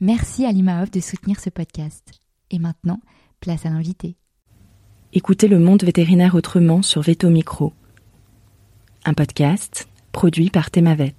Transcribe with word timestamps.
Merci 0.00 0.44
à 0.44 0.52
l'IMAOF 0.52 0.92
de 0.92 1.00
soutenir 1.00 1.40
ce 1.40 1.50
podcast. 1.50 2.12
Et 2.52 2.60
maintenant, 2.60 3.00
place 3.40 3.66
à 3.66 3.70
l'invité. 3.70 4.14
Écoutez 5.12 5.48
le 5.48 5.58
monde 5.58 5.82
vétérinaire 5.82 6.36
autrement 6.36 6.82
sur 6.82 7.02
Veto 7.02 7.30
Micro. 7.30 7.72
Un 9.04 9.12
podcast 9.12 9.88
produit 10.12 10.50
par 10.50 10.70
Thémavet. 10.70 11.16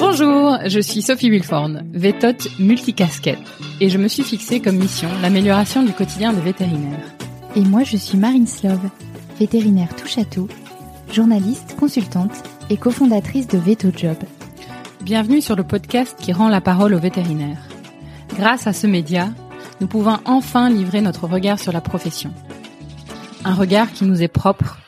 Bonjour, 0.00 0.58
je 0.66 0.80
suis 0.80 1.00
Sophie 1.00 1.30
Wilforn, 1.30 1.88
vétote 1.92 2.48
multicasquette, 2.58 3.38
et 3.80 3.88
je 3.88 3.98
me 3.98 4.08
suis 4.08 4.24
fixée 4.24 4.60
comme 4.60 4.76
mission 4.76 5.08
l'amélioration 5.22 5.84
du 5.84 5.92
quotidien 5.92 6.32
des 6.32 6.40
vétérinaires. 6.40 7.14
Et 7.54 7.60
moi, 7.60 7.84
je 7.84 7.96
suis 7.96 8.18
Marine 8.18 8.48
Slove, 8.48 8.90
vétérinaire 9.38 9.94
tout, 10.28 10.48
journaliste, 11.12 11.76
consultante 11.78 12.42
et 12.68 12.76
cofondatrice 12.76 13.46
de 13.46 13.58
Veto 13.58 13.88
Job, 13.96 14.16
Bienvenue 15.02 15.40
sur 15.40 15.56
le 15.56 15.64
podcast 15.64 16.16
qui 16.20 16.32
rend 16.32 16.48
la 16.48 16.60
parole 16.60 16.94
aux 16.94 17.00
vétérinaires. 17.00 17.58
Grâce 18.36 18.68
à 18.68 18.72
ce 18.72 18.86
média, 18.86 19.30
nous 19.80 19.88
pouvons 19.88 20.20
enfin 20.26 20.70
livrer 20.70 21.00
notre 21.00 21.26
regard 21.26 21.58
sur 21.58 21.72
la 21.72 21.80
profession. 21.80 22.32
Un 23.44 23.54
regard 23.54 23.90
qui 23.90 24.04
nous 24.04 24.22
est 24.22 24.28
propre, 24.28 24.78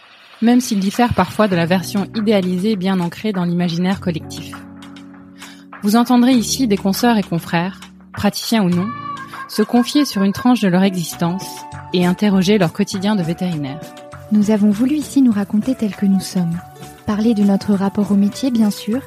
même 0.41 0.61
s'il 0.61 0.79
diffère 0.79 1.15
parfois 1.15 1.49
de 1.49 1.57
la 1.57 1.67
version 1.67 2.07
idéalisée 2.15 2.77
bien 2.77 3.01
ancrée 3.01 3.33
dans 3.33 3.43
l'imaginaire 3.43 3.99
collectif. 3.99 4.55
Vous 5.83 5.97
entendrez 5.97 6.35
ici 6.35 6.69
des 6.69 6.77
consoeurs 6.77 7.19
et 7.19 7.25
confrères, 7.25 7.81
praticiens 8.13 8.63
ou 8.63 8.69
non, 8.69 8.87
se 9.49 9.63
confier 9.63 10.05
sur 10.05 10.23
une 10.23 10.33
tranche 10.33 10.61
de 10.61 10.69
leur 10.69 10.85
existence 10.85 11.45
et 11.93 12.07
interroger 12.07 12.57
leur 12.57 12.73
quotidien 12.73 13.17
de 13.17 13.23
vétérinaire. 13.25 13.81
Nous 14.31 14.53
avons 14.53 14.71
voulu 14.71 14.95
ici 14.95 15.23
nous 15.23 15.33
raconter 15.33 15.75
tels 15.75 15.97
que 15.97 16.07
nous 16.07 16.21
sommes, 16.21 16.57
parler 17.05 17.35
de 17.35 17.43
notre 17.43 17.75
rapport 17.75 18.13
au 18.13 18.17
métier 18.17 18.53
bien 18.53 18.71
sûr, 18.71 19.01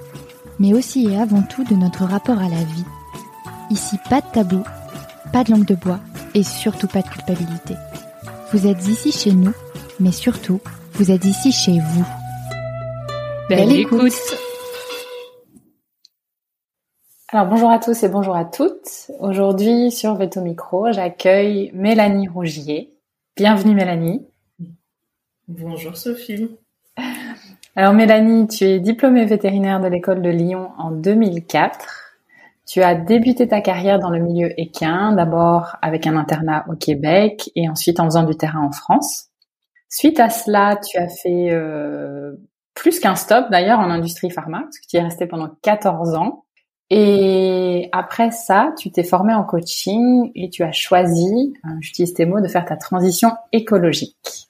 mais 0.59 0.73
aussi 0.73 1.07
et 1.07 1.17
avant 1.17 1.41
tout 1.41 1.63
de 1.63 1.75
notre 1.75 2.03
rapport 2.05 2.39
à 2.39 2.49
la 2.49 2.63
vie. 2.63 2.85
Ici, 3.69 3.97
pas 4.09 4.21
de 4.21 4.27
tabou, 4.33 4.63
pas 5.33 5.43
de 5.43 5.51
langue 5.51 5.65
de 5.65 5.75
bois 5.75 5.99
et 6.33 6.43
surtout 6.43 6.87
pas 6.87 7.01
de 7.01 7.07
culpabilité. 7.07 7.75
Vous 8.51 8.67
êtes 8.67 8.87
ici 8.87 9.11
chez 9.11 9.31
nous, 9.31 9.53
mais 9.99 10.11
surtout, 10.11 10.61
vous 10.93 11.11
êtes 11.11 11.25
ici 11.25 11.51
chez 11.51 11.79
vous. 11.79 12.05
Belle, 13.49 13.71
écoute. 13.71 14.13
Alors 17.29 17.47
bonjour 17.47 17.69
à 17.69 17.79
tous 17.79 18.03
et 18.03 18.09
bonjour 18.09 18.35
à 18.37 18.45
toutes. 18.45 19.11
Aujourd'hui 19.19 19.91
sur 19.91 20.15
Veto 20.15 20.39
Micro, 20.39 20.91
j'accueille 20.93 21.71
Mélanie 21.73 22.29
Rougier. 22.29 22.97
Bienvenue 23.35 23.75
Mélanie. 23.75 24.25
Bonjour 25.49 25.95
Sophie. 25.97 26.57
Alors 27.79 27.93
Mélanie, 27.93 28.47
tu 28.47 28.63
es 28.63 28.79
diplômée 28.79 29.25
vétérinaire 29.25 29.79
de 29.79 29.87
l'école 29.87 30.23
de 30.23 30.31
Lyon 30.31 30.71
en 30.79 30.89
2004. 30.89 31.77
Tu 32.65 32.81
as 32.81 32.95
débuté 32.95 33.47
ta 33.47 33.61
carrière 33.61 33.99
dans 33.99 34.09
le 34.09 34.17
milieu 34.17 34.49
équin, 34.59 35.11
d'abord 35.11 35.75
avec 35.83 36.07
un 36.07 36.17
internat 36.17 36.65
au 36.69 36.75
Québec 36.75 37.51
et 37.55 37.69
ensuite 37.69 37.99
en 37.99 38.05
faisant 38.05 38.23
du 38.23 38.35
terrain 38.35 38.65
en 38.65 38.71
France. 38.71 39.27
Suite 39.89 40.19
à 40.19 40.31
cela, 40.31 40.79
tu 40.89 40.97
as 40.97 41.07
fait 41.07 41.51
euh, 41.51 42.31
plus 42.73 42.99
qu'un 42.99 43.13
stop 43.13 43.45
d'ailleurs 43.51 43.77
en 43.77 43.91
industrie 43.91 44.31
pharma, 44.31 44.61
parce 44.61 44.79
que 44.79 44.87
tu 44.89 44.97
y 44.97 44.99
es 44.99 45.03
resté 45.03 45.27
pendant 45.27 45.51
14 45.61 46.15
ans. 46.15 46.45
Et 46.89 47.89
après 47.91 48.31
ça, 48.31 48.73
tu 48.79 48.89
t'es 48.89 49.03
formé 49.03 49.35
en 49.35 49.43
coaching 49.43 50.31
et 50.33 50.49
tu 50.49 50.63
as 50.63 50.71
choisi, 50.71 51.53
hein, 51.63 51.77
j'utilise 51.81 52.15
tes 52.15 52.25
mots, 52.25 52.41
de 52.41 52.47
faire 52.47 52.65
ta 52.65 52.75
transition 52.75 53.33
écologique. 53.51 54.46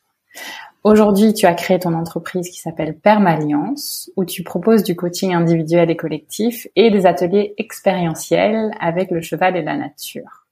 Aujourd'hui, 0.84 1.34
tu 1.34 1.46
as 1.46 1.54
créé 1.54 1.80
ton 1.80 1.94
entreprise 1.94 2.50
qui 2.50 2.60
s'appelle 2.60 2.98
Permalliance, 2.98 4.10
où 4.16 4.24
tu 4.24 4.44
proposes 4.44 4.84
du 4.84 4.96
coaching 4.96 5.34
individuel 5.34 5.90
et 5.90 5.98
collectif 5.98 6.68
et 6.76 6.92
des 6.92 7.06
ateliers 7.06 7.54
expérientiels 7.58 8.72
avec 8.80 9.12
le 9.12 9.22
cheval 9.22 9.58
et 9.58 9.64
la 9.64 9.76
nature. 9.76 10.46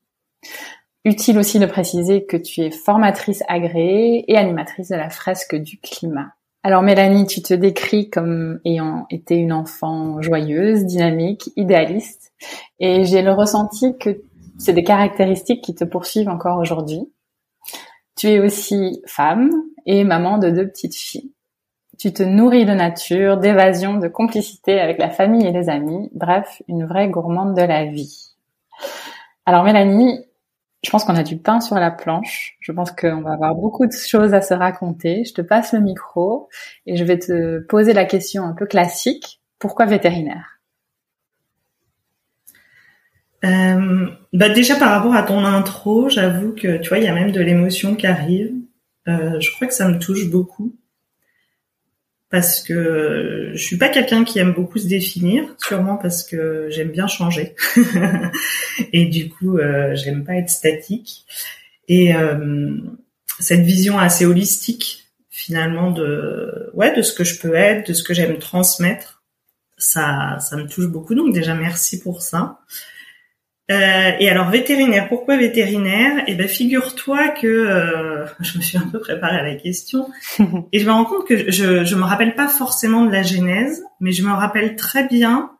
Utile 1.05 1.37
aussi 1.37 1.59
de 1.59 1.67
préciser 1.67 2.25
que 2.25 2.35
tu 2.35 2.61
es 2.61 2.71
formatrice 2.71 3.43
agréée 3.47 4.25
et 4.27 4.37
animatrice 4.37 4.89
de 4.89 4.95
la 4.95 5.09
fresque 5.09 5.55
du 5.55 5.79
climat. 5.79 6.33
Alors 6.63 6.81
Mélanie, 6.81 7.27
tu 7.27 7.43
te 7.43 7.53
décris 7.53 8.09
comme 8.09 8.59
ayant 8.65 9.05
été 9.11 9.35
une 9.35 9.53
enfant 9.53 10.19
joyeuse, 10.23 10.83
dynamique, 10.85 11.51
idéaliste, 11.55 12.33
et 12.79 13.05
j'ai 13.05 13.21
le 13.21 13.31
ressenti 13.31 13.95
que 13.99 14.21
c'est 14.57 14.73
des 14.73 14.83
caractéristiques 14.83 15.63
qui 15.63 15.75
te 15.75 15.83
poursuivent 15.83 16.29
encore 16.29 16.57
aujourd'hui. 16.57 17.11
Tu 18.15 18.27
es 18.27 18.39
aussi 18.39 19.01
femme 19.05 19.51
et 19.85 20.03
maman 20.03 20.37
de 20.37 20.49
deux 20.49 20.67
petites 20.67 20.95
filles. 20.95 21.31
Tu 21.99 22.13
te 22.13 22.23
nourris 22.23 22.65
de 22.65 22.73
nature, 22.73 23.37
d'évasion, 23.37 23.95
de 23.95 24.07
complicité 24.07 24.79
avec 24.79 24.97
la 24.97 25.09
famille 25.09 25.45
et 25.45 25.51
les 25.51 25.69
amis. 25.69 26.09
Bref, 26.13 26.61
une 26.67 26.85
vraie 26.85 27.09
gourmande 27.09 27.55
de 27.55 27.61
la 27.61 27.85
vie. 27.85 28.35
Alors 29.45 29.63
Mélanie, 29.63 30.25
je 30.83 30.89
pense 30.89 31.03
qu'on 31.03 31.15
a 31.15 31.23
du 31.23 31.37
pain 31.37 31.59
sur 31.59 31.75
la 31.75 31.91
planche. 31.91 32.57
Je 32.59 32.71
pense 32.71 32.91
qu'on 32.91 33.21
va 33.21 33.33
avoir 33.33 33.55
beaucoup 33.55 33.85
de 33.85 33.91
choses 33.91 34.33
à 34.33 34.41
se 34.41 34.53
raconter. 34.53 35.23
Je 35.25 35.33
te 35.33 35.41
passe 35.41 35.73
le 35.73 35.79
micro 35.79 36.49
et 36.85 36.95
je 36.95 37.03
vais 37.03 37.19
te 37.19 37.59
poser 37.59 37.93
la 37.93 38.05
question 38.05 38.43
un 38.43 38.53
peu 38.53 38.65
classique. 38.65 39.41
Pourquoi 39.59 39.85
vétérinaire? 39.85 40.54
Euh, 43.45 44.07
bah 44.33 44.49
déjà 44.49 44.75
par 44.75 44.89
rapport 44.91 45.15
à 45.15 45.23
ton 45.23 45.45
intro, 45.45 46.09
j'avoue 46.09 46.53
que 46.53 46.77
tu 46.77 46.89
vois, 46.89 46.97
il 46.97 47.03
y 47.03 47.07
a 47.07 47.13
même 47.13 47.31
de 47.31 47.41
l'émotion 47.41 47.95
qui 47.95 48.07
arrive. 48.07 48.51
Euh, 49.07 49.39
je 49.39 49.51
crois 49.51 49.67
que 49.67 49.73
ça 49.73 49.87
me 49.87 49.99
touche 49.99 50.27
beaucoup 50.29 50.75
parce 52.29 52.61
que 52.61 53.51
je 53.53 53.63
suis 53.63 53.77
pas 53.77 53.89
quelqu'un 53.89 54.23
qui 54.23 54.39
aime 54.39 54.53
beaucoup 54.53 54.79
se 54.79 54.87
définir, 54.87 55.43
sûrement 55.57 55.95
parce 55.95 56.23
que 56.23 56.67
j'aime 56.69 56.89
bien 56.89 57.07
changer 57.07 57.55
et 58.93 59.05
du 59.05 59.29
coup 59.29 59.57
euh, 59.57 59.95
j'aime 59.95 60.25
pas 60.25 60.35
être 60.35 60.49
statique 60.49 61.25
et 61.87 62.15
euh, 62.15 62.77
cette 63.39 63.61
vision 63.61 63.99
assez 63.99 64.25
holistique 64.25 65.05
finalement 65.29 65.91
de 65.91 66.69
ouais 66.73 66.95
de 66.95 67.01
ce 67.03 67.13
que 67.13 67.23
je 67.23 67.39
peux 67.39 67.55
être, 67.55 67.87
de 67.87 67.93
ce 67.93 68.03
que 68.03 68.13
j'aime 68.13 68.37
transmettre, 68.39 69.23
ça 69.77 70.37
ça 70.39 70.57
me 70.57 70.67
touche 70.67 70.87
beaucoup 70.87 71.15
donc 71.15 71.33
déjà 71.33 71.53
merci 71.53 72.01
pour 72.01 72.21
ça. 72.21 72.59
Euh, 73.71 74.11
et 74.19 74.29
alors 74.29 74.51
vétérinaire, 74.51 75.07
pourquoi 75.07 75.37
vétérinaire? 75.37 76.23
Eh 76.27 76.35
ben 76.35 76.47
figure-toi 76.47 77.29
que 77.29 77.47
euh, 77.47 78.25
je 78.39 78.57
me 78.57 78.63
suis 78.63 78.77
un 78.77 78.87
peu 78.87 78.99
préparée 78.99 79.37
à 79.37 79.43
la 79.43 79.55
question. 79.55 80.07
Et 80.71 80.79
je 80.79 80.85
me 80.85 80.91
rends 80.91 81.05
compte 81.05 81.27
que 81.27 81.51
je 81.51 81.83
je 81.83 81.95
me 81.95 82.03
rappelle 82.03 82.35
pas 82.35 82.47
forcément 82.47 83.05
de 83.05 83.11
la 83.11 83.23
genèse, 83.23 83.83
mais 83.99 84.11
je 84.11 84.23
me 84.23 84.31
rappelle 84.31 84.75
très 84.75 85.07
bien 85.07 85.51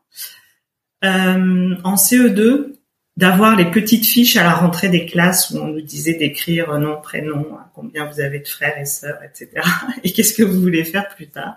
euh, 1.04 1.76
en 1.84 1.96
CE2 1.96 2.74
d'avoir 3.18 3.56
les 3.56 3.66
petites 3.72 4.06
fiches 4.06 4.36
à 4.38 4.44
la 4.44 4.54
rentrée 4.54 4.90
des 4.90 5.06
classes 5.06 5.50
où 5.52 5.58
on 5.58 5.68
nous 5.68 5.82
disait 5.82 6.16
d'écrire 6.16 6.78
nom, 6.78 7.00
prénom, 7.02 7.58
combien 7.74 8.06
vous 8.06 8.20
avez 8.20 8.40
de 8.40 8.48
frères 8.48 8.78
et 8.78 8.86
sœurs, 8.86 9.20
etc. 9.24 9.66
Et 10.04 10.12
qu'est-ce 10.12 10.34
que 10.34 10.44
vous 10.44 10.60
voulez 10.60 10.84
faire 10.84 11.08
plus 11.16 11.28
tard? 11.28 11.56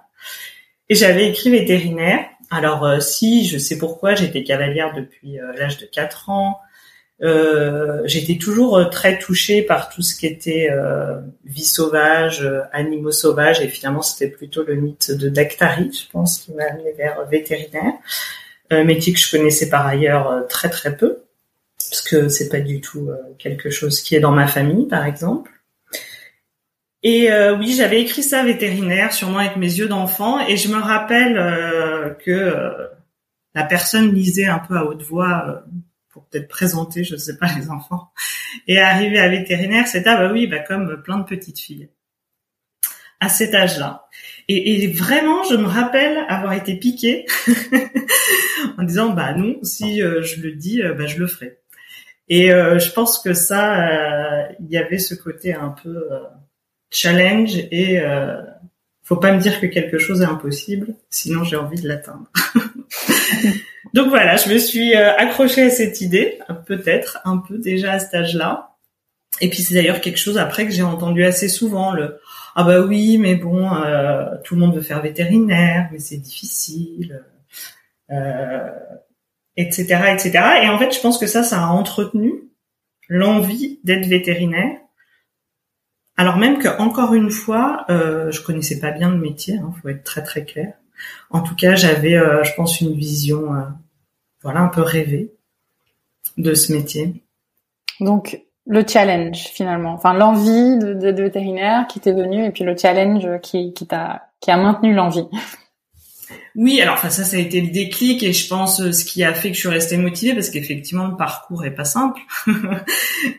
Et 0.89 0.95
j'avais 0.95 1.29
écrit 1.29 1.51
vétérinaire 1.51 2.25
alors 2.51 2.85
euh, 2.85 3.01
si, 3.01 3.47
je 3.47 3.59
sais 3.59 3.79
pourquoi, 3.79 4.15
j'étais 4.15 4.43
cavalière 4.43 4.95
depuis 4.95 5.39
euh, 5.39 5.53
l'âge 5.55 5.79
de 5.79 5.87
4 5.87 6.31
ans. 6.31 6.61
Euh, 7.21 8.03
j'étais 8.05 8.39
toujours 8.39 8.89
très 8.91 9.19
touchée 9.19 9.63
par 9.63 9.89
tout 9.89 10.03
ce 10.03 10.15
qui 10.15 10.27
était 10.27 10.69
vie 11.45 11.65
sauvage, 11.65 12.49
animaux 12.73 13.11
sauvages, 13.11 13.61
et 13.61 13.67
finalement 13.67 14.03
c'était 14.03 14.29
plutôt 14.29 14.63
le 14.63 14.77
mythe 14.77 15.11
de 15.11 15.29
Dactari, 15.29 15.91
je 15.93 16.11
pense, 16.13 16.39
qui 16.39 16.53
m'a 16.53 16.65
amené 16.65 16.93
vers 16.93 17.27
vétérinaire. 17.27 17.95
métier 18.71 19.13
que 19.13 19.19
je 19.19 19.29
connaissais 19.29 19.69
par 19.69 19.85
ailleurs 19.85 20.47
très 20.49 20.71
très 20.71 20.97
peu, 20.97 21.25
parce 21.91 22.03
que 22.03 22.29
c'est 22.29 22.49
pas 22.49 22.61
du 22.61 22.81
tout 22.81 23.11
quelque 23.39 23.71
chose 23.71 24.01
qui 24.01 24.15
est 24.15 24.21
dans 24.21 24.31
ma 24.31 24.47
famille, 24.47 24.87
par 24.87 25.05
exemple. 25.05 25.58
Et 27.03 27.31
oui, 27.59 27.75
j'avais 27.75 28.03
écrit 28.03 28.25
ça 28.25 28.43
vétérinaire, 28.43 29.13
sûrement 29.13 29.39
avec 29.39 29.57
mes 29.57 29.73
yeux 29.73 29.89
d'enfant, 29.89 30.45
et 30.47 30.57
je 30.57 30.69
me 30.69 30.79
rappelle 30.79 31.37
que 32.25 32.89
la 33.55 33.65
personne 33.65 34.13
lisait 34.13 34.47
un 34.47 34.59
peu 34.59 34.77
à 34.77 34.85
haute 34.85 35.03
voix 35.03 35.63
pour 36.19 36.27
peut-être 36.27 36.49
présenter, 36.49 37.05
je 37.05 37.17
sais 37.17 37.37
pas, 37.37 37.47
les 37.59 37.71
enfants. 37.71 38.11
Et 38.67 38.81
arriver 38.81 39.19
à 39.19 39.29
vétérinaire, 39.29 39.87
c'était 39.87 40.11
ah 40.11 40.17
bah 40.17 40.33
oui, 40.33 40.47
bah 40.47 40.59
comme 40.59 41.03
plein 41.03 41.19
de 41.19 41.25
petites 41.25 41.61
filles 41.61 41.91
à 43.21 43.29
cet 43.29 43.55
âge-là. 43.55 44.07
Et, 44.49 44.85
et, 44.85 44.87
vraiment, 44.93 45.43
je 45.45 45.57
me 45.57 45.67
rappelle 45.67 46.25
avoir 46.29 46.53
été 46.53 46.77
piquée 46.77 47.27
en 48.79 48.85
disant 48.85 49.11
bah 49.11 49.35
non, 49.35 49.57
si 49.63 50.03
euh, 50.03 50.23
je 50.23 50.41
le 50.41 50.53
dis, 50.53 50.83
euh, 50.83 50.95
bah 50.95 51.07
je 51.07 51.19
le 51.19 51.27
ferai. 51.27 51.59
Et 52.29 52.53
euh, 52.53 52.79
je 52.79 52.93
pense 52.93 53.19
que 53.21 53.33
ça, 53.35 54.49
il 54.61 54.71
y 54.71 54.77
avait 54.77 54.99
ce 54.99 55.15
côté 55.15 55.55
un 55.55 55.71
peu 55.71 56.09
challenge 56.91 57.57
et 57.71 58.01
faut 59.09 59.17
pas 59.17 59.33
me 59.33 59.41
dire 59.41 59.59
que 59.59 59.65
quelque 59.65 59.97
chose 59.97 60.21
est 60.21 60.27
impossible, 60.27 60.95
sinon 61.09 61.43
j'ai 61.43 61.57
envie 61.57 61.81
de 61.81 61.89
l'atteindre. 61.89 62.31
Donc 63.95 64.09
voilà, 64.11 64.37
je 64.37 64.53
me 64.53 64.59
suis 64.59 64.95
euh, 64.95 65.17
accrochée 65.17 65.63
à 65.63 65.71
cette 65.71 66.03
idée, 66.03 66.39
peut-être 66.67 67.19
un 67.25 67.39
peu 67.39 67.57
déjà 67.57 67.93
à 67.93 67.99
cet 68.01 68.15
âge-là. 68.15 68.77
Et 69.41 69.49
puis 69.49 69.63
c'est 69.63 69.73
d'ailleurs 69.73 70.03
quelque 70.03 70.19
chose 70.19 70.37
après 70.37 70.67
que 70.67 70.73
j'ai 70.73 70.83
entendu 70.83 71.25
assez 71.25 71.49
souvent 71.49 71.93
le 71.93 72.21
ah 72.55 72.65
bah 72.65 72.81
oui 72.81 73.19
mais 73.19 73.37
bon 73.37 73.73
euh, 73.73 74.27
tout 74.43 74.57
le 74.57 74.61
monde 74.61 74.75
veut 74.75 74.83
faire 74.83 75.01
vétérinaire 75.01 75.89
mais 75.93 76.01
c'est 76.01 76.17
difficile 76.17 77.23
euh, 78.11 78.69
etc 79.57 80.11
etc 80.13 80.31
et 80.65 80.69
en 80.69 80.77
fait 80.77 80.93
je 80.93 80.99
pense 80.99 81.19
que 81.19 81.29
ça 81.29 81.45
ça 81.45 81.63
a 81.63 81.67
entretenu 81.69 82.33
l'envie 83.09 83.79
d'être 83.85 84.07
vétérinaire 84.07 84.77
alors 86.19 86.37
même 86.37 86.59
que 86.59 86.69
encore 86.79 87.15
une 87.15 87.31
fois 87.31 87.87
euh, 87.89 88.31
je 88.31 88.43
connaissais 88.43 88.79
pas 88.79 88.91
bien 88.91 89.11
le 89.11 89.17
métier 89.17 89.57
hein, 89.57 89.73
faut 89.81 89.89
être 89.89 90.05
très 90.05 90.23
très 90.23 90.45
clair 90.45 90.75
en 91.31 91.41
tout 91.41 91.55
cas, 91.55 91.75
j'avais, 91.75 92.15
euh, 92.15 92.43
je 92.45 92.53
pense, 92.55 92.81
une 92.81 92.95
vision, 92.95 93.55
euh, 93.55 93.63
voilà, 94.43 94.61
un 94.61 94.69
peu 94.69 94.83
rêvée 94.83 95.33
de 96.37 96.55
ce 96.55 96.73
métier. 96.73 97.23
Donc, 98.01 98.41
le 98.67 98.87
challenge 98.87 99.49
finalement, 99.55 99.95
enfin 99.95 100.13
l'envie 100.13 100.79
de, 100.79 100.93
de, 100.93 101.23
vétérinaire 101.23 101.87
qui 101.87 102.01
t'est 102.01 102.13
venue 102.13 102.45
et 102.45 102.51
puis 102.51 102.65
le 102.65 102.77
challenge 102.77 103.27
qui, 103.43 103.73
qui 103.73 103.87
t'a, 103.87 104.29
qui 104.41 104.51
a 104.51 104.59
maintenu 104.59 104.95
l'envie. 104.95 105.27
Oui, 106.55 106.81
alors 106.83 106.95
enfin 106.95 107.09
ça, 107.09 107.25
ça 107.25 107.39
a 107.39 107.41
été 107.41 107.63
le 107.63 107.69
déclic 107.69 108.23
et 108.23 108.35
je 108.35 108.47
pense 108.47 108.81
euh, 108.83 108.93
ce 108.93 109.07
qui 109.07 109.25
a 109.25 109.33
fait 109.33 109.49
que 109.49 109.55
je 109.55 109.61
suis 109.61 109.69
restée 109.71 109.97
motivée 109.97 110.35
parce 110.35 110.51
qu'effectivement 110.51 111.07
le 111.07 111.17
parcours 111.17 111.65
est 111.65 111.75
pas 111.75 111.87
simple 111.87 112.21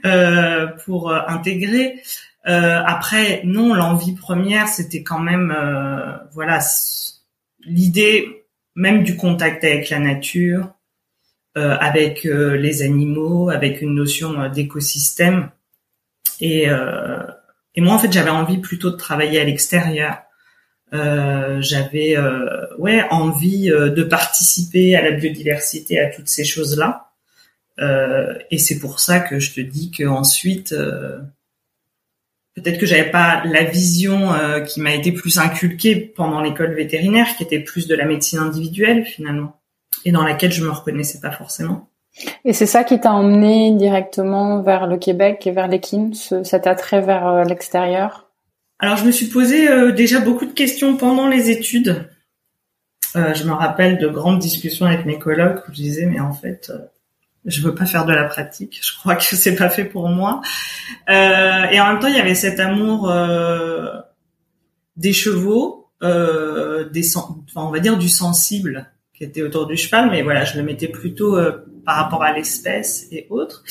euh, 0.06 0.66
pour 0.86 1.12
intégrer. 1.12 2.02
Euh, 2.48 2.82
après, 2.86 3.42
non, 3.44 3.74
l'envie 3.74 4.16
première, 4.16 4.68
c'était 4.68 5.04
quand 5.04 5.20
même, 5.20 5.52
euh, 5.52 6.18
voilà, 6.34 6.60
l'idée 7.66 8.46
même 8.76 9.04
du 9.04 9.18
contact 9.18 9.64
avec 9.64 9.90
la 9.90 10.00
nature, 10.00 10.70
euh, 11.58 11.76
avec 11.80 12.26
euh, 12.26 12.56
les 12.56 12.84
animaux, 12.84 13.50
avec 13.50 13.82
une 13.82 13.96
notion 13.96 14.40
euh, 14.40 14.50
d'écosystème. 14.50 15.50
Et, 16.40 16.68
et 17.76 17.82
moi, 17.82 17.96
en 17.96 18.00
fait, 18.00 18.14
j'avais 18.14 18.30
envie 18.30 18.60
plutôt 18.60 18.92
de 18.92 18.96
travailler 18.96 19.42
à 19.42 19.44
l'extérieur. 19.44 20.20
j'avais 20.94 22.16
ouais 22.78 23.04
envie 23.12 23.68
de 23.68 24.04
participer 24.04 24.96
à 24.96 25.02
la 25.02 25.12
biodiversité, 25.12 26.00
à 26.00 26.10
toutes 26.10 26.30
ces 26.30 26.46
choses-là. 26.46 27.12
et 28.52 28.58
c'est 28.58 28.80
pour 28.80 29.02
ça 29.02 29.20
que 29.20 29.40
je 29.40 29.54
te 29.54 29.60
dis 29.60 29.92
que 29.92 30.06
ensuite 30.06 30.74
peut-être 32.62 32.80
que 32.80 32.86
j'avais 32.86 33.10
pas 33.10 33.44
la 33.46 33.64
vision 33.64 34.34
euh, 34.34 34.62
qui 34.62 34.82
m'a 34.82 34.94
été 34.94 35.12
plus 35.12 35.38
inculquée 35.38 35.96
pendant 35.96 36.42
l'école 36.42 36.74
vétérinaire, 36.74 37.36
qui 37.36 37.44
était 37.44 37.60
plus 37.60 37.88
de 37.88 37.96
la 37.96 38.06
médecine 38.06 38.40
individuelle 38.40 39.06
finalement, 39.06 39.60
et 40.06 40.12
dans 40.12 40.24
laquelle 40.24 40.52
je 40.52 40.64
me 40.64 40.70
reconnaissais 40.70 41.20
pas 41.20 41.32
forcément. 41.32 41.90
Et 42.44 42.54
c'est 42.54 42.66
ça 42.66 42.84
qui 42.84 43.00
t'a 43.00 43.14
emmené 43.14 43.74
directement 43.76 44.62
vers 44.62 44.88
le 44.88 44.98
Québec 44.98 45.46
et 45.48 45.52
vers 45.52 45.68
l'équine, 45.68 46.14
cet 46.14 46.68
attrait 46.68 47.02
vers 47.02 47.28
euh, 47.28 47.44
l'extérieur? 47.44 48.30
Alors 48.80 48.98
je 48.98 49.06
me 49.06 49.12
suis 49.12 49.28
posé 49.28 49.70
euh, 49.70 49.92
déjà 49.92 50.20
beaucoup 50.20 50.46
de 50.46 50.54
questions 50.54 50.96
pendant 50.98 51.28
les 51.28 51.50
études. 51.50 52.10
je 53.16 53.44
me 53.44 53.54
rappelle 53.54 53.98
de 53.98 54.08
grandes 54.08 54.40
discussions 54.40 54.86
avec 54.86 55.06
mes 55.06 55.18
collègues 55.18 55.58
où 55.68 55.72
je 55.72 55.82
disais 55.82 56.06
mais 56.06 56.20
en 56.20 56.32
fait 56.32 56.72
je 57.46 57.62
veux 57.62 57.74
pas 57.74 57.86
faire 57.86 58.06
de 58.06 58.14
la 58.14 58.26
pratique. 58.26 58.80
Je 58.84 58.98
crois 58.98 59.16
que 59.16 59.24
c'est 59.24 59.56
pas 59.56 59.70
fait 59.70 59.86
pour 59.86 60.08
moi. 60.10 60.42
Euh, 61.10 61.64
et 61.72 61.80
en 61.80 61.88
même 61.88 62.00
temps, 62.00 62.08
il 62.08 62.16
y 62.16 62.20
avait 62.20 62.36
cet 62.36 62.60
amour 62.60 63.10
euh, 63.10 63.92
des 64.96 65.14
chevaux, 65.14 65.92
euh, 66.04 66.90
des, 66.90 67.16
enfin, 67.16 67.34
on 67.56 67.72
va 67.72 67.80
dire 67.80 67.98
du 67.98 68.10
sensible 68.10 68.92
qui 69.14 69.24
était 69.24 69.42
autour 69.42 69.68
du 69.68 69.76
cheval, 69.78 70.10
mais 70.10 70.22
voilà, 70.22 70.46
je 70.46 70.58
le 70.58 70.64
mettais 70.64 70.88
plutôt 70.88 71.38
euh, 71.38 71.66
par 71.86 71.96
rapport 71.96 72.24
à 72.24 72.34
l'espèce 72.34 73.08
et 73.12 73.28
autres. 73.30 73.64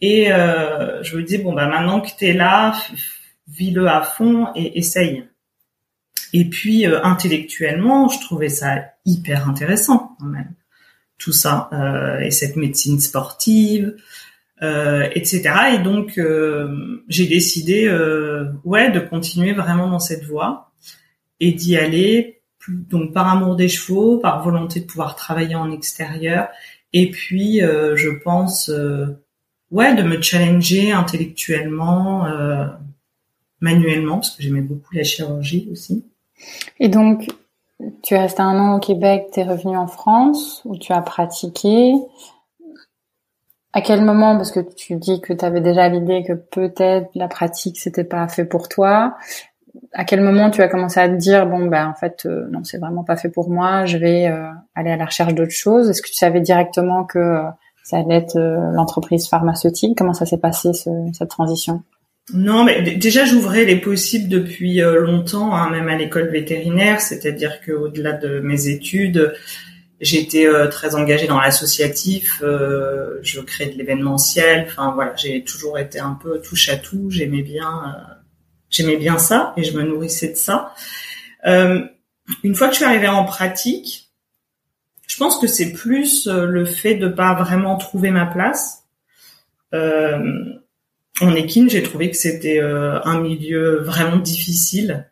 Et 0.00 0.32
euh, 0.32 1.02
je 1.02 1.16
me 1.16 1.22
dis 1.22 1.38
bon 1.38 1.52
bah 1.52 1.66
maintenant 1.66 2.00
que 2.00 2.10
t'es 2.16 2.32
là, 2.32 2.74
vis-le 3.48 3.88
à 3.88 4.02
fond 4.02 4.48
et 4.54 4.78
essaye. 4.78 5.24
Et 6.32 6.44
puis 6.44 6.86
euh, 6.86 7.02
intellectuellement, 7.02 8.08
je 8.08 8.20
trouvais 8.20 8.48
ça 8.48 8.84
hyper 9.04 9.48
intéressant 9.48 10.16
quand 10.18 10.26
même 10.26 10.52
tout 11.18 11.32
ça 11.32 11.68
euh, 11.72 12.20
et 12.20 12.30
cette 12.30 12.56
médecine 12.56 13.00
sportive, 13.00 13.96
euh, 14.62 15.08
etc. 15.14 15.42
Et 15.74 15.78
donc 15.78 16.18
euh, 16.18 17.02
j'ai 17.08 17.26
décidé, 17.26 17.88
ouais, 18.64 18.90
de 18.90 19.00
continuer 19.00 19.52
vraiment 19.52 19.88
dans 19.88 19.98
cette 19.98 20.24
voie 20.24 20.72
et 21.40 21.52
d'y 21.52 21.76
aller 21.76 22.40
donc 22.68 23.12
par 23.12 23.28
amour 23.28 23.56
des 23.56 23.68
chevaux, 23.68 24.18
par 24.18 24.42
volonté 24.42 24.80
de 24.80 24.86
pouvoir 24.86 25.16
travailler 25.16 25.54
en 25.54 25.70
extérieur, 25.70 26.48
et 26.94 27.10
puis 27.10 27.58
je 27.60 28.08
pense, 28.22 28.70
ouais, 29.70 29.94
de 29.94 30.02
me 30.02 30.22
challenger 30.22 30.90
intellectuellement, 30.92 32.26
manuellement, 33.60 34.16
parce 34.16 34.30
que 34.30 34.42
j'aimais 34.42 34.62
beaucoup 34.62 34.94
la 34.94 35.04
chirurgie 35.04 35.68
aussi. 35.70 36.04
Et 36.80 36.88
donc, 36.88 37.28
tu 38.02 38.14
es 38.14 38.18
resté 38.18 38.42
un 38.42 38.58
an 38.58 38.76
au 38.76 38.80
Québec, 38.80 39.28
tu 39.32 39.40
es 39.40 39.44
revenu 39.44 39.76
en 39.76 39.86
France, 39.86 40.62
où 40.64 40.76
tu 40.76 40.92
as 40.92 41.02
pratiqué. 41.02 41.94
À 43.72 43.80
quel 43.80 44.04
moment, 44.04 44.36
parce 44.36 44.52
que 44.52 44.60
tu 44.60 44.96
dis 44.96 45.20
que 45.20 45.32
tu 45.32 45.44
avais 45.44 45.60
déjà 45.60 45.88
l'idée 45.88 46.22
que 46.22 46.32
peut-être 46.32 47.10
la 47.14 47.28
pratique 47.28 47.78
c'était 47.78 48.04
pas 48.04 48.28
fait 48.28 48.44
pour 48.44 48.68
toi, 48.68 49.16
à 49.92 50.04
quel 50.04 50.20
moment 50.20 50.50
tu 50.50 50.62
as 50.62 50.68
commencé 50.68 51.00
à 51.00 51.08
te 51.08 51.14
dire 51.14 51.46
bon 51.46 51.66
ben 51.66 51.88
en 51.88 51.94
fait 51.94 52.26
euh, 52.26 52.46
non 52.50 52.62
c'est 52.64 52.78
vraiment 52.78 53.04
pas 53.04 53.16
fait 53.16 53.28
pour 53.28 53.50
moi, 53.50 53.84
je 53.84 53.98
vais 53.98 54.28
euh, 54.28 54.48
aller 54.74 54.90
à 54.90 54.96
la 54.96 55.06
recherche 55.06 55.34
d'autres 55.34 55.50
choses? 55.50 55.90
Est-ce 55.90 56.02
que 56.02 56.08
tu 56.08 56.14
savais 56.14 56.40
directement 56.40 57.04
que 57.04 57.18
euh, 57.18 57.42
ça 57.82 57.98
allait 57.98 58.16
être 58.16 58.38
l'entreprise 58.72 59.28
pharmaceutique? 59.28 59.98
Comment 59.98 60.14
ça 60.14 60.24
s'est 60.24 60.38
passé 60.38 60.72
cette 60.72 61.28
transition? 61.28 61.82
Non, 62.32 62.64
mais 62.64 62.80
déjà 62.96 63.26
j'ouvrais 63.26 63.66
les 63.66 63.76
possibles 63.76 64.28
depuis 64.28 64.82
euh, 64.82 64.98
longtemps, 65.00 65.54
hein, 65.54 65.70
même 65.70 65.88
à 65.88 65.96
l'école 65.96 66.28
vétérinaire, 66.28 67.00
c'est-à-dire 67.00 67.60
qu'au-delà 67.60 68.12
de 68.12 68.40
mes 68.40 68.68
études, 68.68 69.34
j'étais 70.00 70.46
euh, 70.46 70.68
très 70.68 70.94
engagée 70.94 71.26
dans 71.26 71.38
l'associatif, 71.38 72.40
euh, 72.42 73.18
je 73.22 73.40
créais 73.40 73.68
de 73.68 73.76
l'événementiel, 73.76 74.66
enfin 74.66 74.92
voilà, 74.94 75.14
j'ai 75.16 75.44
toujours 75.44 75.78
été 75.78 76.00
un 76.00 76.14
peu 76.14 76.40
touche 76.40 76.70
à 76.70 76.76
tout, 76.78 77.10
j'aimais 77.10 77.42
bien, 77.42 77.94
j'aimais 78.70 78.96
bien 78.96 79.18
ça 79.18 79.52
et 79.58 79.62
je 79.62 79.76
me 79.76 79.82
nourrissais 79.82 80.28
de 80.28 80.36
ça. 80.36 80.72
une 81.44 82.54
fois 82.54 82.68
que 82.68 82.72
je 82.72 82.78
suis 82.78 82.86
arrivée 82.86 83.08
en 83.08 83.24
pratique, 83.24 84.10
je 85.06 85.18
pense 85.18 85.38
que 85.38 85.46
c'est 85.46 85.72
plus 85.72 86.26
le 86.26 86.64
fait 86.64 86.94
de 86.94 87.08
pas 87.08 87.34
vraiment 87.34 87.76
trouver 87.76 88.10
ma 88.10 88.24
place. 88.24 88.84
Euh, 89.74 90.54
en 91.20 91.34
équine, 91.34 91.70
j'ai 91.70 91.82
trouvé 91.82 92.10
que 92.10 92.16
c'était 92.16 92.60
euh, 92.60 93.00
un 93.04 93.20
milieu 93.20 93.78
vraiment 93.82 94.16
difficile, 94.16 95.08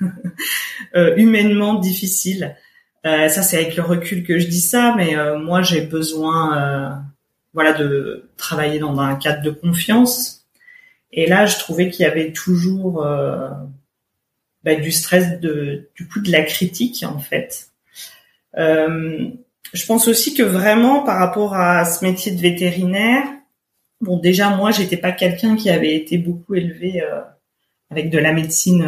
euh, 0.96 1.14
humainement 1.16 1.74
difficile. 1.74 2.56
Euh, 3.06 3.28
ça, 3.28 3.42
c'est 3.42 3.56
avec 3.58 3.76
le 3.76 3.82
recul 3.82 4.24
que 4.24 4.38
je 4.38 4.46
dis 4.46 4.60
ça, 4.60 4.94
mais 4.96 5.14
moi, 5.38 5.62
j'ai 5.62 5.82
besoin, 5.82 7.04
voilà, 7.52 7.72
de 7.72 8.30
travailler 8.36 8.78
dans 8.78 8.98
un 8.98 9.14
cadre 9.16 9.42
de 9.42 9.50
confiance. 9.50 10.46
Et 11.12 11.26
là, 11.26 11.46
je 11.46 11.58
trouvais 11.58 11.90
qu'il 11.90 12.04
y 12.04 12.08
avait 12.08 12.32
toujours 12.32 13.06
bah, 14.64 14.74
du 14.74 14.90
stress, 14.90 15.38
de, 15.40 15.90
du 15.94 16.08
coup, 16.08 16.20
de 16.20 16.32
la 16.32 16.42
critique, 16.42 17.04
en 17.06 17.18
fait. 17.18 17.68
je 18.56 19.86
pense 19.86 20.08
aussi 20.08 20.34
que 20.34 20.42
vraiment, 20.42 21.04
par 21.04 21.18
rapport 21.18 21.54
à 21.54 21.84
ce 21.84 22.04
métier 22.04 22.32
de 22.32 22.40
vétérinaire, 22.40 23.24
Bon, 24.04 24.18
déjà 24.18 24.50
moi, 24.50 24.70
j'étais 24.70 24.96
pas 24.96 25.12
quelqu'un 25.12 25.56
qui 25.56 25.70
avait 25.70 25.94
été 25.94 26.18
beaucoup 26.18 26.54
élevé 26.54 27.02
euh, 27.02 27.20
avec 27.90 28.10
de 28.10 28.18
la 28.18 28.32
médecine 28.32 28.86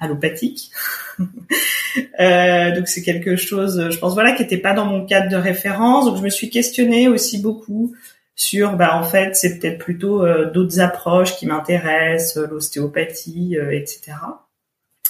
allopathique. 0.00 0.70
donc 1.18 2.88
c'est 2.88 3.02
quelque 3.02 3.36
chose, 3.36 3.90
je 3.90 3.98
pense 3.98 4.14
voilà, 4.14 4.32
qui 4.32 4.42
n'était 4.42 4.58
pas 4.58 4.72
dans 4.72 4.86
mon 4.86 5.06
cadre 5.06 5.30
de 5.30 5.36
référence. 5.36 6.06
Donc 6.06 6.16
je 6.16 6.22
me 6.22 6.30
suis 6.30 6.50
questionnée 6.50 7.08
aussi 7.08 7.40
beaucoup 7.40 7.94
sur, 8.34 8.76
bah 8.76 8.96
en 8.96 9.02
fait, 9.04 9.36
c'est 9.36 9.58
peut-être 9.58 9.78
plutôt 9.78 10.24
d'autres 10.46 10.80
approches 10.80 11.36
qui 11.36 11.46
m'intéressent, 11.46 12.36
l'ostéopathie, 12.50 13.56
etc. 13.70 14.12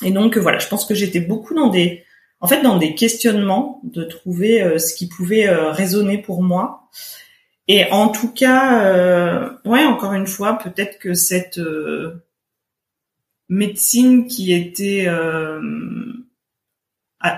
Et 0.02 0.11
donc 0.11 0.37
voilà, 0.37 0.59
je 0.59 0.69
pense 0.69 0.85
que 0.85 0.95
j'étais 0.95 1.21
beaucoup 1.21 1.54
dans 1.54 1.69
des 1.69 2.04
en 2.40 2.47
fait 2.47 2.62
dans 2.62 2.78
des 2.78 2.95
questionnements 2.95 3.80
de 3.85 4.02
trouver 4.02 4.62
euh, 4.62 4.78
ce 4.78 4.95
qui 4.95 5.09
pouvait 5.09 5.49
euh, 5.49 5.71
résonner 5.71 6.19
pour 6.19 6.42
moi. 6.42 6.88
Et 7.73 7.85
en 7.93 8.09
tout 8.09 8.33
cas, 8.33 8.85
euh, 8.85 9.49
ouais, 9.65 9.85
encore 9.85 10.12
une 10.15 10.27
fois, 10.27 10.59
peut-être 10.59 10.99
que 10.99 11.15
cette 11.15 11.61
médecine 13.49 14.27
qui 14.27 14.53
était 14.53 15.07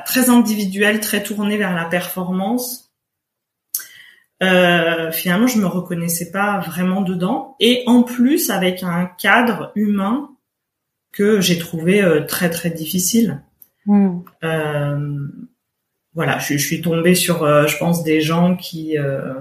très 0.07 0.31
individuelle, 0.31 1.01
très 1.01 1.23
tournée 1.23 1.59
vers 1.59 1.75
la 1.75 1.85
performance, 1.85 2.95
finalement, 4.41 5.47
je 5.49 5.59
me 5.59 5.67
reconnaissais 5.67 6.31
pas 6.31 6.61
vraiment 6.61 7.03
dedans. 7.03 7.55
Et 7.61 7.83
en 7.87 8.03
plus, 8.03 8.49
avec 8.49 8.83
un 8.83 9.11
cadre 9.19 9.71
humain 9.75 10.31
que 11.13 11.43
j'ai 11.43 11.59
trouvé 11.59 12.25
très 12.27 12.49
très 12.49 12.71
difficile. 12.71 13.43
Hmm. 13.87 14.21
Euh, 14.45 15.29
voilà, 16.15 16.39
je, 16.39 16.57
je, 16.57 16.65
suis 16.65 16.83
tombée 16.83 17.15
sur, 17.15 17.43
euh, 17.43 17.67
je 17.67 17.77
pense, 17.79 18.05
des 18.05 18.21
gens 18.21 18.57
qui 18.57 18.97
euh, 18.97 19.35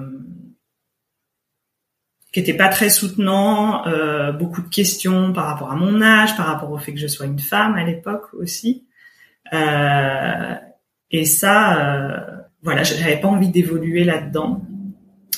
qui 2.32 2.40
étaient 2.40 2.54
pas 2.54 2.70
très 2.70 2.90
soutenants, 2.90 3.86
euh, 3.88 4.32
beaucoup 4.32 4.62
de 4.62 4.70
questions 4.70 5.34
par 5.34 5.46
rapport 5.46 5.72
à 5.72 5.76
mon 5.76 6.02
âge, 6.02 6.36
par 6.38 6.46
rapport 6.48 6.72
au 6.72 6.78
fait 6.78 6.94
que 6.94 7.00
je 7.00 7.08
sois 7.08 7.26
une 7.26 7.40
femme 7.40 7.76
à 7.76 7.84
l'époque 7.84 8.34
aussi. 8.34 8.86
Euh, 9.54 10.56
et 11.12 11.26
ça, 11.26 12.46
voilà, 12.64 12.84
j'avais 12.84 13.18
pas 13.18 13.28
envie 13.28 13.50
d'évoluer 13.50 14.06
là-dedans. 14.06 14.62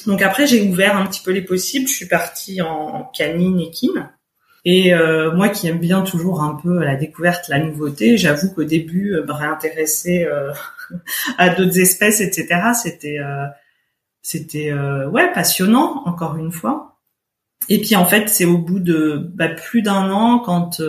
Donc 0.05 0.21
après, 0.21 0.45
j'ai 0.45 0.62
ouvert 0.62 0.95
un 0.95 1.05
petit 1.07 1.21
peu 1.23 1.31
les 1.31 1.41
possibles. 1.41 1.88
Je 1.88 1.93
suis 1.93 2.07
partie 2.07 2.62
en 2.62 3.05
canine 3.13 3.59
et 3.59 3.71
kin. 3.71 4.12
Et 4.65 4.93
euh, 4.93 5.31
moi 5.33 5.50
qui 5.50 5.67
aime 5.67 5.79
bien 5.79 6.03
toujours 6.03 6.41
un 6.41 6.55
peu 6.55 6.83
la 6.83 6.95
découverte, 6.95 7.50
la 7.50 7.59
nouveauté, 7.59 8.17
j'avoue 8.17 8.53
qu'au 8.53 8.63
début, 8.63 9.13
euh, 9.13 9.25
me 9.25 9.33
réintéresser 9.33 10.25
euh, 10.25 10.53
à 11.38 11.50
d'autres 11.50 11.79
espèces, 11.79 12.21
etc., 12.21 12.47
c'était 12.81 13.17
c'était 14.23 14.73
ouais 14.73 15.31
passionnant 15.33 16.01
encore 16.05 16.37
une 16.37 16.51
fois. 16.51 16.97
Et 17.69 17.79
puis 17.79 17.95
en 17.95 18.07
fait, 18.07 18.27
c'est 18.27 18.45
au 18.45 18.57
bout 18.57 18.79
de 18.79 19.31
bah, 19.35 19.49
plus 19.49 19.83
d'un 19.83 20.09
an 20.11 20.39
quand 20.39 20.81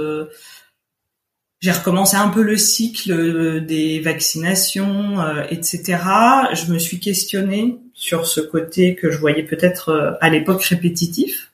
j'ai 1.60 1.70
recommencé 1.70 2.16
un 2.16 2.28
peu 2.28 2.42
le 2.42 2.56
cycle 2.56 3.64
des 3.66 4.00
vaccinations, 4.00 5.18
etc. 5.50 5.98
Je 6.54 6.72
me 6.72 6.78
suis 6.78 6.98
questionnée 7.00 7.78
sur 7.92 8.26
ce 8.26 8.40
côté 8.40 8.94
que 8.94 9.10
je 9.10 9.18
voyais 9.18 9.42
peut-être 9.42 10.16
à 10.22 10.30
l'époque 10.30 10.62
répétitif. 10.62 11.52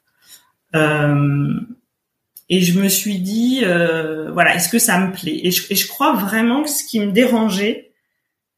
Euh, 0.75 1.60
et 2.49 2.60
je 2.60 2.78
me 2.78 2.88
suis 2.88 3.20
dit, 3.20 3.60
euh, 3.64 4.30
voilà, 4.32 4.54
est-ce 4.54 4.68
que 4.68 4.78
ça 4.78 4.99
me 4.99 5.12
plaît? 5.12 5.40
Et 5.44 5.50
je, 5.50 5.72
et 5.72 5.76
je, 5.76 5.87
crois 5.87 6.14
vraiment 6.14 6.62
que 6.62 6.70
ce 6.70 6.84
qui 6.84 7.00
me 7.00 7.12
dérangeait, 7.12 7.92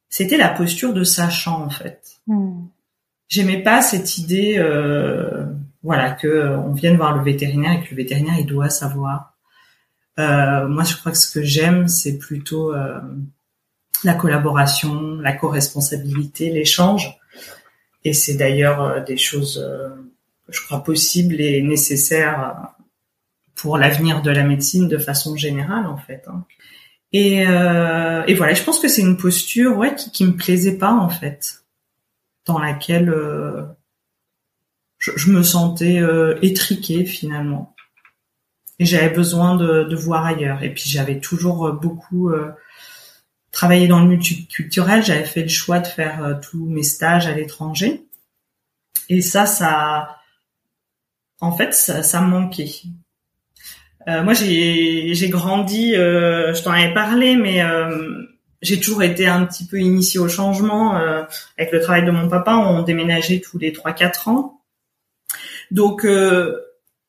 c'était 0.09 0.37
la 0.37 0.49
posture 0.49 0.93
de 0.93 1.03
sachant 1.03 1.63
en 1.63 1.69
fait. 1.69 2.01
Hmm. 2.27 2.65
J'aimais 3.33 3.63
pas 3.63 3.81
cette 3.81 4.19
idée, 4.19 4.57
euh, 4.59 5.45
voilà, 5.81 6.11
que 6.11 6.27
euh, 6.27 6.55
on 6.59 6.71
vienne 6.71 6.97
voir 6.97 7.17
le 7.17 7.23
vétérinaire 7.23 7.71
et 7.71 7.83
que 7.83 7.89
le 7.89 7.95
vétérinaire 7.95 8.35
il 8.37 8.45
doit 8.45 8.69
savoir. 8.69 9.33
Euh, 10.19 10.67
moi, 10.67 10.83
je 10.83 10.95
crois 10.95 11.11
que 11.11 11.17
ce 11.17 11.33
que 11.33 11.41
j'aime, 11.41 11.87
c'est 11.87 12.19
plutôt 12.19 12.75
euh, 12.75 12.99
la 14.03 14.13
collaboration, 14.13 15.15
la 15.15 15.33
co-responsabilité, 15.33 16.51
l'échange. 16.51 17.17
Et 18.03 18.13
c'est 18.13 18.35
d'ailleurs 18.35 18.81
euh, 18.81 18.99
des 19.01 19.17
choses, 19.17 19.65
je 20.47 20.61
crois, 20.65 20.83
possibles 20.83 21.41
et 21.41 21.63
nécessaires 21.63 22.75
pour 23.55 23.79
l'avenir 23.79 24.21
de 24.21 24.29
la 24.29 24.43
médecine 24.43 24.87
de 24.87 24.99
façon 24.99 25.35
générale 25.35 25.87
en 25.87 25.97
fait. 25.97 26.23
Hein. 26.27 26.45
Et, 27.13 27.47
euh, 27.47 28.23
et, 28.27 28.35
voilà, 28.35 28.53
je 28.53 28.61
pense 28.61 28.79
que 28.79 28.87
c'est 28.87 29.01
une 29.01 29.17
posture 29.17 29.75
ouais 29.75 29.95
qui, 29.95 30.11
qui 30.11 30.23
me 30.23 30.33
plaisait 30.33 30.77
pas 30.77 30.91
en 30.91 31.09
fait, 31.09 31.62
dans 32.45 32.59
laquelle 32.59 33.09
euh, 33.09 33.63
je, 34.97 35.11
je, 35.15 35.31
me 35.31 35.43
sentais 35.43 35.99
euh, 35.99 36.37
étriquée 36.41 37.05
finalement. 37.05 37.75
Et 38.79 38.85
j'avais 38.85 39.09
besoin 39.09 39.55
de, 39.55 39.83
de, 39.83 39.95
voir 39.95 40.25
ailleurs. 40.25 40.63
Et 40.63 40.73
puis 40.73 40.89
j'avais 40.89 41.19
toujours 41.19 41.67
euh, 41.67 41.71
beaucoup 41.71 42.31
travaillé 43.51 43.87
dans 43.87 43.99
le 43.99 44.07
multiculturel. 44.07 45.03
J'avais 45.03 45.25
fait 45.25 45.43
le 45.43 45.49
choix 45.49 45.79
de 45.79 45.87
faire 45.87 46.39
tous 46.41 46.65
mes 46.65 46.83
stages 46.83 47.27
à 47.27 47.33
l'étranger. 47.33 48.05
Et 49.09 49.21
ça, 49.21 49.45
ça, 49.45 50.17
en 51.39 51.51
fait, 51.51 51.73
ça, 51.73 52.03
ça 52.03 52.21
me 52.21 52.27
manquait. 52.27 52.71
Euh, 54.07 54.23
moi, 54.23 54.33
j'ai 54.33 55.13
j'ai 55.13 55.29
grandi, 55.29 55.95
euh, 55.95 56.53
je 56.53 56.63
t'en 56.63 56.71
avais 56.71 56.93
parlé, 56.93 57.35
mais 57.35 57.61
euh, 57.61 58.22
j'ai 58.63 58.79
toujours 58.79 59.03
été 59.03 59.27
un 59.27 59.45
petit 59.45 59.65
peu 59.65 59.79
initiée 59.79 60.19
au 60.19 60.27
changement. 60.27 60.97
Euh, 60.97 61.23
avec 61.57 61.71
le 61.71 61.81
travail 61.81 62.05
de 62.05 62.11
mon 62.11 62.27
papa, 62.27 62.55
on 62.55 62.81
déménageait 62.81 63.39
tous 63.39 63.59
les 63.59 63.71
3-4 63.71 64.29
ans. 64.29 64.61
Donc, 65.69 66.05
euh, 66.05 66.59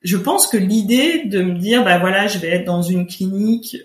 je 0.03 0.17
pense 0.17 0.47
que 0.47 0.57
l'idée 0.57 1.25
de 1.25 1.43
me 1.43 1.59
dire, 1.59 1.85
bah 1.85 1.99
voilà, 1.99 2.27
je 2.27 2.39
vais 2.39 2.49
être 2.49 2.65
dans 2.65 2.83
une 2.83 3.07
clinique 3.07 3.79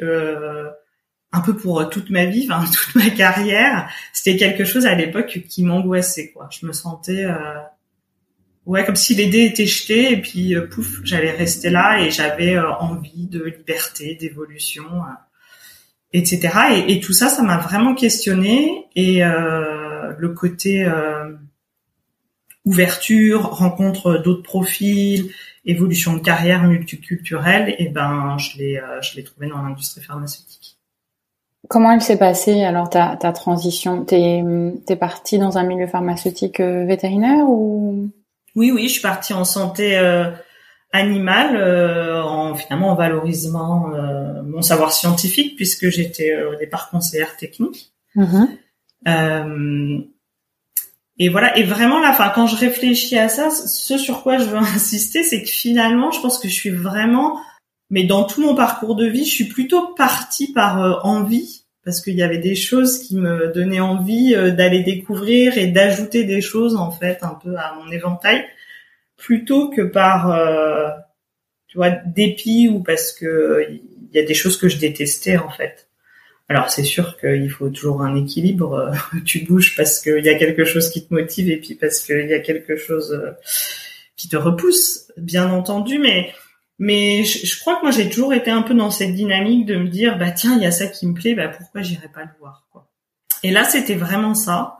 un 1.32 1.42
peu 1.42 1.56
pour 1.56 1.90
toute 1.90 2.10
ma 2.10 2.26
vie, 2.26 2.48
enfin 2.50 2.66
toute 2.74 2.96
ma 2.96 3.10
carrière, 3.12 3.90
c'était 4.12 4.36
quelque 4.36 4.66
chose 4.66 4.86
à 4.86 4.96
l'époque 4.96 5.40
qui 5.48 5.64
m'angoissait. 5.64 6.32
Quoi, 6.32 6.50
je 6.52 6.66
me 6.66 6.74
sentais 6.74 7.26
ouais, 8.70 8.86
comme 8.86 8.96
si 8.96 9.16
les 9.16 9.26
dés 9.26 9.46
étaient 9.46 9.66
jetés 9.66 10.14
et 10.14 10.22
puis 10.22 10.56
euh, 10.56 10.68
pouf, 10.68 11.02
j'allais 11.04 11.32
rester 11.32 11.70
là 11.72 12.02
et 12.02 12.12
j'avais 12.12 12.56
euh, 12.56 12.72
envie 12.76 13.28
de 13.28 13.44
liberté, 13.44 14.16
d'évolution, 14.16 14.86
euh, 14.86 15.14
etc. 16.14 16.50
Et, 16.72 16.94
et, 16.94 17.00
tout 17.00 17.14
ça, 17.14 17.30
ça 17.30 17.42
m'a 17.44 17.58
vraiment 17.58 17.94
questionné 17.96 18.88
et 18.96 19.22
le 19.22 20.30
côté 20.30 20.90
ouverture, 22.66 23.50
rencontre 23.52 24.18
d'autres 24.18 24.44
profils, 24.44 25.32
évolution 25.66 26.14
de 26.14 26.20
carrière 26.20 26.64
multiculturelle, 26.64 27.76
et 27.78 27.90
ben 27.90 28.38
je 28.38 28.58
l'ai 28.58 28.82
je 29.02 29.16
l'ai 29.16 29.24
trouvé 29.24 29.48
dans 29.48 29.62
l'industrie 29.62 30.02
pharmaceutique. 30.02 30.78
Comment 31.68 31.92
elle 31.92 32.02
s'est 32.02 32.18
passée 32.18 32.64
alors 32.64 32.90
ta, 32.90 33.16
ta 33.16 33.32
transition? 33.32 34.04
T'es 34.04 34.44
es 34.88 34.96
partie 34.96 35.38
dans 35.38 35.58
un 35.58 35.64
milieu 35.64 35.88
pharmaceutique 35.88 36.60
vétérinaire 36.60 37.46
ou? 37.48 38.10
Oui, 38.56 38.72
oui, 38.72 38.88
je 38.88 38.94
suis 38.94 39.02
partie 39.02 39.34
en 39.34 39.46
santé 39.46 39.98
euh, 40.94 40.98
animale, 40.98 41.56
euh, 41.56 42.24
en 42.24 42.56
finalement 42.56 42.90
en 42.90 42.96
valorisant 42.96 43.94
euh, 43.94 44.42
mon 44.44 44.62
savoir 44.62 44.92
scientifique 44.92 45.56
puisque 45.56 45.90
j'étais 45.90 46.44
au 46.44 46.56
départ 46.56 46.90
conseillère 46.90 47.38
technique. 47.38 47.94
Mm-hmm. 48.16 50.04
et 51.20 51.30
voilà, 51.30 51.58
et 51.58 51.64
vraiment 51.64 52.00
là, 52.00 52.10
enfin 52.10 52.32
quand 52.34 52.48
je 52.48 52.56
réfléchis 52.56 53.18
à 53.18 53.30
ça, 53.30 53.50
ce 53.52 53.98
sur 53.98 54.24
quoi 54.24 54.38
je 54.38 54.46
veux 54.46 54.58
insister, 54.76 55.24
c'est 55.24 55.44
que 55.44 55.50
finalement, 55.50 56.12
je 56.12 56.22
pense 56.22 56.40
que 56.40 56.48
je 56.48 56.54
suis 56.54 56.72
vraiment, 56.72 57.40
mais 57.90 58.04
dans 58.04 58.24
tout 58.24 58.42
mon 58.42 58.56
parcours 58.56 58.96
de 58.96 59.06
vie, 59.06 59.26
je 59.26 59.34
suis 59.34 59.48
plutôt 59.48 59.94
partie 59.96 60.52
par 60.54 61.06
envie 61.06 61.60
parce 61.90 62.02
qu'il 62.02 62.16
y 62.16 62.22
avait 62.24 62.38
des 62.38 62.56
choses 62.56 63.00
qui 63.00 63.16
me 63.16 63.52
donnaient 63.52 63.80
envie 63.80 64.36
euh, 64.36 64.52
d'aller 64.52 64.84
découvrir 64.84 65.58
et 65.58 65.68
d'ajouter 65.68 66.24
des 66.24 66.40
choses 66.42 66.76
en 66.76 66.92
fait 66.92 67.20
un 67.24 67.34
peu 67.34 67.56
à 67.56 67.74
mon 67.76 67.92
éventail 67.92 68.46
plutôt 69.20 69.70
que 69.70 69.82
par 69.82 70.32
euh, 70.32 70.90
tu 71.68 71.78
vois 71.78 71.92
dépit 71.92 72.68
ou 72.68 72.82
parce 72.82 73.12
que 73.12 73.68
il 73.70 74.16
y 74.16 74.20
a 74.20 74.26
des 74.26 74.34
choses 74.34 74.58
que 74.58 74.68
je 74.68 74.78
détestais 74.78 75.38
en 75.38 75.52
fait. 75.52 75.88
Alors 76.48 76.72
c'est 76.72 76.84
sûr 76.84 77.18
qu'il 77.20 77.50
faut 77.52 77.70
toujours 77.70 78.02
un 78.02 78.16
équilibre. 78.16 78.92
tu 79.26 79.46
bouges 79.46 79.76
parce 79.76 80.00
qu'il 80.00 80.26
y 80.26 80.30
a 80.30 80.36
quelque 80.36 80.66
chose 80.66 80.90
qui 80.90 81.06
te 81.06 81.14
motive 81.14 81.52
et 81.52 81.58
puis 81.58 81.76
parce 81.76 82.00
qu'il 82.00 82.28
y 82.28 82.34
a 82.34 82.40
quelque 82.40 82.76
chose 82.76 83.14
euh, 83.14 83.32
qui 84.18 84.28
te 84.30 84.38
repousse, 84.38 85.12
bien 85.18 85.52
entendu. 85.52 86.00
Mais 86.00 86.34
mais 86.80 87.26
je, 87.26 87.60
crois 87.60 87.76
que 87.76 87.82
moi 87.82 87.92
j'ai 87.92 88.10
toujours 88.10 88.34
été 88.34 88.50
un 88.50 88.62
peu 88.62 88.74
dans 88.74 88.90
cette 88.90 89.14
dynamique 89.14 89.66
de 89.66 89.76
me 89.76 89.90
dire 89.90 90.18
bah 90.18 90.32
tiens 90.32 90.56
il 90.56 90.64
y 90.64 90.66
a 90.66 90.72
ça 90.72 90.88
qui 90.88 91.06
me 91.08 91.14
plaît 91.14 91.36
bah 91.36 91.50
pourquoi 91.50 91.82
j'irai 91.82 92.08
pas 92.08 92.22
le 92.22 92.30
voir 92.40 92.68
quoi. 92.72 92.90
Et 93.44 93.52
là 93.52 93.66
c'était 93.66 93.96
vraiment 93.96 94.34
ça. 94.34 94.78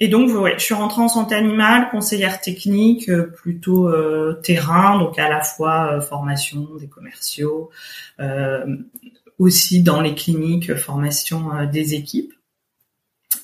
Et 0.00 0.08
donc 0.08 0.28
je 0.28 0.62
suis 0.62 0.74
rentrée 0.74 1.02
en 1.02 1.08
santé 1.08 1.34
animale, 1.36 1.88
conseillère 1.90 2.40
technique, 2.40 3.08
euh, 3.08 3.30
plutôt 3.30 3.88
euh, 3.88 4.40
terrain, 4.42 4.98
donc 4.98 5.18
à 5.18 5.28
la 5.28 5.42
fois 5.42 5.92
euh, 5.92 6.00
formation 6.00 6.68
des 6.80 6.88
commerciaux, 6.88 7.70
aussi 9.38 9.82
dans 9.82 10.00
les 10.00 10.14
cliniques 10.14 10.74
formation 10.74 11.64
des 11.66 11.94
équipes, 11.94 12.32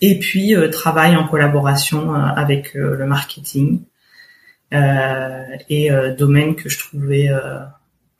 et 0.00 0.18
puis 0.18 0.54
travail 0.70 1.16
en 1.16 1.26
collaboration 1.26 2.14
avec 2.14 2.74
le 2.74 3.04
marketing 3.06 3.82
et 4.72 5.90
domaine 6.16 6.54
que 6.54 6.68
je 6.68 6.78
trouvais 6.78 7.28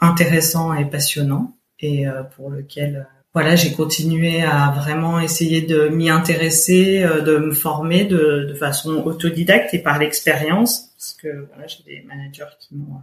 intéressant 0.00 0.74
et 0.74 0.84
passionnant. 0.84 1.56
et 1.78 2.06
pour 2.34 2.50
lequel 2.50 3.06
voilà, 3.32 3.54
j'ai 3.54 3.72
continué 3.72 4.42
à 4.42 4.70
vraiment 4.76 5.20
essayer 5.20 5.62
de 5.62 5.88
m'y 5.88 6.10
intéresser, 6.10 7.00
de 7.24 7.36
me 7.38 7.52
former 7.52 8.04
de, 8.04 8.46
de, 8.48 8.54
façon 8.54 9.02
autodidacte 9.04 9.72
et 9.72 9.78
par 9.78 9.98
l'expérience, 9.98 10.90
parce 10.96 11.14
que 11.14 11.46
voilà, 11.48 11.66
j'ai 11.68 11.84
des 11.84 12.02
managers 12.02 12.56
qui 12.58 12.74
m'ont 12.74 13.00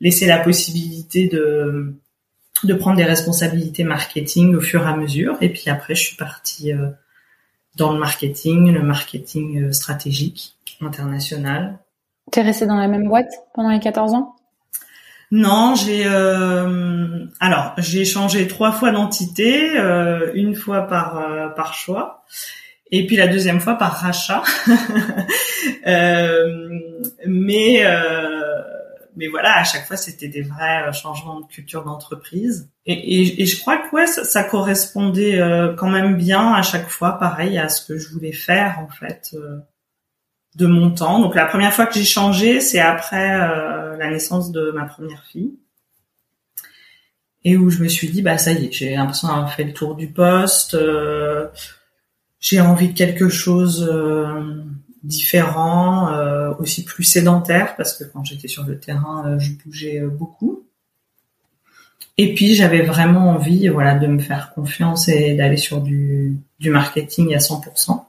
laissé 0.00 0.26
la 0.26 0.38
possibilité 0.38 1.28
de 1.28 1.94
de 2.64 2.74
prendre 2.74 2.96
des 2.96 3.04
responsabilités 3.04 3.84
marketing 3.84 4.56
au 4.56 4.60
fur 4.60 4.82
et 4.82 4.88
à 4.88 4.96
mesure. 4.96 5.36
Et 5.40 5.48
puis 5.48 5.70
après, 5.70 5.94
je 5.94 6.02
suis 6.02 6.16
partie 6.16 6.72
dans 7.76 7.92
le 7.92 7.98
marketing, 7.98 8.72
le 8.72 8.82
marketing 8.82 9.72
stratégique 9.72 10.56
international. 10.80 11.78
Tu 12.32 12.40
es 12.40 12.42
resté 12.42 12.66
dans 12.66 12.76
la 12.76 12.88
même 12.88 13.08
boîte 13.08 13.32
pendant 13.54 13.70
les 13.70 13.80
14 13.80 14.14
ans? 14.14 14.34
Non, 15.30 15.74
j'ai 15.74 16.04
euh, 16.06 17.26
alors 17.38 17.74
j'ai 17.76 18.06
changé 18.06 18.48
trois 18.48 18.72
fois 18.72 18.90
d'entité, 18.92 19.78
euh, 19.78 20.30
une 20.34 20.54
fois 20.54 20.86
par 20.86 21.18
euh, 21.18 21.48
par 21.48 21.74
choix, 21.74 22.24
et 22.90 23.06
puis 23.06 23.16
la 23.16 23.28
deuxième 23.28 23.60
fois 23.60 23.74
par 23.74 23.92
rachat. 23.92 24.42
mais 27.26 27.84
mais 29.16 29.26
voilà, 29.26 29.58
à 29.58 29.64
chaque 29.64 29.86
fois 29.86 29.96
c'était 29.98 30.28
des 30.28 30.42
vrais 30.42 30.92
changements 30.92 31.40
de 31.40 31.46
culture 31.46 31.84
d'entreprise, 31.84 32.70
et, 32.86 33.42
et, 33.42 33.46
je 33.46 33.60
crois 33.60 33.76
que 33.76 33.94
ouais, 33.94 34.06
ça, 34.06 34.24
ça 34.24 34.44
correspondait 34.44 35.40
quand 35.76 35.90
même 35.90 36.16
bien 36.16 36.54
à 36.54 36.62
chaque 36.62 36.88
fois, 36.88 37.18
pareil 37.18 37.58
à 37.58 37.68
ce 37.68 37.86
que 37.86 37.98
je 37.98 38.08
voulais 38.08 38.32
faire 38.32 38.78
en 38.78 38.88
fait 38.88 39.34
de 40.58 40.66
mon 40.66 40.90
temps. 40.90 41.20
Donc 41.20 41.36
la 41.36 41.46
première 41.46 41.72
fois 41.72 41.86
que 41.86 41.94
j'ai 41.94 42.04
changé, 42.04 42.60
c'est 42.60 42.80
après 42.80 43.40
euh, 43.40 43.96
la 43.96 44.10
naissance 44.10 44.50
de 44.50 44.72
ma 44.72 44.84
première 44.84 45.24
fille. 45.24 45.54
Et 47.44 47.56
où 47.56 47.70
je 47.70 47.82
me 47.82 47.88
suis 47.88 48.08
dit, 48.08 48.20
bah 48.20 48.36
ça 48.36 48.52
y 48.52 48.66
est, 48.66 48.72
j'ai 48.72 48.96
l'impression 48.96 49.28
d'avoir 49.28 49.52
fait 49.52 49.64
le 49.64 49.72
tour 49.72 49.94
du 49.94 50.08
poste. 50.08 50.74
Euh, 50.74 51.46
j'ai 52.40 52.60
envie 52.60 52.88
de 52.88 52.94
quelque 52.94 53.28
chose 53.28 53.88
euh, 53.88 54.64
différent, 55.04 56.10
aussi 56.58 56.84
plus 56.84 57.04
sédentaire, 57.04 57.76
parce 57.76 57.96
que 57.96 58.04
quand 58.04 58.24
j'étais 58.24 58.48
sur 58.48 58.64
le 58.64 58.78
terrain, 58.78 59.38
je 59.38 59.52
bougeais 59.52 60.00
beaucoup. 60.00 60.64
Et 62.16 62.34
puis 62.34 62.56
j'avais 62.56 62.82
vraiment 62.82 63.30
envie, 63.30 63.68
voilà, 63.68 63.94
de 63.94 64.08
me 64.08 64.18
faire 64.18 64.52
confiance 64.54 65.08
et 65.08 65.34
d'aller 65.34 65.56
sur 65.56 65.80
du, 65.80 66.36
du 66.58 66.70
marketing 66.70 67.32
à 67.34 67.38
100%. 67.38 68.02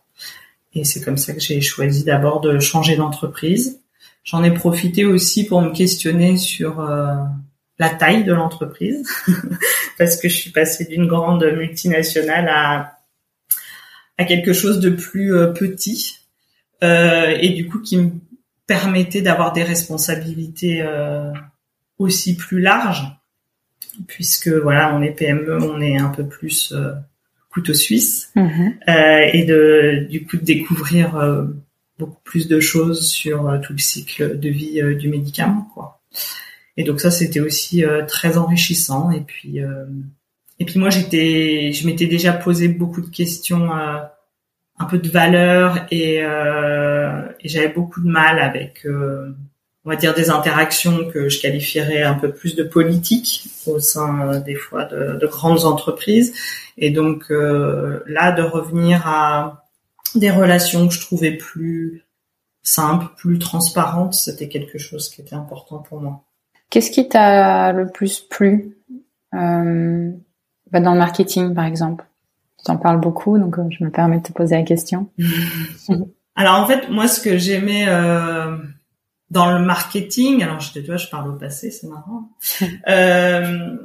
Et 0.73 0.83
c'est 0.83 1.01
comme 1.01 1.17
ça 1.17 1.33
que 1.33 1.39
j'ai 1.39 1.61
choisi 1.61 2.03
d'abord 2.03 2.41
de 2.41 2.59
changer 2.59 2.95
d'entreprise. 2.95 3.81
J'en 4.23 4.43
ai 4.43 4.51
profité 4.51 5.05
aussi 5.05 5.45
pour 5.45 5.61
me 5.61 5.71
questionner 5.71 6.37
sur 6.37 6.79
euh, 6.79 7.15
la 7.79 7.89
taille 7.89 8.25
de 8.25 8.33
l'entreprise, 8.33 9.07
parce 9.97 10.17
que 10.17 10.27
je 10.27 10.35
suis 10.35 10.51
passée 10.51 10.85
d'une 10.85 11.07
grande 11.07 11.45
multinationale 11.45 12.49
à, 12.49 12.99
à 14.17 14.25
quelque 14.25 14.53
chose 14.53 14.79
de 14.79 14.89
plus 14.89 15.33
euh, 15.33 15.47
petit, 15.47 16.19
euh, 16.83 17.37
et 17.39 17.49
du 17.49 17.67
coup 17.67 17.79
qui 17.79 17.97
me 17.97 18.11
permettait 18.67 19.21
d'avoir 19.21 19.53
des 19.53 19.63
responsabilités 19.63 20.81
euh, 20.81 21.31
aussi 21.97 22.35
plus 22.35 22.59
larges, 22.59 23.07
puisque 24.07 24.49
voilà, 24.49 24.93
on 24.93 25.01
est 25.01 25.11
PME, 25.11 25.57
on 25.63 25.81
est 25.81 25.97
un 25.97 26.09
peu 26.09 26.27
plus 26.27 26.73
couteau 27.49 27.73
suisse 27.73 28.31
mhm. 28.35 28.75
euh, 28.87 29.29
et 29.33 29.43
de 29.43 30.07
du 30.09 30.25
coup 30.25 30.37
de 30.37 30.43
découvrir 30.43 31.17
euh, 31.17 31.45
beaucoup 31.97 32.21
plus 32.23 32.47
de 32.47 32.59
choses 32.59 33.07
sur 33.07 33.49
euh, 33.49 33.59
tout 33.59 33.73
le 33.73 33.79
cycle 33.79 34.39
de 34.39 34.49
vie 34.49 34.81
du 34.95 35.09
médicament 35.09 35.69
quoi. 35.73 36.01
Et 36.77 36.83
donc 36.83 37.01
ça 37.01 37.11
c'était 37.11 37.41
aussi 37.41 37.83
très 38.07 38.37
enrichissant 38.37 39.11
et 39.11 39.21
puis 39.21 39.59
et 40.59 40.65
puis 40.65 40.79
moi 40.79 40.89
j'étais 40.89 41.73
je 41.73 41.85
m'étais 41.85 42.07
déjà 42.07 42.31
posé 42.31 42.69
beaucoup 42.69 43.01
de 43.01 43.09
questions 43.09 43.69
un 43.73 44.85
peu 44.85 44.97
de 44.97 45.09
valeur 45.09 45.85
et, 45.91 46.19
et 46.19 47.49
j'avais 47.49 47.67
beaucoup 47.67 48.01
de 48.01 48.07
mal 48.07 48.39
avec 48.39 48.85
on 49.85 49.89
va 49.89 49.95
dire 49.95 50.13
des 50.13 50.29
interactions 50.29 51.09
que 51.09 51.29
je 51.29 51.41
qualifierais 51.41 52.03
un 52.03 52.15
peu 52.15 52.31
plus 52.31 52.55
de 52.55 52.63
politique 52.63 53.49
au 53.65 53.79
sein 53.79 54.27
euh, 54.27 54.39
des 54.39 54.55
fois 54.55 54.85
de, 54.85 55.17
de, 55.17 55.27
grandes 55.27 55.65
entreprises 55.65 56.33
et 56.77 56.91
donc 56.91 57.31
euh, 57.31 58.01
là 58.07 58.31
de 58.31 58.41
revenir 58.41 59.07
à 59.07 59.65
des 60.15 60.31
relations 60.31 60.87
que 60.87 60.93
je 60.93 61.01
trouvais 61.01 61.31
plus 61.31 62.03
simples, 62.61 63.07
plus 63.17 63.39
transparentes, 63.39 64.13
c'était 64.13 64.47
quelque 64.47 64.77
chose 64.77 65.09
qui 65.09 65.21
était 65.21 65.35
important 65.35 65.79
pour 65.79 66.01
moi. 66.01 66.23
Qu'est-ce 66.69 66.91
qui 66.91 67.07
t'a 67.07 67.71
le 67.71 67.87
plus 67.87 68.19
plu 68.19 68.77
euh, 69.33 70.11
bah 70.71 70.79
dans 70.79 70.93
le 70.93 70.99
marketing 70.99 71.53
par 71.53 71.65
exemple? 71.65 72.05
Tu 72.63 72.71
en 72.71 72.77
parles 72.77 72.99
beaucoup 72.99 73.37
donc 73.37 73.57
euh, 73.57 73.63
je 73.69 73.83
me 73.83 73.89
permets 73.89 74.17
de 74.17 74.23
te 74.23 74.33
poser 74.33 74.55
la 74.55 74.63
question. 74.63 75.09
Alors 76.35 76.55
en 76.55 76.67
fait 76.67 76.89
moi 76.89 77.07
ce 77.07 77.21
que 77.21 77.37
j'aimais 77.37 77.85
euh, 77.87 78.57
dans 79.31 79.51
le 79.51 79.63
marketing, 79.63 80.43
alors 80.43 80.59
je 80.59 80.73
te 80.73 80.79
vois, 80.79 80.97
je 80.97 81.07
parle 81.07 81.29
au 81.29 81.33
passé, 81.33 81.71
c'est 81.71 81.87
marrant. 81.87 82.29
euh, 82.87 83.77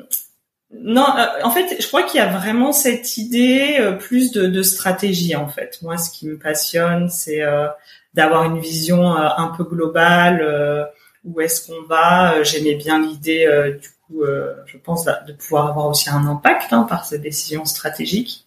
non, 0.80 1.06
euh, 1.16 1.26
en 1.42 1.50
fait, 1.50 1.80
je 1.80 1.86
crois 1.86 2.02
qu'il 2.02 2.18
y 2.18 2.22
a 2.22 2.26
vraiment 2.26 2.72
cette 2.72 3.16
idée 3.16 3.76
euh, 3.78 3.92
plus 3.92 4.32
de, 4.32 4.46
de, 4.46 4.62
stratégie 4.62 5.36
en 5.36 5.48
fait. 5.48 5.78
Moi, 5.82 5.96
ce 5.98 6.10
qui 6.10 6.26
me 6.26 6.38
passionne, 6.38 7.08
c'est 7.10 7.42
euh, 7.42 7.68
d'avoir 8.14 8.44
une 8.44 8.58
vision 8.58 9.12
un 9.12 9.48
peu 9.56 9.64
globale. 9.64 10.90
où 11.24 11.40
est-ce 11.40 11.66
qu'on 11.66 11.82
va 11.82 12.42
J'aimais 12.42 12.74
bien 12.76 13.00
l'idée, 13.00 13.74
du 13.80 13.88
coup, 14.06 14.22
je 14.66 14.78
pense, 14.78 15.04
de 15.04 15.32
pouvoir 15.32 15.68
avoir 15.68 15.88
aussi 15.88 16.10
un 16.10 16.24
impact 16.26 16.72
hein, 16.72 16.86
par 16.88 17.04
ces 17.04 17.18
décisions 17.18 17.64
stratégiques 17.64 18.46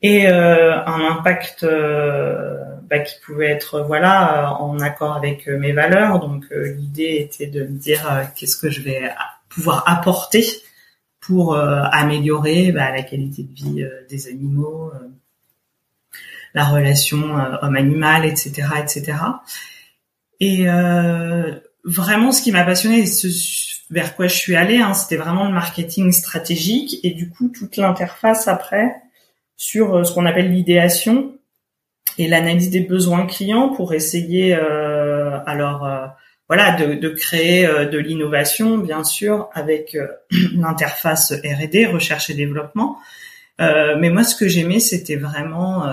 et 0.00 0.26
un 0.26 1.10
impact 1.10 1.66
bah, 2.88 3.00
qui 3.00 3.16
pouvait 3.20 3.50
être 3.50 3.82
voilà 3.82 4.54
en 4.60 4.78
accord 4.80 5.14
avec 5.14 5.46
euh, 5.46 5.58
mes 5.58 5.72
valeurs. 5.72 6.20
Donc 6.20 6.46
euh, 6.52 6.72
l'idée 6.72 7.18
était 7.20 7.46
de 7.46 7.64
me 7.64 7.78
dire 7.78 8.10
euh, 8.10 8.24
qu'est-ce 8.34 8.56
que 8.56 8.70
je 8.70 8.80
vais 8.80 9.10
pouvoir 9.50 9.84
apporter 9.86 10.46
pour 11.20 11.56
améliorer 11.56 12.72
bah, 12.72 12.90
la 12.90 13.02
qualité 13.02 13.42
de 13.42 13.52
vie 13.52 13.84
des 14.08 14.28
animaux, 14.28 14.90
la 16.54 16.64
relation 16.64 17.34
homme-animal, 17.60 18.24
etc., 18.24 18.66
etc. 18.78 19.18
Et 20.40 20.64
vraiment, 21.84 22.32
ce 22.32 22.40
qui 22.40 22.50
m'a 22.50 22.64
passionné, 22.64 23.04
ce 23.04 23.28
vers 23.90 24.16
quoi 24.16 24.26
je 24.26 24.36
suis 24.36 24.56
allée, 24.56 24.78
hein, 24.78 24.94
c'était 24.94 25.16
vraiment 25.16 25.46
le 25.46 25.52
marketing 25.52 26.12
stratégique 26.12 26.98
et 27.02 27.10
du 27.10 27.28
coup 27.28 27.48
toute 27.48 27.76
l'interface 27.76 28.48
après 28.48 28.94
sur 29.58 30.06
ce 30.06 30.14
qu'on 30.14 30.24
appelle 30.24 30.50
l'idéation, 30.50 31.37
et 32.18 32.26
l'analyse 32.26 32.70
des 32.70 32.80
besoins 32.80 33.26
clients 33.26 33.68
pour 33.68 33.94
essayer 33.94 34.54
euh, 34.54 35.38
alors 35.46 35.86
euh, 35.86 36.06
voilà 36.48 36.72
de, 36.72 37.08
créer 37.10 37.64
euh, 37.64 37.86
de 37.86 37.98
l'innovation 37.98 38.78
bien 38.78 39.04
sûr 39.04 39.48
avec 39.54 39.96
l'interface 40.54 41.32
R&D 41.32 41.86
recherche 41.86 42.28
et 42.30 42.34
développement. 42.34 42.98
Mais 43.60 44.10
moi 44.10 44.22
ce 44.22 44.36
que 44.36 44.46
j'aimais 44.46 44.78
c'était 44.78 45.16
vraiment 45.16 45.84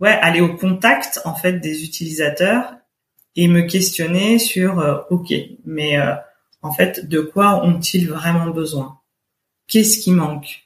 ouais 0.00 0.18
aller 0.22 0.40
au 0.40 0.56
contact 0.56 1.20
en 1.26 1.34
fait 1.34 1.54
des 1.60 1.84
utilisateurs 1.84 2.74
et 3.36 3.46
me 3.46 3.62
questionner 3.62 4.38
sur 4.38 5.06
ok 5.10 5.34
mais 5.66 5.98
en 6.62 6.72
fait 6.72 7.06
de 7.06 7.20
quoi 7.20 7.62
ont-ils 7.66 8.08
vraiment 8.08 8.48
besoin? 8.48 9.00
Qu'est-ce 9.68 9.98
qui 9.98 10.12
manque? 10.12 10.63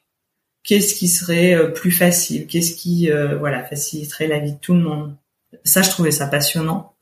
Qu'est-ce 0.62 0.94
qui 0.94 1.09
serait 1.09 1.55
euh, 1.55 1.68
plus 1.68 1.90
facile, 1.90 2.47
qu'est-ce 2.47 2.75
qui 2.75 3.11
euh, 3.11 3.37
voilà 3.38 3.64
faciliterait 3.64 4.27
la 4.27 4.38
vie 4.38 4.53
de 4.53 4.59
tout 4.59 4.75
le 4.75 4.81
monde. 4.81 5.16
Ça, 5.64 5.83
je 5.83 5.90
trouvais 5.90 6.11
ça 6.11 6.27
passionnant. 6.27 6.94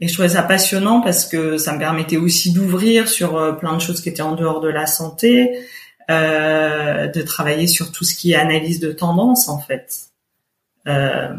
Et 0.00 0.08
je 0.08 0.12
trouvais 0.12 0.30
ça 0.30 0.42
passionnant 0.42 1.00
parce 1.00 1.24
que 1.24 1.56
ça 1.56 1.72
me 1.72 1.78
permettait 1.78 2.16
aussi 2.16 2.52
d'ouvrir 2.52 3.08
sur 3.08 3.36
euh, 3.36 3.52
plein 3.52 3.74
de 3.74 3.80
choses 3.80 4.00
qui 4.00 4.08
étaient 4.08 4.22
en 4.22 4.34
dehors 4.34 4.60
de 4.60 4.68
la 4.68 4.86
santé, 4.86 5.58
euh, 6.10 7.06
de 7.06 7.22
travailler 7.22 7.66
sur 7.66 7.92
tout 7.92 8.04
ce 8.04 8.14
qui 8.14 8.32
est 8.32 8.36
analyse 8.36 8.80
de 8.80 8.92
tendance 8.92 9.48
en 9.48 9.58
fait. 9.58 10.08
Euh, 10.88 11.34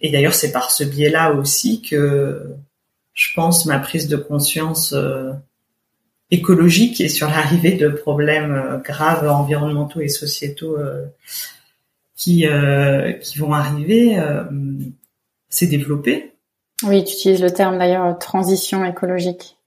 et 0.00 0.10
d'ailleurs, 0.10 0.34
c'est 0.34 0.52
par 0.52 0.70
ce 0.70 0.84
biais-là 0.84 1.32
aussi 1.32 1.80
que 1.80 2.54
je 3.14 3.28
pense 3.34 3.66
ma 3.66 3.78
prise 3.78 4.08
de 4.08 4.16
conscience 4.16 4.94
écologique 6.32 7.00
et 7.00 7.08
sur 7.08 7.28
l'arrivée 7.28 7.72
de 7.72 7.88
problèmes 7.88 8.52
euh, 8.52 8.78
graves 8.78 9.28
environnementaux 9.28 10.00
et 10.00 10.08
sociétaux 10.08 10.76
euh, 10.76 11.04
qui 12.16 12.48
euh, 12.48 13.12
qui 13.12 13.38
vont 13.38 13.52
arriver 13.52 14.18
s'est 15.48 15.66
développé. 15.66 16.32
Oui, 16.84 17.04
tu 17.04 17.12
utilises 17.12 17.42
le 17.42 17.50
terme 17.50 17.78
d'ailleurs 17.78 18.18
transition 18.18 18.84
écologique. 18.84 19.58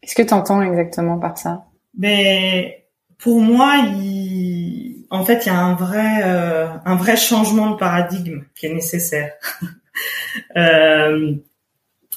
Qu'est-ce 0.00 0.14
que 0.14 0.22
tu 0.22 0.34
entends 0.34 0.62
exactement 0.62 1.18
par 1.18 1.38
ça? 1.38 1.64
Mais 1.96 2.86
pour 3.18 3.40
moi, 3.40 3.84
il... 3.98 5.06
en 5.10 5.24
fait, 5.24 5.44
il 5.44 5.48
y 5.48 5.52
a 5.52 5.58
un 5.58 5.74
vrai 5.74 6.22
un 6.22 6.96
vrai 6.96 7.16
changement 7.16 7.72
de 7.72 7.76
paradigme 7.76 8.42
qui 8.54 8.66
est 8.66 8.74
nécessaire. 8.74 9.32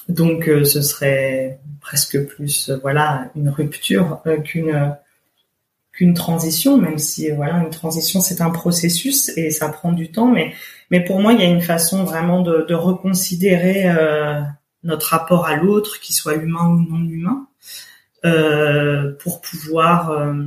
donc, 0.08 0.50
ce 0.64 0.80
serait 0.82 1.60
presque 1.80 2.22
plus 2.26 2.68
euh, 2.68 2.78
voilà 2.82 3.30
une 3.34 3.48
rupture 3.48 4.20
euh, 4.26 4.38
qu'une 4.38 4.94
qu'une 5.92 6.14
transition, 6.14 6.76
même 6.76 6.98
si 6.98 7.30
voilà 7.30 7.58
une 7.58 7.70
transition 7.70 8.20
c'est 8.20 8.40
un 8.40 8.50
processus 8.50 9.30
et 9.36 9.50
ça 9.50 9.68
prend 9.68 9.92
du 9.92 10.10
temps, 10.10 10.30
mais 10.30 10.52
mais 10.90 11.02
pour 11.02 11.20
moi 11.20 11.32
il 11.32 11.40
y 11.40 11.42
a 11.42 11.46
une 11.46 11.62
façon 11.62 12.04
vraiment 12.04 12.42
de, 12.42 12.66
de 12.68 12.74
reconsidérer 12.74 13.88
euh, 13.90 14.40
notre 14.84 15.08
rapport 15.08 15.46
à 15.46 15.56
l'autre, 15.56 15.98
qu'il 16.00 16.14
soit 16.14 16.34
humain 16.34 16.68
ou 16.68 16.80
non 16.88 17.08
humain, 17.08 17.46
euh, 18.24 19.12
pour 19.22 19.40
pouvoir 19.40 20.10
euh, 20.10 20.44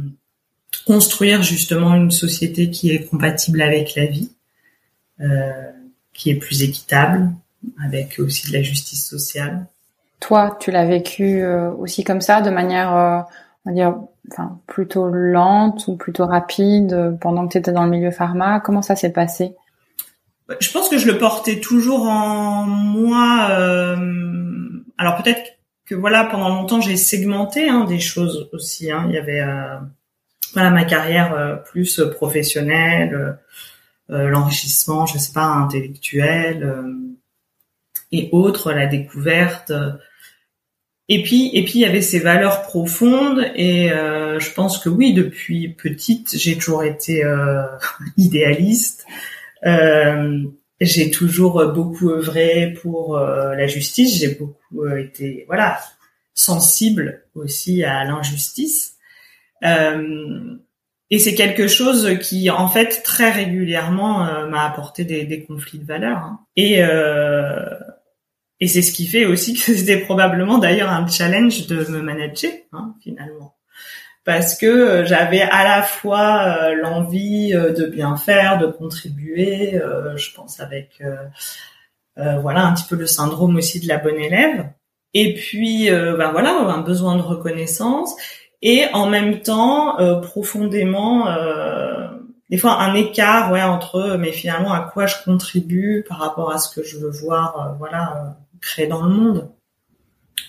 construire 0.86 1.42
justement 1.42 1.96
une 1.96 2.12
société 2.12 2.70
qui 2.70 2.92
est 2.92 3.08
compatible 3.08 3.62
avec 3.62 3.96
la 3.96 4.06
vie, 4.06 4.32
euh, 5.22 5.72
qui 6.14 6.30
est 6.30 6.36
plus 6.36 6.64
équitable, 6.64 7.30
avec 7.84 8.20
aussi 8.20 8.48
de 8.48 8.54
la 8.54 8.62
justice 8.62 9.08
sociale. 9.08 9.66
Toi, 10.22 10.56
tu 10.60 10.72
l'as 10.72 10.86
vécu 10.86 11.42
euh, 11.42 11.72
aussi 11.72 12.04
comme 12.04 12.22
ça, 12.22 12.42
de 12.42 12.52
manière, 12.52 12.96
euh, 12.96 13.20
on 13.66 13.72
va 13.72 13.76
dire, 13.76 13.96
enfin, 14.32 14.60
plutôt 14.68 15.08
lente 15.10 15.88
ou 15.88 15.96
plutôt 15.96 16.28
rapide 16.28 16.94
euh, 16.94 17.12
pendant 17.12 17.48
que 17.48 17.54
tu 17.54 17.58
étais 17.58 17.72
dans 17.72 17.84
le 17.84 17.90
milieu 17.90 18.12
pharma? 18.12 18.60
Comment 18.60 18.84
ça 18.84 18.96
s'est 18.96 19.12
passé? 19.12 19.56
Bah, 20.48 20.56
Je 20.60 20.72
pense 20.72 20.90
que 20.90 21.00
je 21.00 21.08
le 21.08 21.18
portais 21.18 21.60
toujours 21.60 22.04
en 22.04 22.66
moi. 22.66 23.50
alors 24.98 25.22
peut-être 25.22 25.42
que 25.86 25.96
voilà, 25.96 26.26
pendant 26.26 26.50
longtemps, 26.50 26.82
j'ai 26.82 26.98
segmenté 26.98 27.68
hein, 27.68 27.86
des 27.86 28.00
choses 28.00 28.48
aussi. 28.54 28.92
Hein. 28.92 29.08
Il 29.10 29.16
y 29.16 29.18
avait 29.18 29.44
voilà 30.54 30.70
ma 30.70 30.86
carrière 30.86 31.64
plus 31.64 32.00
professionnelle, 32.16 33.40
l'enrichissement, 34.08 35.08
je 35.08 35.18
sais 35.18 35.34
pas, 35.34 35.46
intellectuel 35.46 37.11
et 38.12 38.30
autres, 38.32 38.74
la 38.74 38.88
découverte. 38.88 39.72
Et 41.14 41.24
puis, 41.24 41.50
et 41.54 41.66
puis 41.66 41.74
il 41.76 41.82
y 41.82 41.86
avait 41.86 42.02
ces 42.02 42.20
valeurs 42.20 42.62
profondes 42.62 43.46
et 43.56 43.92
euh, 43.92 44.40
je 44.40 44.50
pense 44.54 44.78
que 44.78 44.88
oui, 44.88 45.14
depuis 45.14 45.68
petite, 45.68 46.38
j'ai 46.38 46.58
toujours 46.58 46.86
été 46.86 47.26
euh, 47.26 47.64
idéaliste. 48.18 49.06
Euh, 49.66 50.42
j'ai 50.80 51.12
toujours 51.12 51.66
beaucoup 51.74 52.12
œuvré 52.12 52.74
pour 52.82 53.20
la 53.20 53.68
justice. 53.68 54.20
J'ai 54.20 54.36
beaucoup 54.36 54.88
été, 54.88 55.44
voilà, 55.48 55.80
sensible 56.34 57.26
aussi 57.36 57.84
à 57.84 58.06
l'injustice. 58.06 58.96
et 59.62 61.20
c'est 61.20 61.36
quelque 61.36 61.68
chose 61.68 62.18
qui, 62.22 62.50
en 62.50 62.68
fait, 62.68 63.04
très 63.04 63.30
régulièrement 63.30 64.48
m'a 64.48 64.66
apporté 64.66 65.04
des, 65.04 65.26
des, 65.26 65.44
conflits 65.44 65.78
de 65.78 65.86
valeurs. 65.86 66.18
Hein. 66.18 66.40
Et 66.56 66.82
et 68.62 68.68
c'est 68.68 68.84
ce 68.84 68.92
qui 68.94 69.08
fait 69.08 69.26
aussi 69.26 69.56
que 69.56 69.60
c'était 69.76 69.98
probablement 69.98 70.60
d'ailleurs 70.60 70.92
un 70.92 71.06
challenge 71.08 71.68
de 71.68 71.84
me 71.90 72.02
manager 72.02 72.52
hein, 72.72 72.96
finalement. 73.04 73.56
Parce 74.24 74.56
que 74.56 74.68
euh, 74.68 75.06
j'avais 75.06 75.42
à 75.42 75.64
la 75.64 75.82
fois 75.82 76.44
euh, 76.46 76.76
l'envie 76.76 77.56
euh, 77.56 77.74
de 77.74 77.88
bien 77.88 78.16
faire, 78.18 78.60
de 78.60 78.68
contribuer, 78.68 79.82
je 80.16 80.34
pense 80.34 80.60
avec 80.60 81.02
voilà 82.16 82.66
un 82.66 82.74
petit 82.74 82.84
peu 82.88 82.96
le 82.96 83.08
syndrome 83.08 83.56
aussi 83.56 83.80
de 83.80 83.88
la 83.88 83.98
bonne 83.98 84.20
élève. 84.20 84.70
Et 85.16 85.34
puis 85.34 85.90
ben 85.90 86.32
voilà 86.32 86.52
un 86.52 86.82
besoin 86.82 87.16
de 87.16 87.22
reconnaissance 87.22 88.16
et 88.62 88.86
en 88.94 89.10
même 89.10 89.42
temps 89.42 89.98
profondément 90.22 91.26
des 92.50 92.58
fois 92.58 92.80
un 92.80 92.94
écart 92.94 93.52
ouais 93.52 93.64
entre 93.64 94.18
mais 94.20 94.32
finalement 94.32 94.72
à 94.72 94.82
quoi 94.82 95.08
je 95.08 95.16
contribue 95.26 96.06
par 96.08 96.20
rapport 96.20 96.52
à 96.52 96.60
ce 96.60 96.74
que 96.74 96.86
je 96.86 96.98
veux 96.98 97.10
voir 97.10 97.76
voilà 97.80 98.38
créer 98.62 98.88
dans 98.88 99.04
le 99.04 99.14
monde. 99.14 99.52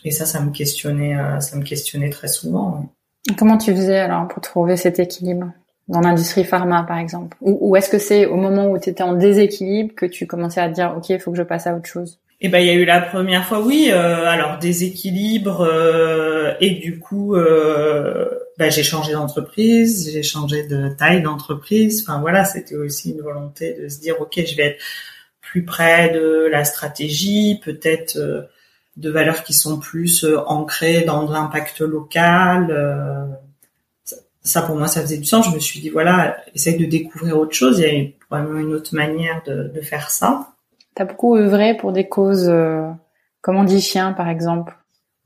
Et 0.04 0.10
ça, 0.10 0.26
ça 0.26 0.40
me 0.40 0.50
questionnait, 0.50 1.16
euh, 1.16 1.40
ça 1.40 1.56
me 1.56 1.62
questionnait 1.62 2.10
très 2.10 2.28
souvent. 2.28 2.92
Comment 3.38 3.58
tu 3.58 3.74
faisais 3.74 3.98
alors 3.98 4.28
pour 4.28 4.42
trouver 4.42 4.76
cet 4.76 4.98
équilibre 4.98 5.52
dans 5.88 6.00
l'industrie 6.00 6.44
pharma, 6.44 6.82
par 6.82 6.98
exemple? 6.98 7.36
Ou, 7.40 7.76
est-ce 7.76 7.88
que 7.88 7.98
c'est 7.98 8.26
au 8.26 8.36
moment 8.36 8.70
où 8.70 8.78
tu 8.78 8.90
étais 8.90 9.02
en 9.02 9.14
déséquilibre 9.14 9.94
que 9.94 10.06
tu 10.06 10.26
commençais 10.26 10.60
à 10.60 10.68
te 10.68 10.74
dire, 10.74 10.94
ok, 10.96 11.10
il 11.10 11.20
faut 11.20 11.30
que 11.30 11.36
je 11.36 11.42
passe 11.42 11.66
à 11.66 11.76
autre 11.76 11.88
chose? 11.88 12.18
Eh 12.44 12.48
ben, 12.48 12.58
il 12.58 12.66
y 12.66 12.70
a 12.70 12.74
eu 12.74 12.84
la 12.84 13.00
première 13.00 13.46
fois, 13.46 13.60
oui. 13.60 13.88
Euh, 13.92 14.26
alors 14.26 14.58
déséquilibre 14.58 15.60
euh, 15.60 16.54
et 16.60 16.70
du 16.70 16.98
coup, 16.98 17.36
euh, 17.36 18.28
ben, 18.58 18.68
j'ai 18.70 18.82
changé 18.82 19.12
d'entreprise, 19.12 20.10
j'ai 20.12 20.24
changé 20.24 20.66
de 20.66 20.88
taille 20.88 21.22
d'entreprise. 21.22 22.04
Enfin 22.04 22.20
voilà, 22.20 22.44
c'était 22.44 22.74
aussi 22.74 23.12
une 23.12 23.20
volonté 23.20 23.74
de 23.80 23.88
se 23.88 24.00
dire, 24.00 24.20
ok, 24.20 24.42
je 24.44 24.56
vais 24.56 24.64
être 24.64 24.82
plus 25.52 25.66
près 25.66 26.08
de 26.08 26.48
la 26.50 26.64
stratégie, 26.64 27.60
peut-être 27.62 28.16
euh, 28.16 28.40
de 28.96 29.10
valeurs 29.10 29.42
qui 29.42 29.52
sont 29.52 29.78
plus 29.78 30.24
euh, 30.24 30.38
ancrées 30.46 31.02
dans 31.02 31.30
l'impact 31.30 31.80
local. 31.80 32.68
Euh, 32.70 33.26
ça, 34.42 34.62
pour 34.62 34.76
moi, 34.76 34.86
ça 34.86 35.02
faisait 35.02 35.18
du 35.18 35.26
sens. 35.26 35.50
Je 35.50 35.54
me 35.54 35.60
suis 35.60 35.80
dit, 35.80 35.90
voilà, 35.90 36.38
essaye 36.54 36.78
de 36.78 36.86
découvrir 36.86 37.36
autre 37.36 37.52
chose. 37.52 37.80
Il 37.80 37.84
y 37.84 38.06
a 38.06 38.10
vraiment 38.34 38.58
une 38.58 38.72
autre 38.72 38.94
manière 38.94 39.42
de, 39.46 39.68
de 39.68 39.80
faire 39.82 40.08
ça. 40.08 40.54
T'as 40.94 41.04
beaucoup 41.04 41.36
œuvré 41.36 41.76
pour 41.76 41.92
des 41.92 42.08
causes, 42.08 42.50
comme 43.42 43.56
on 43.56 43.64
dit 43.64 43.82
chien, 43.82 44.14
par 44.14 44.30
exemple. 44.30 44.74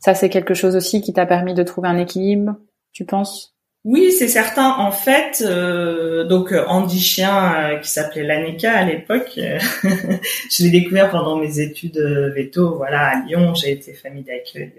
Ça, 0.01 0.15
c'est 0.15 0.29
quelque 0.29 0.55
chose 0.55 0.75
aussi 0.75 1.03
qui 1.03 1.13
t'a 1.13 1.25
permis 1.25 1.55
de 1.55 1.63
trouver 1.63 1.89
un 1.89 1.99
équilibre, 1.99 2.57
tu 2.93 3.05
penses? 3.05 3.56
Oui, 3.87 4.11
c'est 4.11 4.27
certain. 4.27 4.69
En 4.79 4.91
fait, 4.91 5.45
euh, 5.47 6.25
donc 6.25 6.51
euh, 6.51 6.65
Andy 6.67 6.99
Chien, 7.01 7.55
euh, 7.55 7.77
qui 7.77 7.89
s'appelait 7.89 8.25
Lanika 8.25 8.77
à 8.77 8.85
l'époque, 8.85 9.31
je 9.37 10.63
l'ai 10.65 10.71
découvert 10.71 11.09
pendant 11.09 11.37
mes 11.37 11.61
études 11.61 11.97
veto. 12.35 12.75
Voilà, 12.75 13.11
à 13.11 13.25
Lyon, 13.25 13.55
j'ai 13.55 13.71
été 13.71 13.93
famille 13.93 14.25
d'accueil 14.25 14.73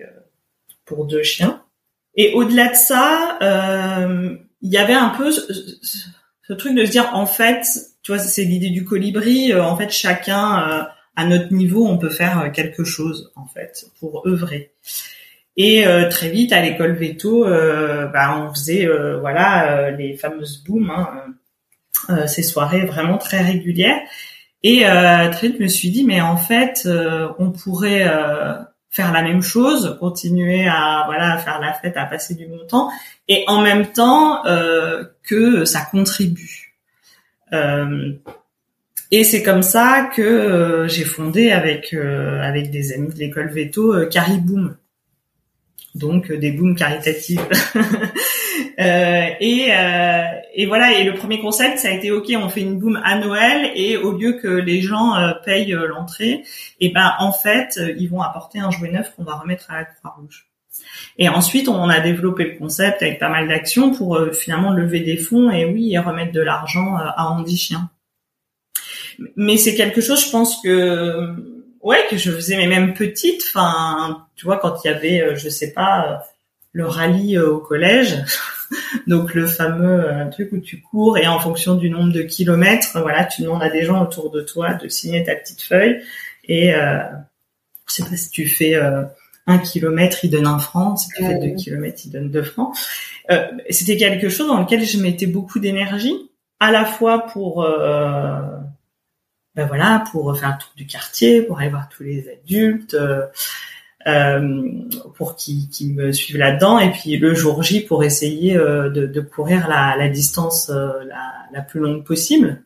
pour 0.83 1.05
deux 1.05 1.23
chiens. 1.23 1.63
Et 2.15 2.33
au-delà 2.33 2.67
de 2.67 2.75
ça, 2.75 3.37
il 4.61 4.69
y 4.73 4.77
avait 4.77 4.91
un 4.91 5.09
peu 5.11 5.31
ce, 5.31 6.53
truc 6.53 6.75
de 6.75 6.83
se 6.83 6.91
dire, 6.91 7.11
en 7.13 7.25
fait, 7.25 7.65
tu 8.03 8.11
vois, 8.11 8.19
c'est 8.19 8.43
l'idée 8.43 8.71
du 8.71 8.83
colibri. 8.83 9.55
en 9.55 9.77
fait, 9.77 9.89
chacun 9.89 10.89
à 11.15 11.25
notre 11.25 11.53
niveau, 11.53 11.87
on 11.87 11.97
peut 11.97 12.09
faire 12.09 12.51
quelque 12.53 12.83
chose, 12.83 13.31
en 13.37 13.45
fait, 13.45 13.85
pour 14.01 14.27
œuvrer. 14.27 14.73
Et 15.57 15.87
euh, 15.87 16.07
très 16.07 16.29
vite 16.29 16.53
à 16.53 16.61
l'école 16.61 16.93
veto, 16.93 17.45
euh, 17.45 18.05
bah, 18.07 18.39
on 18.39 18.53
faisait 18.53 18.87
euh, 18.87 19.17
voilà 19.19 19.89
les 19.91 20.15
fameuses 20.15 20.63
booms, 20.63 20.91
hein, 20.91 22.27
ces 22.27 22.43
soirées 22.43 22.85
vraiment 22.85 23.17
très 23.17 23.41
régulières. 23.41 23.99
Et 24.63 24.81
très 24.81 25.47
vite, 25.47 25.55
je 25.57 25.63
me 25.63 25.67
suis 25.67 25.89
dit 25.89 26.03
mais 26.03 26.21
en 26.21 26.37
fait, 26.37 26.87
on 27.39 27.51
pourrait 27.51 28.05
faire 28.89 29.13
la 29.13 29.21
même 29.21 29.41
chose, 29.41 29.97
continuer 29.99 30.67
à 30.67 31.03
voilà 31.05 31.33
à 31.33 31.37
faire 31.37 31.59
la 31.59 31.73
fête, 31.73 31.95
à 31.95 32.05
passer 32.05 32.35
du 32.35 32.47
bon 32.47 32.65
temps, 32.67 32.89
et 33.27 33.43
en 33.47 33.61
même 33.61 33.87
temps 33.87 34.43
que 35.23 35.65
ça 35.65 35.81
contribue. 35.89 36.75
et 39.11 39.23
c'est 39.23 39.43
comme 39.43 39.63
ça 39.63 40.09
que 40.13 40.85
j'ai 40.89 41.05
fondé 41.05 41.51
avec 41.51 41.93
avec 41.93 42.69
des 42.69 42.93
amis 42.93 43.13
de 43.13 43.19
l'école 43.19 43.49
veto 43.49 44.05
Cariboom 44.07 44.75
donc 45.97 46.31
euh, 46.31 46.37
des 46.37 46.51
booms 46.51 46.75
caritatifs. 46.75 47.39
euh, 48.79 49.27
et, 49.39 49.67
euh, 49.71 50.23
et 50.53 50.65
voilà, 50.65 50.93
et 50.93 51.03
le 51.03 51.13
premier 51.13 51.39
concept, 51.39 51.79
ça 51.79 51.89
a 51.89 51.91
été 51.91 52.11
ok, 52.11 52.31
on 52.35 52.49
fait 52.49 52.61
une 52.61 52.79
boom 52.79 52.99
à 53.03 53.17
Noël 53.17 53.71
et 53.75 53.97
au 53.97 54.13
lieu 54.13 54.33
que 54.33 54.47
les 54.47 54.81
gens 54.81 55.15
payent 55.45 55.75
l'entrée, 55.87 56.43
et 56.79 56.89
ben 56.89 57.13
en 57.19 57.31
fait, 57.31 57.79
ils 57.97 58.07
vont 58.07 58.21
apporter 58.21 58.59
un 58.59 58.71
jouet 58.71 58.91
neuf 58.91 59.13
qu'on 59.15 59.23
va 59.23 59.35
remettre 59.35 59.69
à 59.69 59.79
la 59.79 59.85
Croix-Rouge. 59.85 60.47
Et 61.17 61.27
ensuite, 61.27 61.67
on 61.67 61.89
a 61.89 61.99
développé 61.99 62.45
le 62.45 62.57
concept 62.57 63.01
avec 63.01 63.19
pas 63.19 63.29
mal 63.29 63.47
d'actions 63.47 63.91
pour 63.91 64.19
finalement 64.33 64.71
lever 64.71 64.99
des 64.99 65.17
fonds 65.17 65.49
et 65.51 65.65
oui, 65.65 65.93
et 65.93 65.99
remettre 65.99 66.31
de 66.31 66.41
l'argent 66.41 66.95
à 66.95 67.25
Andy 67.29 67.57
Chien. 67.57 67.89
Mais 69.35 69.57
c'est 69.57 69.75
quelque 69.75 70.01
chose, 70.01 70.23
je 70.23 70.31
pense 70.31 70.61
que 70.61 71.35
ouais 71.81 72.05
que 72.09 72.17
je 72.17 72.31
faisais 72.31 72.57
mais 72.57 72.67
même 72.67 72.93
petite 72.93 73.43
enfin 73.47 74.26
tu 74.37 74.45
vois 74.45 74.57
quand 74.57 74.83
il 74.83 74.87
y 74.87 74.89
avait 74.89 75.21
euh, 75.21 75.35
je 75.35 75.49
sais 75.49 75.73
pas 75.73 76.07
euh, 76.07 76.15
le 76.71 76.85
rallye 76.85 77.35
euh, 77.35 77.51
au 77.51 77.59
collège 77.59 78.23
donc 79.07 79.33
le 79.33 79.45
fameux 79.47 80.29
truc 80.31 80.51
où 80.53 80.59
tu 80.59 80.79
cours 80.79 81.17
et 81.17 81.27
en 81.27 81.39
fonction 81.39 81.75
du 81.75 81.89
nombre 81.89 82.13
de 82.13 82.21
kilomètres 82.21 82.99
voilà 83.01 83.25
tu 83.25 83.41
demandes 83.41 83.63
à 83.63 83.69
des 83.69 83.83
gens 83.83 84.01
autour 84.01 84.31
de 84.31 84.41
toi 84.41 84.75
de 84.75 84.87
signer 84.87 85.23
ta 85.23 85.35
petite 85.35 85.61
feuille 85.61 86.01
et 86.45 86.73
euh, 86.73 86.99
je 87.89 87.93
sais 87.93 88.03
pas 88.03 88.15
si 88.15 88.29
tu 88.29 88.47
fais 88.47 88.75
un 89.47 89.57
kilomètre 89.57 90.23
il 90.23 90.29
donne 90.29 90.47
un 90.47 90.59
franc 90.59 90.95
si 90.95 91.09
tu 91.09 91.25
fais 91.25 91.39
deux 91.39 91.55
kilomètres 91.55 92.01
il 92.05 92.11
donne 92.11 92.29
deux 92.29 92.43
francs. 92.43 92.77
C'était 93.69 93.95
quelque 93.95 94.27
chose 94.27 94.47
dans 94.47 94.59
lequel 94.59 94.85
je 94.85 94.99
mettais 94.99 95.25
beaucoup 95.25 95.59
d'énergie 95.59 96.29
à 96.59 96.71
la 96.71 96.83
fois 96.83 97.27
pour 97.27 97.65
ben 99.57 99.65
voilà, 99.65 100.03
pour 100.11 100.37
faire 100.37 100.49
le 100.49 100.63
tour 100.63 100.71
du 100.75 100.85
quartier, 100.85 101.41
pour 101.41 101.57
aller 101.57 101.69
voir 101.69 101.89
tous 101.89 102.03
les 102.03 102.29
adultes, 102.29 102.93
euh, 102.93 103.23
euh 103.23 103.25
pour 105.15 105.35
qui, 105.35 105.69
qui 105.69 105.93
me 105.93 106.11
suivent 106.11 106.37
là-dedans, 106.37 106.79
et 106.79 106.91
puis 106.91 107.17
le 107.17 107.33
jour 107.33 107.63
J 107.63 107.81
pour 107.81 108.03
essayer 108.03 108.55
euh, 108.55 108.89
de, 108.89 109.21
courir 109.21 109.67
la, 109.67 110.09
distance 110.09 110.69
euh, 110.69 111.03
la, 111.05 111.33
la, 111.51 111.61
plus 111.61 111.79
longue 111.79 112.03
possible. 112.03 112.63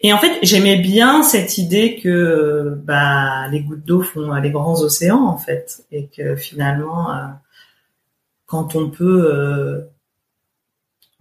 Et 0.00 0.12
en 0.12 0.18
fait, 0.18 0.38
j'aimais 0.42 0.78
bien 0.78 1.22
cette 1.22 1.58
idée 1.58 2.00
que 2.02 2.74
bah, 2.82 3.48
les 3.48 3.60
gouttes 3.60 3.84
d'eau 3.84 4.02
font 4.02 4.32
les 4.34 4.50
grands 4.50 4.80
océans, 4.80 5.26
en 5.26 5.38
fait, 5.38 5.84
et 5.92 6.08
que 6.08 6.34
finalement, 6.34 7.08
quand 8.46 8.74
on 8.74 8.90
peut 8.90 9.86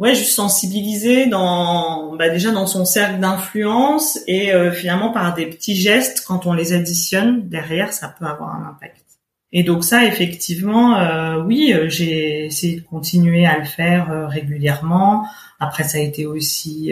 ouais, 0.01 0.15
juste 0.15 0.31
sensibiliser 0.31 1.27
dans, 1.27 2.15
bah, 2.15 2.29
déjà 2.29 2.51
dans 2.51 2.65
son 2.65 2.85
cercle 2.85 3.19
d'influence 3.19 4.19
et 4.25 4.51
euh, 4.51 4.71
finalement 4.71 5.11
par 5.11 5.35
des 5.35 5.45
petits 5.45 5.75
gestes, 5.75 6.25
quand 6.25 6.47
on 6.47 6.53
les 6.53 6.73
additionne 6.73 7.47
derrière, 7.47 7.93
ça 7.93 8.07
peut 8.07 8.25
avoir 8.25 8.55
un 8.55 8.67
impact. 8.67 9.05
Et 9.51 9.63
donc 9.63 9.83
ça, 9.83 10.05
effectivement, 10.05 10.97
euh, 10.97 11.43
oui, 11.43 11.71
euh, 11.71 11.87
j'ai 11.87 12.45
essayé 12.45 12.79
de 12.79 12.85
continuer 12.85 13.45
à 13.45 13.59
le 13.59 13.65
faire 13.65 14.27
régulièrement. 14.27 15.27
Après, 15.59 15.83
ça 15.83 15.99
a 15.99 16.01
été 16.01 16.25
aussi, 16.25 16.91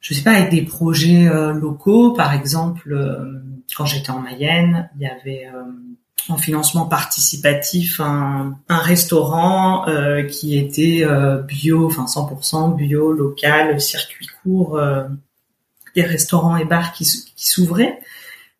je 0.00 0.14
sais 0.14 0.22
pas, 0.22 0.30
avec 0.30 0.50
des 0.50 0.62
projets 0.62 1.28
locaux, 1.52 2.14
par 2.14 2.32
exemple, 2.32 2.96
quand 3.76 3.84
j'étais 3.84 4.10
en 4.10 4.20
Mayenne, 4.20 4.88
il 4.96 5.02
y 5.02 5.06
avait 5.06 5.46
en 6.28 6.36
financement 6.36 6.86
participatif 6.86 8.00
un, 8.00 8.56
restaurant 8.68 9.88
euh, 9.88 10.22
qui 10.22 10.58
était 10.58 11.04
euh, 11.04 11.38
bio, 11.38 11.86
enfin 11.86 12.04
100% 12.04 12.76
bio, 12.76 13.12
local, 13.12 13.80
circuit 13.80 14.26
court, 14.42 14.78
euh, 14.78 15.04
des 15.94 16.02
restaurants 16.02 16.56
et 16.56 16.64
bars 16.64 16.92
qui, 16.92 17.04
qui 17.36 17.48
s'ouvraient. 17.48 17.98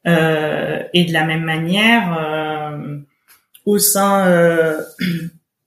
et 0.04 1.04
de 1.04 1.12
la 1.12 1.24
même 1.24 1.44
manière, 1.44 2.76
au 3.66 3.78
sein 3.78 4.78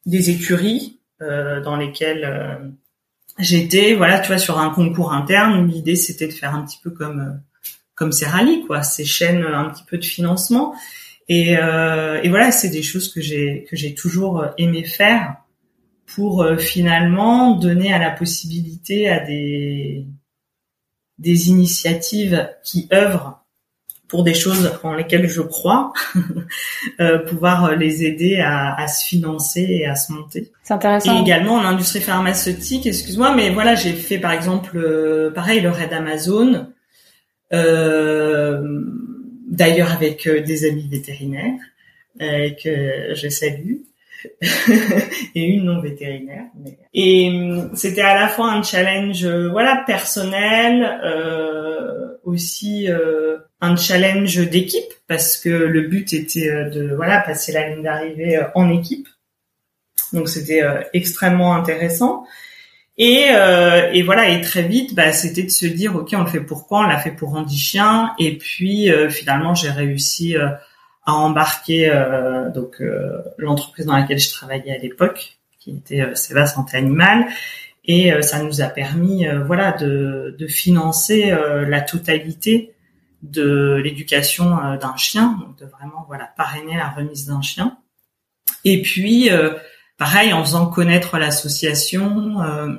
des 0.05 0.29
écuries 0.29 0.99
dans 1.19 1.77
lesquelles 1.77 2.73
j'étais, 3.39 3.93
voilà, 3.93 4.19
tu 4.19 4.27
vois, 4.27 4.37
sur 4.39 4.59
un 4.59 4.71
concours 4.71 5.13
interne, 5.13 5.67
l'idée 5.67 5.95
c'était 5.95 6.27
de 6.27 6.33
faire 6.33 6.55
un 6.55 6.63
petit 6.63 6.79
peu 6.83 6.89
comme 6.89 7.39
comme 7.95 8.11
Serrali, 8.11 8.65
quoi, 8.65 8.81
ces 8.81 9.05
chaînes 9.05 9.45
un 9.45 9.69
petit 9.69 9.83
peu 9.83 9.97
de 9.97 10.05
financement. 10.05 10.73
Et, 11.29 11.57
euh, 11.57 12.21
et 12.21 12.29
voilà, 12.29 12.51
c'est 12.51 12.69
des 12.69 12.83
choses 12.83 13.11
que 13.11 13.21
j'ai 13.21 13.65
que 13.69 13.75
j'ai 13.75 13.95
toujours 13.95 14.45
aimé 14.57 14.83
faire 14.83 15.35
pour 16.05 16.43
euh, 16.43 16.57
finalement 16.57 17.55
donner 17.55 17.93
à 17.93 17.99
la 17.99 18.11
possibilité 18.11 19.09
à 19.09 19.19
des 19.19 20.05
des 21.19 21.49
initiatives 21.49 22.49
qui 22.63 22.89
œuvrent 22.91 23.43
pour 24.13 24.23
des 24.23 24.35
choses 24.35 24.71
en 24.83 24.93
lesquelles 24.93 25.27
je 25.27 25.41
crois, 25.41 25.91
euh, 26.99 27.17
pouvoir 27.17 27.75
les 27.75 28.03
aider 28.05 28.39
à, 28.39 28.75
à, 28.75 28.87
se 28.87 29.03
financer 29.03 29.65
et 29.67 29.87
à 29.87 29.95
se 29.95 30.11
monter. 30.11 30.51
C'est 30.61 30.75
intéressant. 30.75 31.17
Et 31.17 31.21
également 31.21 31.55
en 31.55 31.65
industrie 31.65 31.99
pharmaceutique, 31.99 32.85
excuse-moi, 32.85 33.33
mais 33.35 33.49
voilà, 33.49 33.73
j'ai 33.73 33.93
fait 33.93 34.19
par 34.19 34.31
exemple, 34.31 34.77
euh, 34.77 35.31
pareil, 35.31 35.61
le 35.61 35.71
raid 35.71 35.91
Amazon. 35.91 36.67
Euh, 37.53 38.61
d'ailleurs 39.47 39.91
avec 39.91 40.27
euh, 40.27 40.41
des 40.41 40.65
amis 40.67 40.87
vétérinaires 40.87 41.59
euh, 42.21 42.49
que 42.51 43.13
je 43.15 43.29
salue 43.29 43.77
et 45.35 45.43
une 45.43 45.65
non 45.65 45.81
vétérinaire. 45.81 46.45
Et 46.93 47.29
hum, 47.29 47.71
c'était 47.75 48.01
à 48.01 48.15
la 48.15 48.27
fois 48.27 48.51
un 48.51 48.63
challenge, 48.63 49.25
euh, 49.25 49.49
voilà, 49.49 49.83
personnel, 49.85 50.83
euh, 51.03 52.17
aussi 52.23 52.89
euh, 52.89 53.37
un 53.61 53.75
challenge 53.75 54.37
d'équipe 54.49 54.93
parce 55.07 55.37
que 55.37 55.49
le 55.49 55.81
but 55.81 56.13
était 56.13 56.69
de 56.69 56.93
voilà 56.95 57.19
passer 57.21 57.51
la 57.51 57.69
ligne 57.69 57.83
d'arrivée 57.83 58.39
en 58.55 58.69
équipe. 58.71 59.07
Donc 60.13 60.29
c'était 60.29 60.61
extrêmement 60.93 61.55
intéressant. 61.55 62.25
Et, 62.97 63.27
euh, 63.31 63.89
et 63.91 64.03
voilà, 64.03 64.29
et 64.29 64.41
très 64.41 64.63
vite, 64.63 64.93
bah, 64.93 65.11
c'était 65.11 65.43
de 65.43 65.49
se 65.49 65.65
dire, 65.65 65.95
ok, 65.95 66.09
on 66.13 66.21
le 66.21 66.27
fait 66.27 66.41
pourquoi 66.41 66.81
On 66.81 66.87
l'a 66.87 66.99
fait 66.99 67.11
pour 67.11 67.33
Andy 67.33 67.57
Chien. 67.57 68.13
Et 68.19 68.37
puis 68.37 68.91
euh, 68.91 69.09
finalement, 69.09 69.55
j'ai 69.55 69.71
réussi 69.71 70.37
euh, 70.37 70.49
à 71.05 71.13
embarquer 71.13 71.89
euh, 71.89 72.49
donc 72.49 72.81
l'entreprise 73.37 73.85
dans 73.85 73.95
laquelle 73.95 74.19
je 74.19 74.31
travaillais 74.31 74.73
à 74.73 74.77
l'époque, 74.77 75.37
qui 75.59 75.71
était 75.71 76.15
Seva 76.15 76.45
Santé 76.45 76.77
Animale, 76.77 77.25
et 77.85 78.13
ça 78.21 78.41
nous 78.41 78.61
a 78.61 78.67
permis, 78.67 79.25
voilà, 79.45 79.73
de, 79.73 80.33
de 80.39 80.47
financer 80.47 81.35
la 81.67 81.81
totalité 81.81 82.73
de 83.21 83.75
l'éducation 83.83 84.45
d'un 84.79 84.95
chien, 84.95 85.37
donc 85.41 85.57
de 85.59 85.65
vraiment 85.65 86.05
voilà 86.07 86.29
parrainer 86.37 86.77
la 86.77 86.87
remise 86.87 87.27
d'un 87.27 87.41
chien. 87.41 87.77
Et 88.63 88.81
puis 88.81 89.29
pareil, 89.97 90.33
en 90.33 90.43
faisant 90.43 90.67
connaître 90.67 91.17
l'association, 91.17 92.41
euh, 92.41 92.75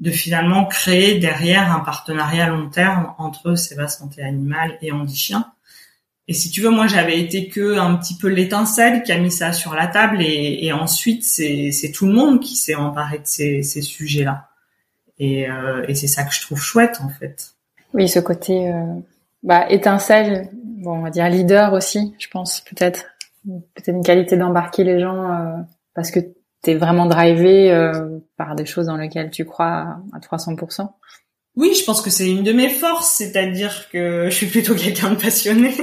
de 0.00 0.10
finalement 0.10 0.64
créer 0.64 1.18
derrière 1.18 1.72
un 1.74 1.80
partenariat 1.80 2.48
long 2.48 2.68
terme 2.68 3.14
entre 3.18 3.56
Seva 3.56 3.88
Santé 3.88 4.22
Animale 4.22 4.78
et 4.80 4.92
Andy 4.92 5.16
Chien. 5.16 5.52
Et 6.28 6.34
si 6.34 6.50
tu 6.50 6.60
veux, 6.60 6.70
moi 6.70 6.86
j'avais 6.86 7.18
été 7.20 7.48
que 7.48 7.78
un 7.78 7.96
petit 7.96 8.14
peu 8.14 8.28
l'étincelle 8.28 9.02
qui 9.02 9.12
a 9.12 9.18
mis 9.18 9.30
ça 9.30 9.52
sur 9.52 9.74
la 9.74 9.86
table 9.86 10.18
et, 10.20 10.70
ensuite 10.72 11.24
c'est 11.24 11.90
tout 11.92 12.06
le 12.06 12.12
monde 12.12 12.40
qui 12.40 12.54
s'est 12.54 12.74
emparé 12.74 13.18
de 13.18 13.26
ces, 13.26 13.62
sujets-là. 13.62 14.48
Et, 15.18 15.50
euh, 15.50 15.84
et 15.88 15.94
c'est 15.94 16.06
ça 16.06 16.22
que 16.24 16.34
je 16.34 16.42
trouve 16.42 16.60
chouette 16.60 17.00
en 17.02 17.08
fait. 17.08 17.54
Oui, 17.94 18.08
ce 18.08 18.20
côté 18.20 18.68
euh, 18.68 18.84
bah, 19.42 19.68
étincelle, 19.70 20.50
bon, 20.52 20.98
on 20.98 21.02
va 21.02 21.10
dire 21.10 21.28
leader 21.28 21.72
aussi, 21.72 22.14
je 22.18 22.28
pense 22.28 22.60
peut-être 22.60 23.06
peut-être 23.46 23.88
une 23.88 24.04
qualité 24.04 24.36
d'embarquer 24.36 24.84
les 24.84 25.00
gens 25.00 25.64
parce 25.94 26.10
que 26.10 26.20
t'es 26.68 26.74
vraiment 26.74 27.06
drivé 27.06 27.72
euh, 27.72 28.18
par 28.36 28.54
des 28.54 28.66
choses 28.66 28.88
dans 28.88 28.98
lesquelles 28.98 29.30
tu 29.30 29.46
crois 29.46 29.96
à 30.12 30.18
300%. 30.18 30.86
Oui, 31.56 31.74
je 31.74 31.82
pense 31.82 32.02
que 32.02 32.10
c'est 32.10 32.28
une 32.28 32.42
de 32.42 32.52
mes 32.52 32.68
forces, 32.68 33.08
c'est-à-dire 33.08 33.88
que 33.88 34.26
je 34.26 34.34
suis 34.34 34.48
plutôt 34.48 34.74
quelqu'un 34.74 35.12
de 35.12 35.14
passionné. 35.14 35.74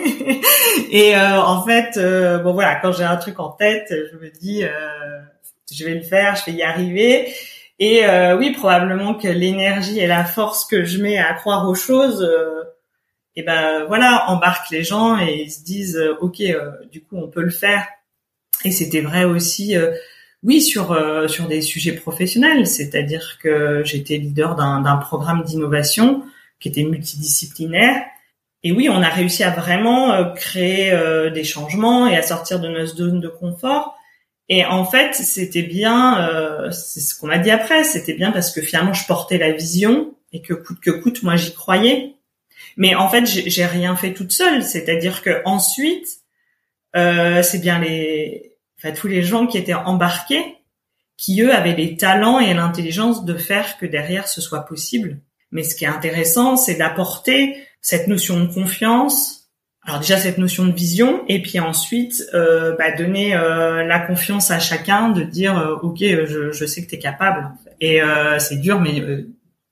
et 0.91 1.17
euh, 1.17 1.41
en 1.41 1.65
fait, 1.65 1.97
euh, 1.97 2.37
bon 2.37 2.53
voilà, 2.53 2.75
quand 2.75 2.91
j'ai 2.91 3.03
un 3.03 3.15
truc 3.17 3.39
en 3.39 3.49
tête, 3.49 3.87
je 3.89 4.15
me 4.17 4.29
dis, 4.29 4.63
je 5.73 5.85
vais 5.85 5.95
le 5.95 6.03
faire, 6.03 6.35
je 6.35 6.51
vais 6.51 6.57
y 6.57 6.61
arriver. 6.61 7.33
Et 7.79 8.03
oui, 8.37 8.51
probablement 8.51 9.15
que 9.15 9.27
l'énergie 9.27 9.99
et 9.99 10.05
la 10.05 10.23
force 10.23 10.65
que 10.65 10.83
je 10.83 11.01
mets 11.01 11.17
à 11.17 11.33
croire 11.33 11.67
aux 11.67 11.73
choses, 11.73 12.29
et 13.35 13.41
ben 13.41 13.85
voilà, 13.87 14.25
embarque 14.27 14.69
les 14.69 14.83
gens 14.83 15.17
et 15.17 15.45
ils 15.45 15.51
se 15.51 15.63
disent, 15.63 15.99
ok, 16.21 16.43
du 16.91 17.01
coup, 17.01 17.17
on 17.17 17.27
peut 17.27 17.41
le 17.41 17.49
faire. 17.49 17.87
Et 18.63 18.71
c'était 18.71 19.01
vrai 19.01 19.23
aussi 19.23 19.75
oui, 20.45 20.61
sur 20.61 20.91
euh, 20.91 21.27
sur 21.27 21.47
des 21.47 21.61
sujets 21.61 21.93
professionnels, 21.93 22.67
c'est-à-dire 22.67 23.39
que 23.41 23.81
j'étais 23.83 24.17
leader 24.17 24.55
d'un 24.55 24.97
programme 24.97 25.43
d'innovation 25.43 26.23
qui 26.59 26.69
était 26.69 26.83
multidisciplinaire. 26.83 28.03
Et 28.61 28.71
oui, 28.71 28.87
on 28.87 29.01
a 29.01 29.09
réussi 29.09 29.43
à 29.43 29.49
vraiment 29.49 30.13
euh, 30.13 30.25
créer 30.35 30.91
euh, 30.91 31.31
des 31.31 31.43
changements 31.43 32.07
et 32.07 32.15
à 32.15 32.21
sortir 32.21 32.59
de 32.59 32.67
notre 32.67 32.95
zone 32.95 33.21
de 33.21 33.27
confort. 33.27 33.97
Et 34.47 34.63
en 34.65 34.85
fait, 34.85 35.15
c'était 35.15 35.63
bien, 35.63 36.69
c'est 36.71 36.99
ce 36.99 37.19
qu'on 37.19 37.25
m'a 37.25 37.39
dit 37.39 37.49
après, 37.49 37.83
c'était 37.83 38.13
bien 38.13 38.31
parce 38.31 38.51
que 38.51 38.61
finalement, 38.61 38.93
je 38.93 39.07
portais 39.07 39.39
la 39.39 39.51
vision 39.51 40.13
et 40.33 40.43
que 40.43 40.53
coûte 40.53 40.79
que 40.79 40.91
coûte, 40.91 41.23
moi, 41.23 41.35
j'y 41.35 41.55
croyais. 41.55 42.13
Mais 42.77 42.93
en 42.93 43.09
fait, 43.09 43.25
j'ai 43.25 43.65
rien 43.65 43.95
fait 43.95 44.13
toute 44.13 44.31
seule. 44.31 44.61
C'est-à-dire 44.61 45.23
que 45.23 45.41
ensuite, 45.45 46.07
c'est 46.93 47.59
bien 47.59 47.79
les 47.79 48.54
enfin, 48.77 48.93
tous 48.93 49.07
les 49.07 49.23
gens 49.23 49.47
qui 49.47 49.57
étaient 49.57 49.73
embarqués, 49.73 50.57
qui 51.17 51.41
eux 51.41 51.53
avaient 51.53 51.75
les 51.75 51.97
talents 51.97 52.39
et 52.39 52.53
l'intelligence 52.53 53.25
de 53.25 53.35
faire 53.35 53.77
que 53.77 53.85
derrière 53.85 54.27
ce 54.27 54.41
soit 54.41 54.65
possible. 54.65 55.19
Mais 55.51 55.63
ce 55.63 55.75
qui 55.75 55.85
est 55.85 55.89
intéressant, 55.89 56.57
c'est 56.57 56.75
d'apporter 56.75 57.55
cette 57.81 58.07
notion 58.07 58.39
de 58.39 58.53
confiance. 58.53 59.49
Alors 59.83 59.99
déjà 59.99 60.17
cette 60.17 60.39
notion 60.39 60.65
de 60.65 60.73
vision, 60.73 61.23
et 61.27 61.41
puis 61.41 61.59
ensuite 61.59 62.23
euh, 62.33 62.75
bah, 62.75 62.91
donner 62.91 63.35
euh, 63.35 63.85
la 63.85 63.99
confiance 63.99 64.49
à 64.49 64.59
chacun 64.59 65.09
de 65.09 65.21
dire 65.21 65.57
euh, 65.57 65.75
ok, 65.75 65.99
je, 65.99 66.51
je, 66.51 66.65
sais 66.65 66.83
que 66.83 66.89
tu 66.89 66.95
es 66.95 66.99
capable. 66.99 67.51
Et 67.79 67.99
c'est 68.39 68.57
dur, 68.57 68.79
mais 68.79 69.03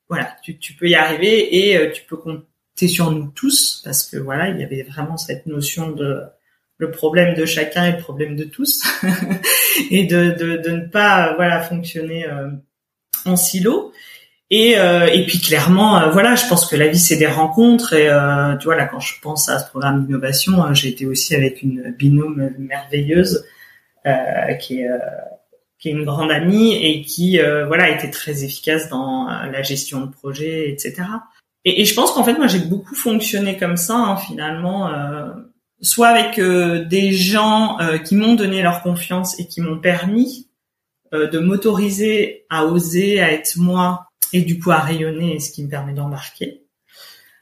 voilà, 0.10 0.36
tu, 0.44 0.60
tu, 0.60 0.74
peux 0.74 0.90
y 0.90 0.96
arriver 0.96 1.72
et 1.72 1.92
tu 1.94 2.04
peux 2.04 2.18
compter 2.18 2.88
sur 2.88 3.12
nous 3.12 3.28
tous 3.28 3.82
parce 3.84 4.04
que 4.04 4.18
voilà, 4.18 4.50
il 4.50 4.60
y 4.60 4.64
avait 4.64 4.84
vraiment 4.84 5.16
cette 5.16 5.46
notion 5.46 5.90
de 5.92 6.22
le 6.78 6.92
problème 6.92 7.36
de 7.36 7.46
chacun 7.46 7.86
est 7.86 7.98
le 7.98 8.04
problème 8.04 8.36
de 8.36 8.44
tous 8.44 8.84
et 9.92 10.06
de, 10.06 10.32
de, 10.32 10.58
de, 10.58 10.70
ne 10.70 10.88
pas 10.88 11.34
voilà 11.36 11.62
fonctionner 11.62 12.28
euh, 12.28 12.50
en 13.26 13.36
silo. 13.36 13.92
Et 14.50 14.78
euh, 14.78 15.08
et 15.08 15.26
puis 15.26 15.40
clairement 15.40 16.00
euh, 16.00 16.10
voilà 16.10 16.36
je 16.36 16.46
pense 16.48 16.68
que 16.68 16.76
la 16.76 16.88
vie 16.88 17.00
c'est 17.00 17.16
des 17.16 17.28
rencontres 17.28 17.94
et 17.94 18.10
tu 18.60 18.66
vois 18.66 18.76
là 18.76 18.86
quand 18.86 19.00
je 19.00 19.20
pense 19.22 19.50
à 19.50 19.58
ce 19.58 19.70
programme 19.70 20.06
d'innovation 20.06 20.74
j'ai 20.74 20.90
été 20.90 21.06
aussi 21.08 21.34
avec 21.34 21.64
une 21.64 21.96
binôme 21.98 22.52
merveilleuse 22.60 23.46
qui 24.60 24.82
est 24.82 24.90
qui 25.80 25.90
est 25.90 25.92
une 25.92 26.04
grande 26.04 26.30
amie 26.30 26.76
et 26.76 27.02
qui 27.02 27.40
voilà 27.40 27.90
était 27.90 28.12
très 28.12 28.44
efficace 28.44 28.90
dans 28.90 29.28
la 29.28 29.64
gestion 29.64 30.02
de 30.02 30.12
projet 30.12 30.70
etc 30.70 31.04
et, 31.66 31.82
et 31.82 31.86
je 31.86 31.96
pense 31.96 32.12
qu'en 32.12 32.24
fait 32.24 32.38
moi 32.38 32.46
j'ai 32.46 32.60
beaucoup 32.60 32.96
fonctionné 32.96 33.58
comme 33.58 33.78
ça 33.78 33.96
hein, 33.96 34.18
finalement 34.18 34.92
soit 35.84 36.08
avec 36.08 36.40
euh, 36.40 36.86
des 36.86 37.14
gens 37.14 37.80
euh, 37.80 37.98
qui 37.98 38.16
m'ont 38.16 38.34
donné 38.34 38.62
leur 38.62 38.82
confiance 38.82 39.40
et 39.40 39.48
qui 39.48 39.62
m'ont 39.62 39.80
permis 39.80 40.48
euh, 41.14 41.30
de 41.30 41.40
m'autoriser 41.40 42.46
à 42.50 42.66
oser, 42.66 43.22
à 43.22 43.32
être 43.32 43.58
moi 43.58 44.08
et 44.32 44.42
du 44.42 44.60
coup 44.60 44.72
à 44.72 44.80
rayonner, 44.80 45.40
ce 45.40 45.52
qui 45.52 45.64
me 45.64 45.70
permet 45.70 45.94
d'embarquer. 45.94 46.62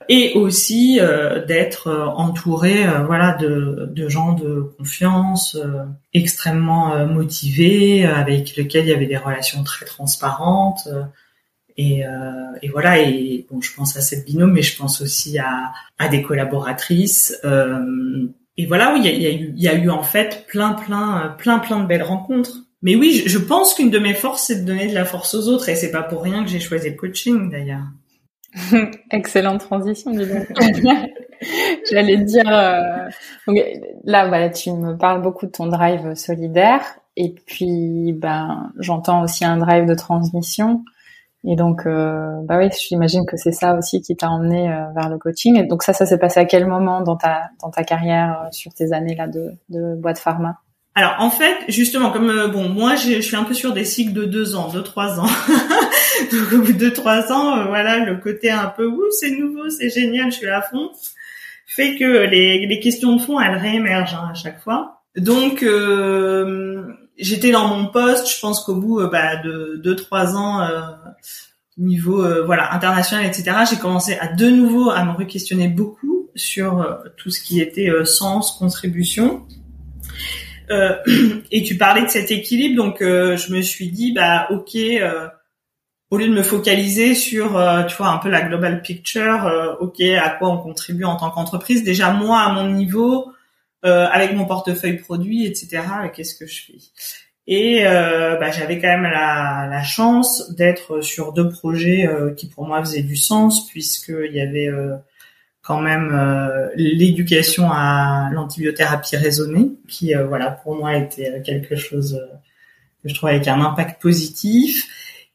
et 0.10 0.34
aussi 0.34 1.00
d'être 1.48 1.90
entouré 2.18 2.86
voilà 3.06 3.34
de, 3.34 3.88
de, 3.96 4.10
gens 4.10 4.34
de 4.34 4.74
confiance 4.78 5.58
extrêmement 6.14 7.06
motivés 7.06 8.06
avec 8.06 8.58
lesquels 8.58 8.86
il 8.86 8.90
y 8.90 8.94
avait 8.94 9.06
des 9.06 9.16
relations 9.16 9.64
très 9.64 9.86
transparentes 9.86 10.90
et, 11.78 12.04
et, 12.62 12.70
voilà 12.70 13.00
et 13.00 13.46
bon 13.50 13.62
je 13.62 13.74
pense 13.74 13.96
à 13.98 14.02
cette 14.02 14.26
binôme 14.26 14.54
mais 14.54 14.62
je 14.62 14.78
pense 14.78 15.02
aussi 15.02 15.38
à, 15.40 15.72
des 16.10 16.22
collaboratrices 16.22 17.40
et 18.58 18.66
voilà, 18.66 18.94
il 18.98 19.06
y 19.06 19.26
a, 19.26 19.32
eu, 19.32 19.54
y 19.56 19.68
a 19.68 19.74
eu 19.76 19.90
en 19.90 20.04
fait 20.04 20.46
plein, 20.48 20.74
plein, 20.74 21.36
plein, 21.38 21.60
plein 21.60 21.80
de 21.80 21.88
belles 21.88 22.04
rencontres. 22.04 22.58
Mais 22.82 22.96
oui, 22.96 23.24
je, 23.26 23.38
pense 23.38 23.74
qu'une 23.74 23.90
de 23.90 24.00
mes 24.00 24.14
forces, 24.14 24.48
c'est 24.48 24.62
de 24.62 24.66
donner 24.66 24.88
de 24.88 24.94
la 24.94 25.06
force 25.06 25.34
aux 25.36 25.48
autres, 25.48 25.70
et 25.70 25.76
c'est 25.76 25.92
pas 25.92 26.04
pour 26.04 26.22
rien 26.22 26.44
que 26.44 26.50
j'ai 26.50 26.60
choisi 26.60 26.90
le 26.90 26.96
coaching 26.96 27.50
d'ailleurs. 27.50 27.86
Excellente 29.12 29.62
transition, 29.62 30.12
dis 30.12 30.26
donc. 30.26 30.48
J'allais 31.92 32.18
dire, 32.18 32.48
euh... 32.48 33.54
là, 34.04 34.28
voilà, 34.28 34.50
tu 34.50 34.72
me 34.72 34.96
parles 34.96 35.22
beaucoup 35.22 35.46
de 35.46 35.52
ton 35.52 35.68
drive 35.68 36.14
solidaire, 36.16 36.84
et 37.16 37.34
puis, 37.34 38.14
ben, 38.14 38.72
j'entends 38.80 39.24
aussi 39.24 39.46
un 39.46 39.58
drive 39.58 39.86
de 39.86 39.96
transmission. 39.96 40.84
Et 41.44 41.56
donc, 41.56 41.88
euh, 41.88 42.40
bah 42.44 42.58
oui, 42.60 42.70
j'imagine 42.88 43.26
que 43.26 43.36
c'est 43.36 43.52
ça 43.52 43.76
aussi 43.76 44.02
qui 44.02 44.16
t'a 44.16 44.30
emmené 44.30 44.72
euh, 44.72 44.92
vers 44.96 45.10
le 45.10 45.18
coaching. 45.18 45.58
Et 45.58 45.64
donc 45.64 45.82
ça, 45.82 45.94
ça 45.94 46.06
s'est 46.06 46.20
passé 46.20 46.40
à 46.40 46.46
quel 46.46 46.68
moment 46.68 47.02
dans 47.02 47.16
ta 47.16 47.50
dans 47.62 47.72
ta 47.72 47.84
carrière 47.84 48.44
euh, 48.44 48.48
sur 48.52 48.74
tes 48.74 48.94
années 48.94 49.16
là 49.16 49.28
de 49.28 49.54
de 49.70 49.96
boîte 49.96 50.20
pharma? 50.20 50.58
Alors 50.94 51.16
en 51.20 51.32
fait, 51.32 51.56
justement, 51.68 52.12
comme 52.12 52.52
bon, 52.52 52.70
moi, 52.70 52.96
je 52.96 53.22
suis 53.22 53.36
un 53.36 53.44
peu 53.44 53.54
sur 53.54 53.74
des 53.74 53.86
cycles 53.86 54.14
de 54.14 54.26
deux 54.26 54.56
ans, 54.56 54.70
deux 54.70 54.84
trois 54.84 55.20
ans. 55.20 55.26
donc 56.32 56.54
au 56.54 56.62
bout 56.62 56.74
de 56.74 56.90
trois 56.90 57.32
ans, 57.32 57.66
voilà, 57.68 58.00
le 58.00 58.18
côté 58.18 58.52
un 58.52 58.68
peu 58.68 58.86
ouh, 58.86 59.10
c'est 59.12 59.32
nouveau, 59.32 59.70
c'est 59.70 59.90
génial, 59.90 60.32
je 60.32 60.38
suis 60.38 60.50
à 60.50 60.62
fond, 60.62 60.92
fait 61.66 61.96
que 61.96 62.26
les 62.26 62.68
les 62.68 62.80
questions 62.80 63.16
de 63.16 63.22
fond, 63.22 63.40
elles 63.40 63.56
réémergent 63.56 64.14
hein, 64.14 64.30
à 64.32 64.34
chaque 64.36 64.60
fois. 64.60 65.02
Donc 65.16 65.64
j'étais 67.22 67.52
dans 67.52 67.68
mon 67.68 67.88
poste. 67.88 68.30
Je 68.30 68.40
pense 68.40 68.64
qu'au 68.64 68.76
bout 68.76 69.08
bah, 69.08 69.38
de 69.38 69.80
deux 69.82 69.96
trois 69.96 70.36
ans 70.36 70.60
niveau 71.78 72.24
euh, 72.24 72.44
voilà 72.46 72.74
international, 72.74 73.26
etc. 73.26 73.58
J'ai 73.70 73.78
commencé 73.78 74.18
à 74.20 74.28
de 74.28 74.48
nouveau 74.48 74.90
à 74.90 75.04
me 75.04 75.12
re-questionner 75.12 75.68
beaucoup 75.68 76.30
sur 76.36 76.82
euh, 76.82 76.96
tout 77.18 77.30
ce 77.30 77.42
qui 77.42 77.60
était 77.60 77.90
euh, 77.90 78.06
sens, 78.06 78.52
contribution. 78.58 79.46
et 81.52 81.64
tu 81.64 81.76
parlais 81.76 82.04
de 82.04 82.08
cet 82.08 82.32
équilibre, 82.32 82.82
donc 82.82 83.00
je 83.02 83.54
me 83.54 83.62
suis 83.62 83.90
dit 83.90 84.14
bah 84.14 84.48
ok, 84.52 84.78
au 86.10 86.18
lieu 86.18 86.30
de 86.30 86.34
me 86.34 86.44
focaliser 86.44 87.14
sur 87.14 87.62
tu 87.90 87.96
vois 87.98 88.08
un 88.08 88.20
peu 88.20 88.30
la 88.30 88.42
global 88.42 88.82
picture, 88.82 89.52
ok 89.82 90.00
à 90.00 90.30
quoi 90.30 90.48
on 90.50 90.60
contribue 90.60 91.04
en 91.04 91.18
tant 91.18 91.30
qu'entreprise. 91.30 91.84
Déjà 91.84 92.12
moi 92.12 92.40
à 92.40 92.54
mon 92.54 92.70
niveau, 92.70 93.34
avec 93.84 94.34
mon 94.34 94.46
portefeuille 94.46 94.98
produit, 94.98 95.46
etc. 95.46 95.84
Qu'est-ce 96.14 96.36
que 96.36 96.46
je 96.46 96.64
fais? 96.64 96.78
Et 97.48 97.86
euh, 97.86 98.38
bah, 98.38 98.52
j'avais 98.52 98.80
quand 98.80 98.88
même 98.88 99.04
la, 99.04 99.68
la 99.70 99.84
chance 99.84 100.52
d'être 100.56 101.02
sur 101.02 101.34
deux 101.34 101.50
projets 101.50 102.08
euh, 102.08 102.34
qui 102.34 102.48
pour 102.48 102.66
moi 102.66 102.80
faisaient 102.82 103.02
du 103.02 103.16
sens 103.16 103.68
puisqu'il 103.68 104.32
y 104.32 104.42
avait 104.42 104.68
euh, 104.68 104.96
quand 105.64 105.82
même 105.82 106.12
euh, 106.14 106.70
l'éducation 106.76 107.70
à 107.72 108.30
l'antibiothérapie 108.32 109.18
raisonnée 109.18 109.72
qui 109.88 110.14
voilà 110.14 110.52
pour 110.52 110.76
moi 110.76 110.96
était 110.96 111.42
quelque 111.44 111.76
chose 111.76 112.22
que 113.04 113.10
je 113.10 113.16
trouvais 113.16 113.34
avec 113.34 113.48
un 113.48 113.62
impact 113.62 114.02
positif. 114.02 114.88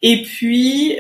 Et 0.02 0.22
puis 0.22 0.98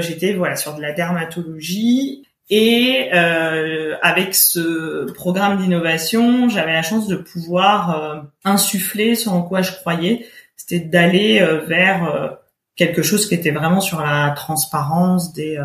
j'étais 0.00 0.34
voilà 0.34 0.56
sur 0.56 0.74
de 0.74 0.82
la 0.82 0.92
dermatologie 0.92 2.25
et 2.48 3.10
avec 3.10 4.34
ce 4.34 5.10
programme 5.12 5.58
d'innovation, 5.58 6.48
j'avais 6.48 6.72
la 6.72 6.82
chance 6.82 7.08
de 7.08 7.16
pouvoir 7.16 8.26
insuffler 8.44 9.14
ce 9.14 9.28
en 9.28 9.42
quoi 9.42 9.62
je 9.62 9.72
croyais, 9.72 10.26
c'était 10.56 10.84
d'aller 10.84 11.40
euh, 11.40 11.60
vers 11.60 12.12
euh, 12.12 12.28
quelque 12.74 13.02
chose 13.02 13.28
qui 13.28 13.34
était 13.34 13.52
vraiment 13.52 13.80
sur 13.80 14.00
la 14.00 14.32
transparence 14.36 15.32
des 15.32 15.58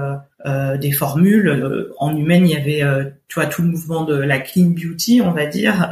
euh, 0.45 0.77
des 0.77 0.91
formules. 0.91 1.91
En 1.99 2.15
humaine, 2.15 2.47
il 2.47 2.53
y 2.53 2.55
avait, 2.55 3.11
tu 3.27 3.35
vois, 3.35 3.47
tout 3.47 3.61
le 3.61 3.67
mouvement 3.67 4.05
de 4.05 4.15
la 4.15 4.39
clean 4.39 4.69
beauty, 4.69 5.21
on 5.21 5.31
va 5.31 5.45
dire. 5.45 5.89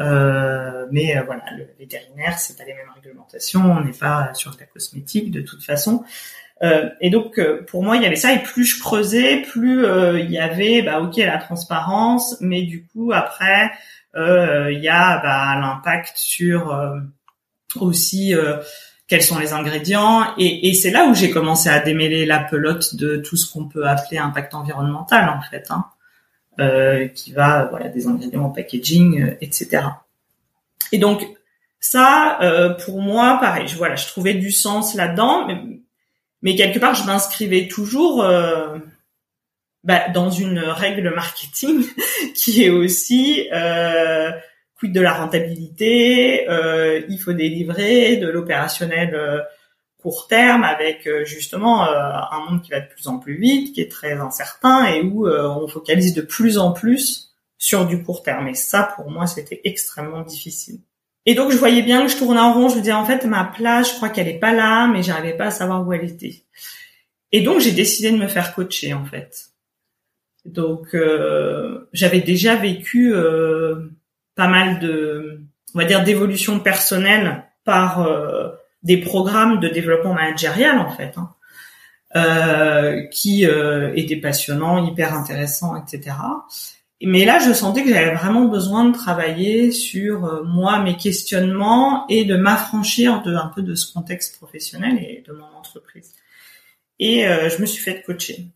mais 0.92 1.22
voilà, 1.26 1.44
le 1.58 1.68
vétérinaire, 1.78 2.40
c'est 2.40 2.58
pas 2.58 2.64
les 2.64 2.74
mêmes 2.74 2.90
réglementations. 2.96 3.62
On 3.62 3.84
n'est 3.84 3.92
pas 3.92 4.34
sur 4.34 4.56
la 4.60 4.66
cosmétique 4.66 5.30
de 5.30 5.42
toute 5.42 5.64
façon. 5.64 6.04
Et 6.62 7.10
donc, 7.10 7.40
pour 7.68 7.84
moi, 7.84 7.96
il 7.96 8.04
y 8.04 8.06
avait 8.06 8.16
ça. 8.16 8.34
Et 8.34 8.40
plus 8.40 8.66
je 8.66 8.80
creusais, 8.82 9.44
plus 9.44 9.86
il 10.20 10.30
y 10.30 10.38
avait, 10.38 10.82
bah, 10.82 11.00
ok, 11.00 11.16
la 11.18 11.38
transparence, 11.38 12.36
mais 12.42 12.64
du 12.64 12.86
coup, 12.86 13.12
après, 13.14 13.72
il 14.16 14.80
y 14.82 14.90
a 14.90 15.22
bah, 15.22 15.60
l'impact 15.60 16.14
sur 16.18 16.78
aussi 17.80 18.34
quels 19.10 19.24
sont 19.24 19.40
les 19.40 19.54
ingrédients 19.54 20.36
et, 20.38 20.70
et 20.70 20.74
c'est 20.74 20.92
là 20.92 21.06
où 21.06 21.16
j'ai 21.16 21.32
commencé 21.32 21.68
à 21.68 21.80
démêler 21.80 22.26
la 22.26 22.40
pelote 22.40 22.96
de 22.96 23.18
tout 23.18 23.36
ce 23.36 23.52
qu'on 23.52 23.68
peut 23.68 23.88
appeler 23.88 24.20
impact 24.20 24.54
environnemental 24.54 25.28
en 25.30 25.42
fait, 25.42 25.66
hein, 25.72 25.86
euh, 26.60 27.08
qui 27.08 27.32
va 27.32 27.66
voilà 27.66 27.90
des 27.90 28.08
ingrédients 28.08 28.44
en 28.44 28.50
packaging, 28.50 29.22
euh, 29.22 29.38
etc. 29.42 29.84
Et 30.92 31.00
donc 31.00 31.26
ça, 31.80 32.38
euh, 32.42 32.76
pour 32.76 33.02
moi, 33.02 33.40
pareil, 33.42 33.68
je, 33.68 33.78
voilà, 33.78 33.96
je 33.96 34.06
trouvais 34.06 34.36
du 34.36 34.52
sens 34.52 34.94
là-dedans, 34.94 35.48
mais, 35.48 35.79
mais 36.42 36.56
quelque 36.56 36.80
part, 36.80 36.96
je 36.96 37.06
m'inscrivais 37.06 37.68
toujours 37.68 38.24
euh, 38.24 38.78
bah, 39.84 40.10
dans 40.10 40.30
une 40.30 40.60
règle 40.60 41.14
marketing 41.14 41.86
qui 42.36 42.64
est 42.64 42.70
aussi 42.70 43.50
euh, 43.52 44.32
quid 44.80 44.94
de 44.94 45.02
la 45.02 45.14
rentabilité, 45.14 46.50
euh, 46.50 47.02
il 47.10 47.20
faut 47.20 47.34
délivrer 47.34 48.18
de 48.18 48.28
l'opérationnel 48.28 49.14
euh, 49.14 49.42
court 50.02 50.28
terme 50.28 50.64
avec 50.64 51.06
euh, 51.06 51.26
justement 51.26 51.84
un 51.84 52.50
monde 52.50 52.62
qui 52.62 52.72
va 52.72 52.80
de 52.80 52.88
plus 52.88 53.08
en 53.08 53.20
plus 53.20 53.38
vite, 53.38 53.74
qui 53.74 53.82
est 53.82 53.92
très 53.92 54.14
incertain 54.14 54.86
et 54.86 55.02
où 55.02 55.28
on 55.28 55.68
focalise 55.68 56.14
de 56.14 56.22
plus 56.22 56.58
en 56.58 56.72
plus 56.72 57.36
sur 57.58 57.86
du 57.86 58.02
court 58.02 58.24
terme. 58.24 58.48
Et 58.48 58.54
ça, 58.54 58.94
pour 58.96 59.12
moi, 59.12 59.28
c'était 59.28 59.60
extrêmement 59.66 60.22
difficile. 60.22 60.80
Et 61.30 61.36
donc, 61.36 61.52
je 61.52 61.58
voyais 61.58 61.82
bien 61.82 62.06
que 62.06 62.12
je 62.12 62.18
tournais 62.18 62.40
en 62.40 62.54
rond. 62.54 62.70
Je 62.70 62.76
me 62.76 62.80
disais, 62.80 62.94
en 62.94 63.06
fait, 63.06 63.26
ma 63.26 63.44
place, 63.44 63.92
je 63.92 63.96
crois 63.96 64.10
qu'elle 64.10 64.28
est 64.28 64.40
pas 64.40 64.54
là, 64.54 64.88
mais 64.88 65.04
j'arrivais 65.04 65.38
pas 65.38 65.46
à 65.46 65.52
savoir 65.52 65.86
où 65.86 65.94
elle 65.94 66.06
était. 66.06 66.44
Et 67.32 67.42
donc, 67.42 67.60
j'ai 67.60 67.72
décidé 67.72 68.12
de 68.12 68.18
me 68.18 68.28
faire 68.28 68.56
coacher, 68.56 68.94
en 68.94 69.06
fait. 69.06 69.50
Donc, 70.46 70.96
j'avais 71.94 72.22
déjà 72.22 72.56
vécu 72.56 73.14
pas 74.36 74.48
mal 74.48 74.80
de, 74.80 75.42
on 75.76 75.80
va 75.80 75.86
dire, 75.86 76.04
d'évolution 76.04 76.60
personnelle 76.60 77.44
par 77.64 78.02
euh, 78.02 78.50
des 78.84 78.98
programmes 78.98 79.60
de 79.60 79.68
développement 79.68 80.14
managérial 80.14 80.80
en 80.80 80.90
fait, 80.90 81.14
hein, 81.18 81.30
euh, 82.16 83.04
qui 83.12 83.46
euh, 83.46 83.92
étaient 83.96 84.16
passionnants, 84.16 84.86
hyper 84.88 85.14
intéressants, 85.14 85.76
etc. 85.76 86.16
Mais 87.02 87.24
là, 87.26 87.40
je 87.40 87.54
sentais 87.54 87.84
que 87.84 87.90
j'avais 87.90 88.14
vraiment 88.14 88.46
besoin 88.46 88.86
de 88.86 88.98
travailler 88.98 89.72
sur 89.72 90.26
euh, 90.26 90.44
moi, 90.44 90.80
mes 90.80 90.98
questionnements 90.98 92.06
et 92.10 92.26
de 92.26 92.36
m'affranchir 92.36 93.22
de 93.22 93.34
un 93.34 93.48
peu 93.48 93.62
de 93.62 93.74
ce 93.76 93.92
contexte 93.94 94.38
professionnel 94.38 94.98
et 94.98 95.24
de 95.26 95.32
mon 95.32 95.46
entreprise. 95.58 96.14
Et 97.00 97.26
euh, 97.26 97.50
je 97.50 97.62
me 97.62 97.66
suis 97.66 97.82
fait 97.82 98.02
coacher. 98.02 98.48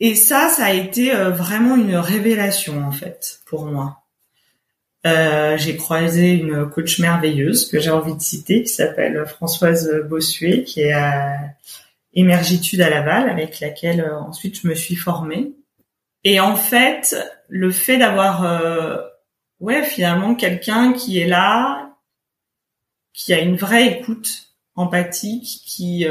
Et 0.00 0.14
ça, 0.14 0.48
ça 0.48 0.64
a 0.64 0.72
été 0.72 1.12
vraiment 1.12 1.76
une 1.76 1.94
révélation 1.94 2.82
en 2.82 2.90
fait 2.90 3.40
pour 3.44 3.66
moi. 3.66 4.00
Euh, 5.06 5.56
j'ai 5.56 5.76
croisé 5.76 6.32
une 6.32 6.68
coach 6.68 6.98
merveilleuse 6.98 7.70
que 7.70 7.80
j'ai 7.80 7.90
envie 7.90 8.14
de 8.14 8.20
citer, 8.20 8.62
qui 8.62 8.68
s'appelle 8.68 9.24
Françoise 9.26 9.90
Bossuet, 10.08 10.64
qui 10.64 10.82
est 10.82 10.92
à 10.92 11.38
Émergitude 12.12 12.80
à 12.82 12.90
Laval, 12.90 13.30
avec 13.30 13.60
laquelle 13.60 14.02
euh, 14.02 14.18
ensuite 14.18 14.60
je 14.60 14.68
me 14.68 14.74
suis 14.74 14.96
formée. 14.96 15.52
Et 16.24 16.38
en 16.38 16.54
fait, 16.54 17.16
le 17.50 17.70
fait 17.70 17.98
d'avoir, 17.98 18.44
euh, 18.44 18.96
ouais, 19.60 19.82
finalement 19.84 20.34
quelqu'un 20.34 20.92
qui 20.92 21.18
est 21.18 21.26
là, 21.26 21.96
qui 23.12 23.34
a 23.34 23.40
une 23.40 23.56
vraie 23.56 23.88
écoute 23.88 24.54
empathique, 24.76 25.62
qui 25.66 26.06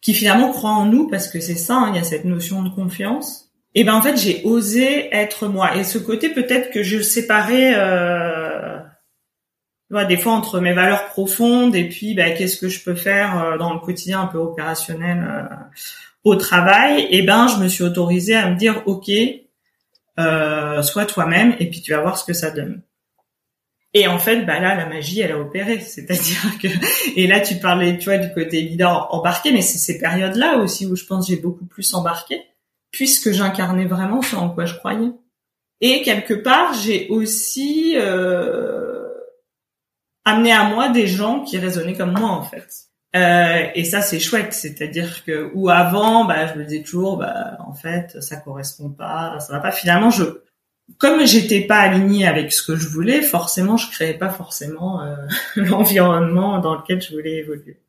qui 0.00 0.14
finalement 0.14 0.50
croit 0.50 0.70
en 0.70 0.86
nous, 0.86 1.08
parce 1.08 1.28
que 1.28 1.40
c'est 1.40 1.56
ça, 1.56 1.76
hein, 1.76 1.90
il 1.90 1.96
y 1.96 1.98
a 1.98 2.04
cette 2.04 2.24
notion 2.24 2.62
de 2.62 2.70
confiance 2.70 3.50
et 3.74 3.84
ben 3.84 3.94
en 3.94 4.02
fait 4.02 4.16
j'ai 4.16 4.42
osé 4.44 5.14
être 5.14 5.46
moi. 5.46 5.76
Et 5.76 5.84
ce 5.84 5.98
côté 5.98 6.30
peut-être 6.30 6.70
que 6.70 6.82
je 6.82 7.00
séparais 7.00 7.74
euh, 7.76 8.78
des 10.08 10.16
fois 10.16 10.32
entre 10.32 10.60
mes 10.60 10.72
valeurs 10.72 11.06
profondes 11.08 11.76
et 11.76 11.88
puis 11.88 12.14
ben, 12.14 12.34
qu'est-ce 12.36 12.56
que 12.56 12.68
je 12.68 12.82
peux 12.82 12.94
faire 12.94 13.42
euh, 13.42 13.58
dans 13.58 13.72
le 13.72 13.80
quotidien 13.80 14.22
un 14.22 14.26
peu 14.26 14.38
opérationnel 14.38 15.24
euh, 15.24 15.54
au 16.24 16.36
travail 16.36 17.06
et 17.10 17.22
ben 17.22 17.46
je 17.48 17.62
me 17.62 17.68
suis 17.68 17.84
autorisée 17.84 18.34
à 18.34 18.50
me 18.50 18.56
dire 18.56 18.82
ok 18.86 19.10
euh, 20.20 20.82
sois 20.82 21.06
toi-même 21.06 21.56
et 21.58 21.68
puis 21.68 21.80
tu 21.80 21.92
vas 21.92 22.00
voir 22.00 22.18
ce 22.18 22.24
que 22.24 22.32
ça 22.32 22.50
donne 22.50 22.82
et 23.92 24.06
en 24.06 24.18
fait 24.18 24.44
bah 24.44 24.60
là 24.60 24.74
la 24.74 24.86
magie 24.86 25.20
elle 25.20 25.32
a 25.32 25.38
opéré 25.38 25.80
c'est-à-dire 25.80 26.58
que 26.62 26.68
et 27.16 27.26
là 27.26 27.40
tu 27.40 27.56
parlais 27.56 27.98
tu 27.98 28.04
vois 28.04 28.18
du 28.18 28.32
côté 28.32 28.60
leader 28.60 29.12
embarqué 29.14 29.52
mais 29.52 29.62
c'est 29.62 29.78
ces 29.78 29.98
périodes 29.98 30.36
là 30.36 30.58
aussi 30.58 30.86
où 30.86 30.96
je 30.96 31.04
pense 31.04 31.28
j'ai 31.28 31.36
beaucoup 31.36 31.66
plus 31.66 31.92
embarqué 31.94 32.44
puisque 32.90 33.30
j'incarnais 33.32 33.86
vraiment 33.86 34.22
ce 34.22 34.36
en 34.36 34.50
quoi 34.50 34.66
je 34.66 34.74
croyais. 34.74 35.12
Et 35.80 36.02
quelque 36.02 36.34
part, 36.34 36.74
j'ai 36.74 37.08
aussi 37.08 37.96
amené 40.24 40.52
à 40.52 40.64
moi 40.64 40.88
des 40.90 41.06
gens 41.06 41.42
qui 41.42 41.58
raisonnaient 41.58 41.96
comme 41.96 42.18
moi 42.18 42.28
en 42.30 42.42
fait. 42.42 42.89
Euh, 43.16 43.66
et 43.74 43.84
ça 43.84 44.02
c'est 44.02 44.20
chouette, 44.20 44.52
c'est-à-dire 44.52 45.24
que 45.24 45.50
ou 45.54 45.68
avant, 45.68 46.24
bah, 46.24 46.46
je 46.46 46.58
me 46.58 46.64
disais 46.64 46.82
toujours, 46.82 47.16
bah, 47.16 47.56
en 47.58 47.74
fait, 47.74 48.20
ça 48.22 48.36
correspond 48.36 48.90
pas, 48.90 49.40
ça 49.40 49.52
va 49.52 49.60
pas. 49.60 49.72
Finalement, 49.72 50.10
je, 50.10 50.24
comme 50.98 51.26
j'étais 51.26 51.62
pas 51.62 51.78
alignée 51.78 52.26
avec 52.26 52.52
ce 52.52 52.62
que 52.62 52.76
je 52.76 52.88
voulais, 52.88 53.22
forcément, 53.22 53.76
je 53.76 53.90
créais 53.90 54.14
pas 54.14 54.30
forcément 54.30 55.02
euh, 55.02 55.16
l'environnement 55.56 56.58
dans 56.60 56.76
lequel 56.76 57.02
je 57.02 57.12
voulais 57.12 57.38
évoluer. 57.38 57.80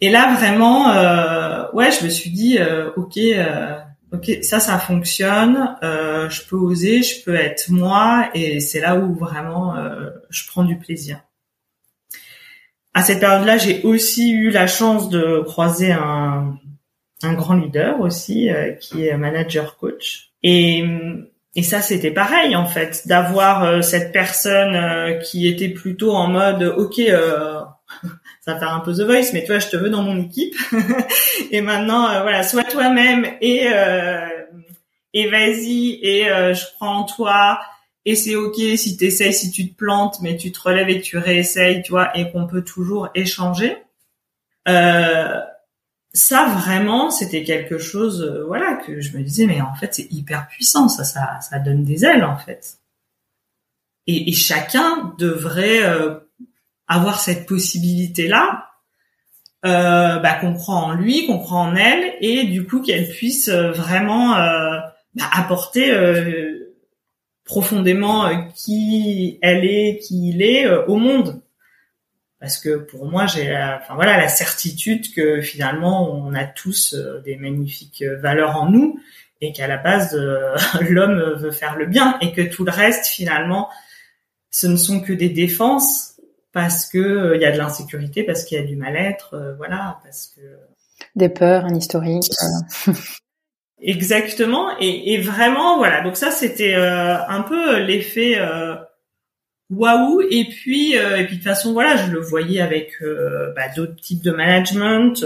Et 0.00 0.10
là, 0.10 0.34
vraiment, 0.34 0.90
euh, 0.90 1.70
ouais, 1.72 1.90
je 1.92 2.04
me 2.04 2.10
suis 2.10 2.30
dit, 2.30 2.58
euh, 2.58 2.90
ok, 2.96 3.18
euh, 3.18 3.78
ok, 4.12 4.38
ça, 4.42 4.58
ça 4.58 4.78
fonctionne. 4.78 5.76
je 5.82 6.42
peux 6.48 6.56
oser, 6.56 7.02
je 7.02 7.22
peux 7.22 7.34
être 7.34 7.70
moi, 7.70 8.30
et 8.34 8.60
c'est 8.60 8.80
là 8.80 8.96
où 8.96 9.14
vraiment 9.14 9.74
je 10.30 10.46
prends 10.48 10.64
du 10.64 10.78
plaisir 10.78 11.20
à 12.94 13.02
cette 13.02 13.20
période-là, 13.20 13.56
j'ai 13.56 13.82
aussi 13.82 14.32
eu 14.32 14.50
la 14.50 14.66
chance 14.66 15.08
de 15.08 15.42
croiser 15.46 15.92
un, 15.92 16.56
un 17.22 17.34
grand 17.34 17.54
leader 17.54 18.00
aussi, 18.00 18.50
euh, 18.50 18.72
qui 18.72 19.06
est 19.06 19.16
manager 19.16 19.76
coach. 19.76 20.30
Et, 20.42 20.84
et 21.54 21.62
ça, 21.62 21.80
c'était 21.80 22.10
pareil 22.10 22.56
en 22.56 22.66
fait, 22.66 23.06
d'avoir 23.06 23.64
euh, 23.64 23.82
cette 23.82 24.12
personne 24.12 24.74
euh, 24.74 25.18
qui 25.18 25.46
était 25.46 25.68
plutôt 25.68 26.12
en 26.12 26.28
mode, 26.28 26.62
ok, 26.62 26.96
ça 28.40 28.54
va 28.54 28.58
faire 28.58 28.74
un 28.74 28.80
peu 28.80 28.92
The 28.92 29.02
Voice, 29.02 29.32
mais 29.32 29.44
toi, 29.44 29.58
je 29.58 29.68
te 29.68 29.76
veux 29.76 29.90
dans 29.90 30.02
mon 30.02 30.20
équipe. 30.20 30.54
et 31.50 31.60
maintenant, 31.60 32.22
voilà, 32.22 32.42
sois 32.42 32.64
toi-même 32.64 33.26
et 33.40 33.66
et 35.12 35.28
vas-y 35.28 35.98
et 36.02 36.24
je 36.24 36.64
prends 36.76 36.98
en 36.98 37.04
toi 37.04 37.60
et 38.10 38.16
c'est 38.16 38.34
ok 38.34 38.56
si 38.76 38.96
tu 38.96 39.04
essayes, 39.04 39.32
si 39.32 39.52
tu 39.52 39.70
te 39.70 39.76
plantes, 39.76 40.20
mais 40.20 40.36
tu 40.36 40.50
te 40.50 40.60
relèves 40.60 40.88
et 40.88 41.00
tu 41.00 41.16
réessayes, 41.16 41.82
tu 41.82 41.92
vois, 41.92 42.16
et 42.18 42.30
qu'on 42.32 42.48
peut 42.48 42.64
toujours 42.64 43.08
échanger. 43.14 43.76
Euh, 44.68 45.40
ça 46.12 46.46
vraiment, 46.46 47.10
c'était 47.12 47.44
quelque 47.44 47.78
chose, 47.78 48.22
euh, 48.22 48.44
voilà, 48.44 48.74
que 48.84 49.00
je 49.00 49.16
me 49.16 49.22
disais, 49.22 49.46
mais 49.46 49.60
en 49.60 49.74
fait, 49.76 49.94
c'est 49.94 50.12
hyper 50.12 50.48
puissant, 50.48 50.88
ça, 50.88 51.04
ça, 51.04 51.58
donne 51.60 51.84
des 51.84 52.04
ailes, 52.04 52.24
en 52.24 52.36
fait. 52.36 52.78
Et, 54.08 54.32
chacun 54.32 55.14
devrait 55.18 55.84
euh, 55.84 56.16
avoir 56.88 57.20
cette 57.20 57.46
possibilité-là, 57.46 58.66
bah, 59.62 60.34
qu'on 60.40 60.54
croit 60.54 60.74
en 60.74 60.94
lui, 60.94 61.26
qu'on 61.28 61.38
croit 61.38 61.58
en 61.58 61.76
elle, 61.76 62.14
et 62.20 62.44
du 62.44 62.66
coup 62.66 62.80
qu'elle 62.80 63.08
puisse 63.08 63.48
vraiment 63.50 64.34
bah, 65.14 65.30
apporter 65.32 65.94
profondément 67.50 68.26
euh, 68.26 68.36
qui 68.54 69.40
elle 69.42 69.64
est, 69.64 69.98
qui 69.98 70.28
il 70.28 70.40
est 70.40 70.66
euh, 70.66 70.86
au 70.86 70.96
monde. 70.96 71.42
Parce 72.38 72.58
que 72.58 72.76
pour 72.76 73.06
moi, 73.06 73.26
j'ai, 73.26 73.52
enfin 73.52 73.96
voilà, 73.96 74.16
la 74.16 74.28
certitude 74.28 75.12
que 75.12 75.40
finalement, 75.40 76.14
on 76.14 76.32
a 76.32 76.44
tous 76.44 76.94
euh, 76.94 77.20
des 77.22 77.36
magnifiques 77.36 78.04
valeurs 78.22 78.56
en 78.56 78.70
nous 78.70 79.00
et 79.40 79.52
qu'à 79.52 79.66
la 79.66 79.78
base, 79.78 80.16
l'homme 80.80 81.34
veut 81.38 81.50
faire 81.50 81.76
le 81.76 81.86
bien 81.86 82.16
et 82.20 82.32
que 82.32 82.42
tout 82.42 82.64
le 82.64 82.70
reste, 82.70 83.06
finalement, 83.06 83.68
ce 84.50 84.68
ne 84.68 84.76
sont 84.76 85.00
que 85.00 85.12
des 85.12 85.28
défenses 85.28 86.20
parce 86.52 86.86
que 86.86 87.34
il 87.34 87.42
y 87.42 87.44
a 87.44 87.52
de 87.52 87.58
l'insécurité, 87.58 88.22
parce 88.22 88.44
qu'il 88.44 88.58
y 88.58 88.60
a 88.60 88.64
du 88.64 88.76
mal-être, 88.76 89.54
voilà, 89.58 89.98
parce 90.04 90.32
que 90.36 90.40
des 91.16 91.28
peurs, 91.28 91.64
un 91.64 91.74
historique. 91.74 92.30
Exactement. 93.82 94.68
Et, 94.78 95.14
et, 95.14 95.18
vraiment, 95.18 95.78
voilà. 95.78 96.02
Donc 96.02 96.16
ça, 96.16 96.30
c'était 96.30 96.74
euh, 96.74 97.16
un 97.26 97.42
peu 97.42 97.78
l'effet 97.78 98.38
euh, 98.38 98.74
waouh. 99.70 100.20
Et 100.30 100.44
puis, 100.44 100.98
euh, 100.98 101.16
et 101.16 101.24
puis 101.24 101.36
de 101.36 101.42
toute 101.42 101.48
façon, 101.48 101.72
voilà, 101.72 101.96
je 101.96 102.10
le 102.10 102.20
voyais 102.20 102.60
avec 102.60 102.92
euh, 103.02 103.52
bah, 103.54 103.68
d'autres 103.74 103.96
types 103.96 104.22
de 104.22 104.32
management 104.32 105.24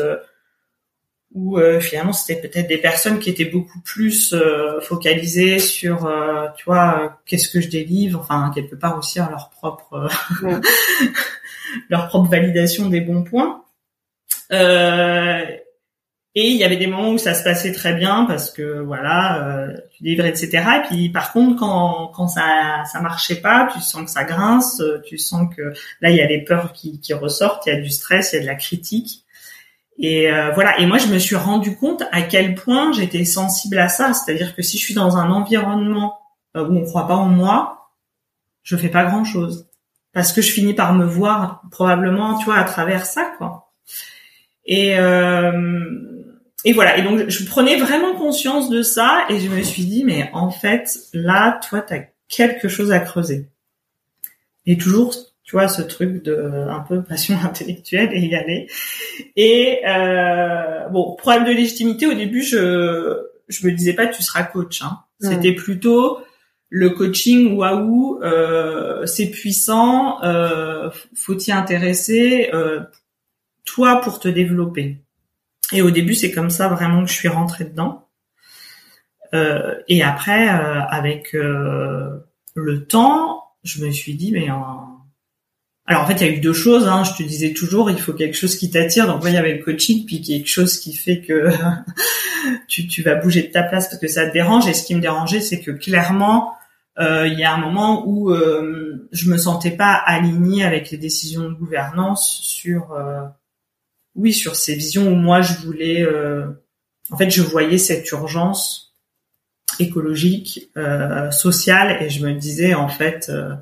où 1.33 1.59
finalement 1.81 2.13
c'était 2.13 2.49
peut-être 2.49 2.69
des 2.69 2.79
personnes 2.79 3.19
qui 3.19 3.29
étaient 3.29 3.45
beaucoup 3.45 3.81
plus 3.81 4.37
focalisées 4.83 5.59
sur, 5.59 6.09
tu 6.57 6.65
vois, 6.65 7.19
qu'est-ce 7.27 7.49
que 7.49 7.61
je 7.61 7.69
délivre. 7.69 8.21
Enfin, 8.21 8.53
quelque 8.55 8.77
part 8.77 8.97
aussi 8.97 9.19
à 9.19 9.29
leur 9.29 9.51
propre 9.51 10.09
leur 11.91 12.07
propre 12.07 12.31
validation 12.31 12.89
des 12.89 13.01
bons 13.01 13.25
points. 13.25 13.65
Euh, 14.53 15.45
et 16.35 16.49
il 16.51 16.57
y 16.57 16.65
avait 16.65 16.77
des 16.77 16.87
moments 16.87 17.11
où 17.11 17.19
ça 17.19 17.35
se 17.35 17.45
passait 17.45 17.73
très 17.73 17.95
bien 17.95 18.25
parce 18.27 18.51
que 18.51 18.81
voilà, 18.81 19.47
euh, 19.47 19.77
tu 19.93 20.03
délivrais, 20.03 20.31
etc. 20.31 20.65
Et 20.79 20.89
puis 20.89 21.09
par 21.09 21.33
contre, 21.33 21.59
quand, 21.59 22.09
quand 22.15 22.29
ça 22.29 22.85
ça 22.91 23.01
marchait 23.01 23.41
pas, 23.41 23.69
tu 23.73 23.81
sens 23.81 24.05
que 24.05 24.11
ça 24.11 24.25
grince, 24.25 24.83
tu 25.07 25.19
sens 25.19 25.49
que 25.55 25.73
là 26.01 26.11
il 26.11 26.17
y 26.17 26.23
a 26.23 26.27
les 26.27 26.43
peurs 26.43 26.73
qui, 26.73 27.01
qui 27.01 27.15
ressortent, 27.15 27.67
il 27.67 27.75
y 27.75 27.77
a 27.77 27.81
du 27.81 27.91
stress, 27.91 28.33
il 28.33 28.37
y 28.37 28.39
a 28.41 28.43
de 28.43 28.47
la 28.47 28.57
critique. 28.57 29.25
Et 29.99 30.31
euh, 30.31 30.51
voilà. 30.53 30.79
Et 30.81 30.87
moi, 30.87 30.99
je 30.99 31.07
me 31.07 31.19
suis 31.19 31.37
rendu 31.37 31.77
compte 31.77 32.03
à 32.13 32.23
quel 32.23 32.55
point 32.55 32.93
j'étais 32.93 33.25
sensible 33.25 33.79
à 33.79 33.89
ça. 33.89 34.13
C'est-à-dire 34.13 34.55
que 34.55 34.63
si 34.63 34.79
je 34.79 34.85
suis 34.85 34.95
dans 34.95 35.17
un 35.17 35.31
environnement 35.31 36.19
euh, 36.57 36.67
où 36.67 36.77
on 36.77 36.85
croit 36.85 37.07
pas 37.07 37.17
en 37.17 37.29
moi, 37.29 37.91
je 38.63 38.77
fais 38.77 38.89
pas 38.89 39.05
grand 39.05 39.25
chose 39.25 39.69
parce 40.13 40.33
que 40.33 40.41
je 40.43 40.51
finis 40.51 40.75
par 40.75 40.95
me 40.95 41.05
voir 41.05 41.63
probablement, 41.71 42.39
tu 42.39 42.45
vois, 42.45 42.57
à 42.57 42.65
travers 42.65 43.05
ça, 43.05 43.33
quoi. 43.37 43.73
Et 44.65 44.99
euh, 44.99 46.24
et 46.65 46.73
voilà. 46.73 46.99
Et 46.99 47.03
donc, 47.03 47.29
je 47.29 47.45
prenais 47.45 47.77
vraiment 47.77 48.15
conscience 48.15 48.71
de 48.71 48.83
ça 48.83 49.27
et 49.29 49.39
je 49.39 49.49
me 49.49 49.63
suis 49.63 49.85
dit, 49.85 50.05
mais 50.05 50.31
en 50.33 50.51
fait, 50.51 50.99
là, 51.13 51.61
toi, 51.69 51.83
tu 51.83 51.95
as 51.95 52.09
quelque 52.29 52.69
chose 52.69 52.93
à 52.93 53.01
creuser. 53.01 53.49
Et 54.67 54.79
toujours, 54.79 55.15
tu 55.43 55.57
vois, 55.57 55.69
ce 55.69 55.83
truc 55.83 56.23
de 56.23 56.67
un 56.69 56.81
peu 56.81 57.03
passion 57.03 57.37
intellectuelle 57.45 58.11
et 58.13 58.21
y 58.21 58.35
aller. 58.35 58.69
Et 59.37 59.81
euh, 59.87 60.89
bon, 60.89 61.15
problème 61.17 61.45
de 61.45 61.53
légitimité. 61.53 62.07
Au 62.07 62.15
début, 62.15 62.43
je 62.43 63.31
je 63.49 63.67
me 63.67 63.73
disais 63.73 63.93
pas, 63.93 64.07
tu 64.07 64.23
seras 64.23 64.45
coach. 64.45 64.83
Hein. 64.83 65.01
C'était 65.21 65.53
plutôt 65.53 66.19
le 66.69 66.91
coaching. 66.91 67.57
Waouh, 67.57 68.21
euh, 68.23 69.07
c'est 69.07 69.31
puissant. 69.31 70.23
Euh, 70.23 70.91
faut 71.15 71.35
t'y 71.35 71.53
intéresser. 71.53 72.51
Euh, 72.53 72.81
toi, 73.65 74.01
pour 74.01 74.19
te 74.19 74.29
développer. 74.29 74.99
Et 75.73 75.83
au 75.83 75.91
début, 75.91 76.15
c'est 76.15 76.31
comme 76.31 76.51
ça 76.51 76.69
vraiment 76.69 77.05
que 77.05 77.11
je 77.11 77.15
suis 77.15 77.29
rentrée 77.29 77.65
dedans. 77.65 78.09
Euh, 79.35 79.75
et 79.89 80.03
après, 80.03 80.49
euh, 80.49 80.81
avec 80.83 81.35
euh, 81.35 82.19
le 82.55 82.87
temps, 82.87 83.43
je 83.65 83.85
me 83.85 83.91
suis 83.91 84.15
dit, 84.15 84.31
mais 84.33 84.49
alors 85.87 86.03
en 86.03 86.07
fait, 86.07 86.15
il 86.15 86.27
y 86.27 86.31
a 86.31 86.33
eu 86.33 86.41
deux 86.41 86.53
choses. 86.53 86.87
Hein. 86.87 87.03
Je 87.05 87.15
te 87.15 87.23
disais 87.27 87.53
toujours, 87.53 87.91
il 87.91 87.99
faut 87.99 88.13
quelque 88.13 88.37
chose 88.37 88.57
qui 88.57 88.71
t'attire. 88.71 89.07
Donc 89.07 89.21
moi, 89.21 89.31
il 89.31 89.35
y 89.35 89.39
avait 89.39 89.57
le 89.57 89.65
coaching, 89.65 90.05
puis 90.07 90.21
quelque 90.21 90.49
chose 90.49 90.79
qui 90.79 90.95
fait 90.95 91.21
que 91.21 91.51
tu, 92.69 92.87
tu 92.87 93.03
vas 93.03 93.17
bouger 93.17 93.43
de 93.43 93.51
ta 93.51 93.63
place 93.63 93.89
parce 93.89 94.01
que 94.01 94.09
ça 94.09 94.29
te 94.29 94.33
dérange. 94.33 94.69
Et 94.69 94.75
ce 94.75 94.85
qui 94.85 94.95
me 94.95 95.01
dérangeait, 95.01 95.41
c'est 95.41 95.61
que 95.61 95.73
clairement, 95.73 96.53
il 96.99 97.35
y 97.37 97.43
a 97.43 97.53
un 97.53 97.59
moment 97.59 98.07
où 98.07 98.33
je 98.33 99.31
me 99.31 99.37
sentais 99.37 99.73
pas 99.73 99.95
alignée 99.95 100.65
avec 100.65 100.91
les 100.91 100.99
décisions 100.99 101.49
de 101.49 101.55
gouvernance 101.55 102.39
sur 102.43 102.95
oui, 104.17 104.33
sur 104.33 104.57
ces 104.57 104.75
visions 104.75 105.09
où 105.09 105.15
moi 105.15 105.41
je 105.43 105.55
voulais, 105.55 106.03
euh, 106.03 106.47
en 107.11 107.17
fait, 107.17 107.31
je 107.31 107.43
voyais 107.43 107.79
cette 107.79 108.11
urgence 108.11 108.95
écologique, 109.79 110.71
euh, 110.77 111.31
sociale, 111.31 112.03
et 112.03 112.11
je 112.11 112.25
me 112.25 112.33
disais 112.33 112.75
en 112.75 112.89
fait, 112.89 113.29
euh, 113.29 113.55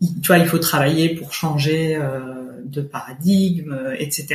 tu 0.00 0.26
vois, 0.26 0.38
il 0.38 0.46
faut 0.46 0.58
travailler 0.58 1.14
pour 1.14 1.32
changer 1.32 1.96
de 2.64 2.82
paradigme, 2.82 3.94
etc. 3.98 4.26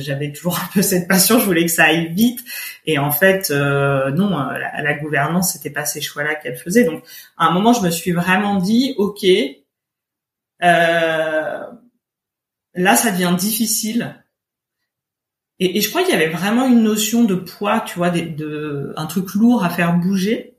J'avais 0.00 0.32
toujours 0.32 0.58
un 0.58 0.68
peu 0.74 0.82
cette 0.82 1.06
passion, 1.08 1.38
je 1.38 1.44
voulais 1.44 1.64
que 1.64 1.70
ça 1.70 1.84
aille 1.84 2.12
vite, 2.12 2.40
et 2.86 2.98
en 2.98 3.12
fait, 3.12 3.50
non, 3.50 4.30
la, 4.30 4.82
la 4.82 4.94
gouvernance 4.94 5.52
c'était 5.52 5.70
pas 5.70 5.84
ces 5.84 6.00
choix-là 6.00 6.34
qu'elle 6.34 6.56
faisait. 6.56 6.84
Donc, 6.84 7.04
à 7.38 7.46
un 7.46 7.52
moment, 7.52 7.72
je 7.72 7.82
me 7.82 7.90
suis 7.90 8.12
vraiment 8.12 8.56
dit, 8.56 8.94
ok. 8.98 9.24
là, 10.60 11.70
ça 12.74 13.10
devient 13.12 13.34
difficile 13.38 14.16
et, 15.58 15.78
et 15.78 15.80
je 15.80 15.88
crois 15.88 16.02
qu'il 16.02 16.12
y 16.12 16.16
avait 16.16 16.28
vraiment 16.28 16.66
une 16.66 16.82
notion 16.82 17.24
de 17.24 17.34
poids, 17.34 17.80
tu 17.80 17.98
vois, 17.98 18.10
de, 18.10 18.20
de, 18.20 18.92
un 18.96 19.06
truc 19.06 19.34
lourd 19.34 19.64
à 19.64 19.70
faire 19.70 19.96
bouger. 19.96 20.54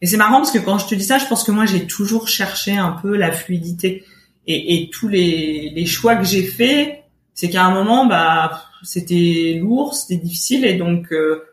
Et 0.00 0.06
c'est 0.06 0.16
marrant 0.16 0.38
parce 0.38 0.50
que 0.50 0.58
quand 0.58 0.78
je 0.78 0.86
te 0.86 0.94
dis 0.94 1.04
ça, 1.04 1.18
je 1.18 1.26
pense 1.26 1.44
que 1.44 1.52
moi 1.52 1.66
j'ai 1.66 1.86
toujours 1.86 2.28
cherché 2.28 2.76
un 2.76 2.92
peu 2.92 3.16
la 3.16 3.32
fluidité. 3.32 4.04
Et, 4.46 4.74
et 4.74 4.90
tous 4.90 5.08
les, 5.08 5.70
les 5.74 5.86
choix 5.86 6.16
que 6.16 6.24
j'ai 6.24 6.42
faits, 6.42 7.04
c'est 7.34 7.50
qu'à 7.50 7.64
un 7.64 7.72
moment, 7.72 8.06
bah, 8.06 8.64
c'était 8.82 9.58
lourd, 9.60 9.94
c'était 9.94 10.16
difficile, 10.16 10.64
et 10.64 10.74
donc 10.74 11.12
euh, 11.12 11.44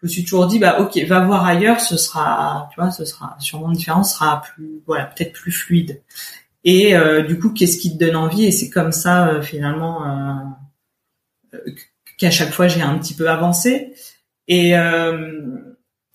je 0.00 0.06
me 0.06 0.08
suis 0.08 0.22
toujours 0.24 0.46
dit, 0.46 0.58
bah, 0.58 0.80
ok, 0.80 0.96
va 1.06 1.20
voir 1.20 1.44
ailleurs, 1.44 1.80
ce 1.80 1.96
sera, 1.96 2.68
tu 2.72 2.80
vois, 2.80 2.90
ce 2.90 3.04
sera 3.04 3.36
sûrement 3.38 3.70
différent, 3.70 4.04
ce 4.04 4.14
sera 4.14 4.42
plus, 4.42 4.82
voilà, 4.86 5.06
peut-être 5.06 5.32
plus 5.32 5.52
fluide. 5.52 6.02
Et 6.64 6.96
euh, 6.96 7.22
du 7.22 7.38
coup, 7.38 7.50
qu'est-ce 7.50 7.78
qui 7.78 7.96
te 7.96 8.04
donne 8.04 8.16
envie? 8.16 8.44
Et 8.44 8.50
c'est 8.50 8.70
comme 8.70 8.92
ça 8.92 9.28
euh, 9.28 9.42
finalement 9.42 10.04
qu'à 12.18 12.30
chaque 12.30 12.50
fois 12.50 12.68
j'ai 12.68 12.82
un 12.82 12.98
petit 12.98 13.14
peu 13.14 13.28
avancé. 13.28 13.94
Et, 14.48 14.76
euh, 14.76 15.58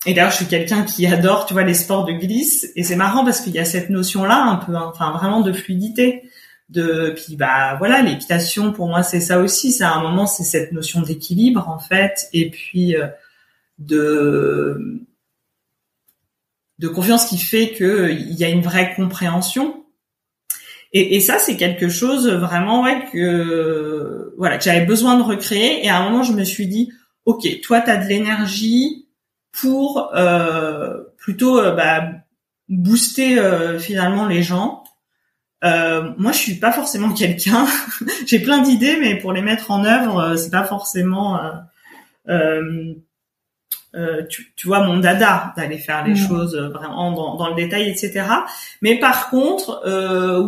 et 0.06 0.12
d'ailleurs, 0.12 0.32
je 0.32 0.36
suis 0.36 0.46
quelqu'un 0.46 0.82
qui 0.82 1.06
adore, 1.06 1.46
tu 1.46 1.54
vois, 1.54 1.62
les 1.62 1.74
sports 1.74 2.04
de 2.04 2.12
glisse. 2.12 2.66
Et 2.76 2.82
c'est 2.82 2.96
marrant 2.96 3.24
parce 3.24 3.40
qu'il 3.40 3.54
y 3.54 3.58
a 3.58 3.64
cette 3.64 3.90
notion-là, 3.90 4.42
un 4.42 4.56
peu, 4.56 4.74
hein, 4.74 4.90
enfin, 4.92 5.12
vraiment 5.12 5.40
de 5.40 5.52
fluidité. 5.52 6.28
De, 6.70 7.12
puis 7.14 7.36
bah 7.36 7.76
voilà, 7.76 8.00
l'équitation 8.00 8.72
pour 8.72 8.88
moi 8.88 9.02
c'est 9.02 9.20
ça 9.20 9.38
aussi. 9.38 9.70
C'est 9.70 9.84
à 9.84 9.92
un 9.92 10.02
moment 10.02 10.26
c'est 10.26 10.44
cette 10.44 10.72
notion 10.72 11.02
d'équilibre 11.02 11.68
en 11.68 11.78
fait, 11.78 12.26
et 12.32 12.50
puis 12.50 12.96
euh, 12.96 13.06
de 13.78 15.02
de 16.78 16.88
confiance 16.88 17.26
qui 17.26 17.38
fait 17.38 17.72
que 17.72 18.10
il 18.10 18.32
y 18.32 18.44
a 18.44 18.48
une 18.48 18.62
vraie 18.62 18.94
compréhension. 18.94 19.83
Et, 20.94 21.16
et 21.16 21.20
ça 21.20 21.38
c'est 21.38 21.56
quelque 21.56 21.88
chose 21.90 22.28
vraiment 22.28 22.82
ouais 22.82 23.04
que 23.12 24.32
voilà 24.38 24.56
que 24.56 24.64
j'avais 24.64 24.86
besoin 24.86 25.18
de 25.18 25.22
recréer. 25.22 25.84
Et 25.84 25.90
à 25.90 25.98
un 25.98 26.08
moment 26.08 26.22
je 26.22 26.32
me 26.32 26.44
suis 26.44 26.66
dit 26.66 26.90
ok, 27.26 27.46
toi 27.62 27.82
tu 27.82 27.90
as 27.90 27.96
de 27.98 28.08
l'énergie 28.08 29.04
pour 29.60 30.10
euh, 30.14 31.02
plutôt 31.16 31.58
euh, 31.58 31.74
bah, 31.74 32.04
booster 32.68 33.38
euh, 33.38 33.78
finalement 33.78 34.26
les 34.26 34.42
gens. 34.42 34.84
moi, 35.62 36.32
je 36.32 36.38
suis 36.38 36.56
pas 36.56 36.72
forcément 36.72 37.12
quelqu'un. 37.14 37.66
J'ai 38.26 38.40
plein 38.40 38.62
d'idées, 38.62 38.98
mais 39.00 39.16
pour 39.16 39.32
les 39.32 39.42
mettre 39.42 39.70
en 39.70 39.84
œuvre, 39.84 40.36
c'est 40.36 40.50
pas 40.50 40.64
forcément. 40.64 41.40
Tu, 44.28 44.52
tu, 44.56 44.66
vois 44.66 44.80
mon 44.80 44.98
dada 44.98 45.52
d'aller 45.56 45.78
faire 45.78 46.04
les 46.04 46.14
mmh. 46.14 46.28
choses 46.28 46.56
vraiment 46.56 47.12
dans, 47.12 47.36
dans, 47.36 47.48
le 47.48 47.54
détail, 47.54 47.88
etc. 47.88 48.24
Mais 48.82 48.98
par 48.98 49.30
contre, 49.30 49.82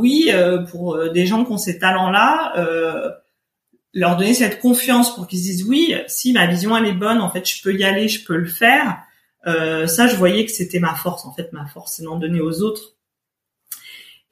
oui, 0.01 0.33
pour 0.71 1.11
des 1.11 1.27
gens 1.27 1.45
qui 1.45 1.53
ont 1.53 1.59
ces 1.59 1.79
talents-là, 1.79 2.55
leur 3.97 4.17
donner 4.17 4.35
cette 4.35 4.61
confiance 4.61 5.15
pour 5.15 5.27
qu'ils 5.27 5.39
se 5.39 5.45
disent 5.45 5.65
oui, 5.65 5.95
si 6.07 6.33
ma 6.33 6.47
vision 6.47 6.77
elle 6.77 6.87
est 6.87 6.93
bonne, 6.93 7.21
en 7.21 7.31
fait, 7.31 7.49
je 7.49 7.63
peux 7.63 7.75
y 7.75 7.83
aller, 7.83 8.09
je 8.09 8.25
peux 8.25 8.37
le 8.37 8.47
faire. 8.47 8.99
Euh, 9.47 9.87
ça, 9.87 10.07
je 10.07 10.17
voyais 10.17 10.45
que 10.45 10.51
c'était 10.51 10.81
ma 10.81 10.95
force. 10.95 11.25
En 11.25 11.33
fait, 11.33 11.53
ma 11.53 11.67
force, 11.67 11.95
c'est 11.95 12.03
d'en 12.03 12.19
donner 12.19 12.41
aux 12.41 12.63
autres. 12.63 12.97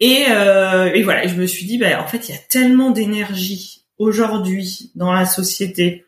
Et, 0.01 0.25
euh, 0.29 0.93
et 0.93 1.03
voilà, 1.03 1.27
je 1.27 1.37
me 1.37 1.47
suis 1.47 1.67
dit, 1.67 1.79
ben, 1.79 1.99
en 1.99 2.07
fait, 2.07 2.29
il 2.29 2.33
y 2.33 2.39
a 2.39 2.41
tellement 2.41 2.91
d'énergie 2.91 3.85
aujourd'hui 3.97 4.91
dans 4.97 5.13
la 5.13 5.25
société. 5.25 6.04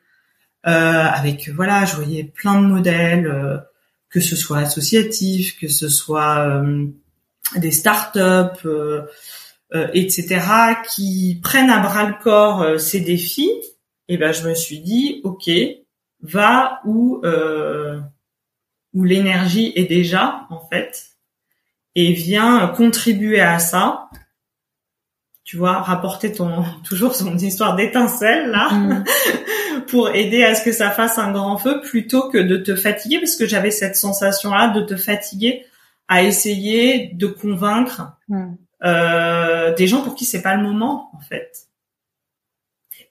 Euh, 0.66 0.70
avec 0.70 1.48
voilà, 1.48 1.84
je 1.84 1.94
voyais 1.94 2.24
plein 2.24 2.60
de 2.60 2.66
modèles, 2.66 3.26
euh, 3.26 3.58
que 4.10 4.20
ce 4.20 4.34
soit 4.34 4.58
associatif, 4.58 5.58
que 5.60 5.68
ce 5.68 5.88
soit 5.88 6.48
euh, 6.48 6.86
des 7.54 7.70
startups, 7.70 8.68
etc., 9.94 10.40
qui 10.88 11.38
prennent 11.42 11.70
à 11.70 11.78
bras 11.78 12.04
le 12.04 12.14
corps 12.22 12.80
ces 12.80 13.00
défis. 13.00 13.52
Et 14.08 14.16
ben, 14.16 14.32
je 14.32 14.48
me 14.48 14.54
suis 14.54 14.80
dit, 14.80 15.20
ok, 15.24 15.50
va 16.22 16.80
où 16.84 17.22
où 18.94 19.04
l'énergie 19.04 19.72
est 19.76 19.84
déjà 19.84 20.46
en 20.48 20.58
fait 20.58 21.10
et 21.94 22.12
vient 22.12 22.66
contribuer 22.68 23.40
à 23.40 23.58
ça. 23.58 24.08
Tu 25.46 25.56
vois, 25.56 25.80
rapporter 25.80 26.32
ton 26.32 26.64
toujours 26.84 27.14
son 27.14 27.38
histoire 27.38 27.76
d'étincelle 27.76 28.50
là 28.50 28.68
mm. 28.72 29.04
pour 29.86 30.10
aider 30.10 30.42
à 30.42 30.56
ce 30.56 30.64
que 30.64 30.72
ça 30.72 30.90
fasse 30.90 31.18
un 31.18 31.30
grand 31.30 31.56
feu 31.56 31.80
plutôt 31.80 32.28
que 32.28 32.38
de 32.38 32.56
te 32.56 32.74
fatiguer 32.74 33.20
parce 33.20 33.36
que 33.36 33.46
j'avais 33.46 33.70
cette 33.70 33.94
sensation 33.94 34.50
là 34.50 34.68
de 34.68 34.80
te 34.80 34.96
fatiguer 34.96 35.64
à 36.08 36.24
essayer 36.24 37.12
de 37.14 37.28
convaincre 37.28 38.18
mm. 38.28 38.54
euh, 38.84 39.72
des 39.74 39.86
gens 39.86 40.02
pour 40.02 40.16
qui 40.16 40.24
c'est 40.24 40.42
pas 40.42 40.56
le 40.56 40.64
moment 40.64 41.10
en 41.16 41.20
fait. 41.20 41.68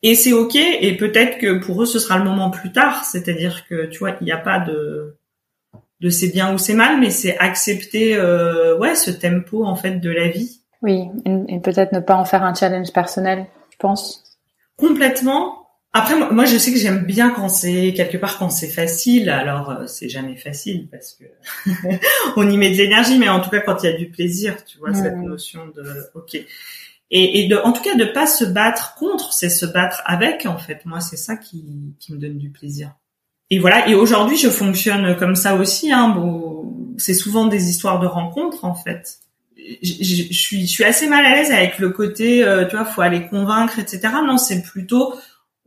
Et 0.03 0.15
c'est 0.15 0.33
ok 0.33 0.55
et 0.55 0.97
peut-être 0.97 1.37
que 1.37 1.57
pour 1.59 1.81
eux 1.83 1.85
ce 1.85 1.99
sera 1.99 2.17
le 2.17 2.25
moment 2.25 2.49
plus 2.49 2.73
tard, 2.73 3.05
c'est-à-dire 3.05 3.65
que 3.65 3.85
tu 3.85 3.99
vois 3.99 4.11
il 4.19 4.25
n'y 4.25 4.33
a 4.33 4.37
pas 4.37 4.59
de 4.59 5.15
de 6.01 6.09
c'est 6.09 6.27
bien 6.27 6.53
ou 6.53 6.57
c'est 6.57 6.73
mal, 6.73 6.99
mais 6.99 7.11
c'est 7.11 7.37
accepter 7.37 8.17
euh, 8.17 8.77
ouais 8.77 8.95
ce 8.95 9.09
tempo 9.09 9.63
en 9.63 9.77
fait 9.77 10.01
de 10.01 10.09
la 10.09 10.27
vie. 10.27 10.59
Oui, 10.85 11.09
et, 11.25 11.59
peut-être 11.59 11.93
ne 11.93 11.99
pas 11.99 12.15
en 12.15 12.25
faire 12.25 12.43
un 12.43 12.53
challenge 12.53 12.93
personnel, 12.93 13.47
je 13.71 13.77
pense. 13.77 14.23
Complètement. 14.77 15.67
Après, 15.93 16.13
moi, 16.31 16.45
je 16.45 16.57
sais 16.57 16.71
que 16.71 16.77
j'aime 16.77 17.05
bien 17.05 17.31
quand 17.31 17.49
c'est 17.49 17.93
quelque 17.95 18.17
part 18.17 18.37
quand 18.37 18.51
c'est 18.51 18.67
facile. 18.67 19.31
Alors, 19.31 19.71
euh, 19.71 19.87
c'est 19.87 20.09
jamais 20.09 20.35
facile 20.35 20.87
parce 20.91 21.13
que 21.13 21.23
on 22.35 22.47
y 22.47 22.55
met 22.57 22.69
de 22.69 22.75
l'énergie, 22.75 23.17
mais 23.17 23.29
en 23.29 23.39
tout 23.39 23.49
cas 23.49 23.61
quand 23.61 23.81
il 23.81 23.89
y 23.89 23.93
a 23.93 23.97
du 23.97 24.09
plaisir, 24.09 24.63
tu 24.63 24.77
vois 24.77 24.93
cette 24.93 25.17
notion 25.17 25.67
de 25.75 25.83
ok. 26.13 26.35
Et, 26.35 27.39
et 27.39 27.47
de, 27.47 27.55
en 27.55 27.71
tout 27.71 27.81
cas, 27.81 27.95
de 27.95 28.05
pas 28.05 28.27
se 28.27 28.45
battre 28.45 28.93
contre, 28.95 29.33
c'est 29.33 29.49
se 29.49 29.65
battre 29.65 30.03
avec. 30.05 30.45
En 30.45 30.57
fait, 30.59 30.85
moi, 30.85 30.99
c'est 30.99 31.17
ça 31.17 31.35
qui, 31.35 31.95
qui 31.99 32.13
me 32.13 32.19
donne 32.19 32.37
du 32.37 32.51
plaisir 32.51 32.91
et 33.49 33.59
voilà. 33.59 33.87
Et 33.87 33.95
aujourd'hui, 33.95 34.37
je 34.37 34.49
fonctionne 34.49 35.15
comme 35.17 35.35
ça 35.35 35.55
aussi. 35.55 35.91
Hein. 35.91 36.09
Bon, 36.09 36.73
c'est 36.97 37.13
souvent 37.13 37.45
des 37.47 37.69
histoires 37.69 37.99
de 37.99 38.07
rencontres 38.07 38.65
en 38.65 38.73
fait. 38.73 39.19
Je, 39.81 40.33
suis, 40.33 40.67
je 40.67 40.71
suis 40.71 40.83
assez 40.83 41.07
mal 41.07 41.25
à 41.25 41.35
l'aise 41.35 41.51
avec 41.51 41.79
le 41.79 41.89
côté, 41.89 42.43
euh, 42.43 42.65
tu 42.65 42.75
vois, 42.75 42.85
faut 42.85 43.01
aller 43.01 43.27
convaincre, 43.27 43.79
etc. 43.79 44.01
Non, 44.25 44.37
c'est 44.37 44.61
plutôt 44.61 45.15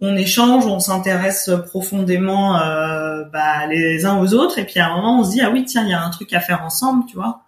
on 0.00 0.16
échange, 0.16 0.66
on 0.66 0.78
s'intéresse 0.78 1.50
profondément 1.66 2.60
euh, 2.60 3.24
bah, 3.24 3.66
les 3.66 4.04
uns 4.04 4.18
aux 4.18 4.32
autres, 4.34 4.58
et 4.58 4.64
puis 4.64 4.78
à 4.80 4.88
un 4.88 4.96
moment 4.96 5.20
on 5.20 5.24
se 5.24 5.32
dit 5.32 5.40
ah 5.40 5.50
oui 5.50 5.64
tiens 5.64 5.82
il 5.84 5.90
y 5.90 5.94
a 5.94 6.02
un 6.02 6.10
truc 6.10 6.32
à 6.32 6.40
faire 6.40 6.62
ensemble, 6.62 7.04
tu 7.06 7.16
vois. 7.16 7.42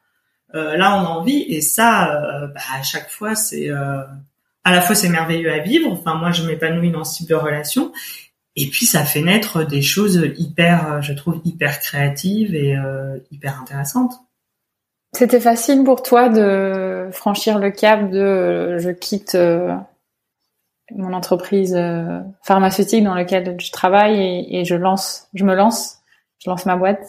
Euh, 0.55 0.77
là 0.77 0.97
on 0.97 1.05
a 1.05 1.09
envie, 1.09 1.43
et 1.43 1.61
ça, 1.61 2.13
euh, 2.13 2.49
bah, 2.49 2.61
à 2.75 2.83
chaque 2.83 3.09
fois 3.11 3.37
c'est 3.37 3.71
euh, 3.71 4.03
à 4.65 4.73
la 4.73 4.81
fois 4.81 4.97
c'est 4.97 5.09
merveilleux 5.09 5.53
à 5.53 5.59
vivre. 5.59 5.91
Enfin 5.93 6.15
moi 6.15 6.33
je 6.33 6.43
m'épanouis 6.43 6.91
dans 6.91 7.05
ce 7.05 7.19
type 7.19 7.29
de 7.29 7.37
relation, 7.37 7.93
et 8.57 8.67
puis 8.67 8.85
ça 8.87 9.05
fait 9.05 9.23
naître 9.23 9.63
des 9.63 9.83
choses 9.83 10.21
hyper, 10.37 11.03
je 11.03 11.13
trouve, 11.13 11.41
hyper 11.45 11.79
créatives 11.79 12.55
et 12.55 12.77
euh, 12.77 13.17
hyper 13.31 13.61
intéressantes. 13.61 14.15
C'était 15.13 15.41
facile 15.41 15.83
pour 15.85 16.03
toi 16.03 16.29
de 16.29 17.09
franchir 17.13 17.59
le 17.59 17.71
cap 17.71 18.11
de 18.11 18.79
je 18.79 18.91
quitte 18.91 19.35
euh, 19.35 19.75
mon 20.93 21.13
entreprise 21.13 21.75
euh, 21.75 22.21
pharmaceutique 22.43 23.05
dans 23.05 23.15
laquelle 23.15 23.57
je 23.61 23.73
travaille 23.73 24.47
et, 24.49 24.65
je 24.65 24.75
lance, 24.75 25.29
je 25.35 25.45
me 25.45 25.55
lance, 25.55 25.99
je 26.39 26.49
lance 26.49 26.65
ma 26.65 26.77
boîte? 26.77 27.07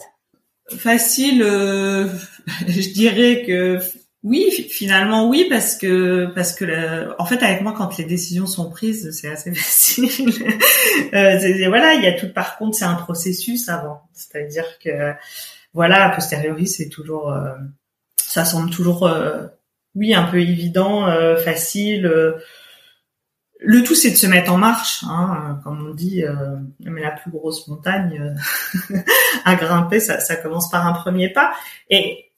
Facile, 0.68 1.42
je 2.68 2.92
dirais 2.92 3.44
que 3.46 3.78
oui, 4.24 4.50
finalement 4.70 5.28
oui, 5.28 5.46
parce 5.48 5.74
que 5.74 6.26
parce 6.26 6.52
que 6.52 7.08
en 7.18 7.24
fait 7.24 7.42
avec 7.42 7.60
moi 7.60 7.74
quand 7.76 7.96
les 7.98 8.04
décisions 8.04 8.46
sont 8.46 8.70
prises 8.70 9.10
c'est 9.10 9.28
assez 9.28 9.52
facile. 9.54 10.08
euh, 11.12 11.68
voilà, 11.68 11.94
il 11.94 12.04
y 12.04 12.06
a 12.06 12.12
tout. 12.12 12.32
Par 12.32 12.56
contre, 12.56 12.76
c'est 12.76 12.84
un 12.84 12.94
processus 12.94 13.68
avant, 13.68 14.02
c'est-à-dire 14.12 14.78
que 14.78 15.12
voilà, 15.74 16.04
a 16.04 16.14
posteriori 16.14 16.68
c'est 16.68 16.88
toujours, 16.88 17.32
euh, 17.32 17.54
ça 18.32 18.44
semble 18.44 18.70
toujours 18.70 19.06
euh, 19.06 19.46
oui 19.94 20.14
un 20.14 20.24
peu 20.24 20.40
évident, 20.40 21.06
euh, 21.06 21.36
facile. 21.36 22.02
le 23.60 23.84
tout 23.84 23.94
c'est 23.94 24.10
de 24.10 24.16
se 24.16 24.26
mettre 24.26 24.52
en 24.52 24.58
marche, 24.58 25.04
hein, 25.08 25.60
comme 25.64 25.86
on 25.86 25.94
dit. 25.94 26.24
mais 26.80 27.02
la 27.02 27.12
plus 27.12 27.30
grosse 27.30 27.68
montagne 27.68 28.34
à 29.44 29.54
grimper, 29.54 30.00
ça, 30.00 30.20
ça 30.20 30.36
commence 30.36 30.70
par 30.70 30.86
un 30.86 30.92
premier 30.92 31.28
pas 31.28 31.52
et 31.90 32.32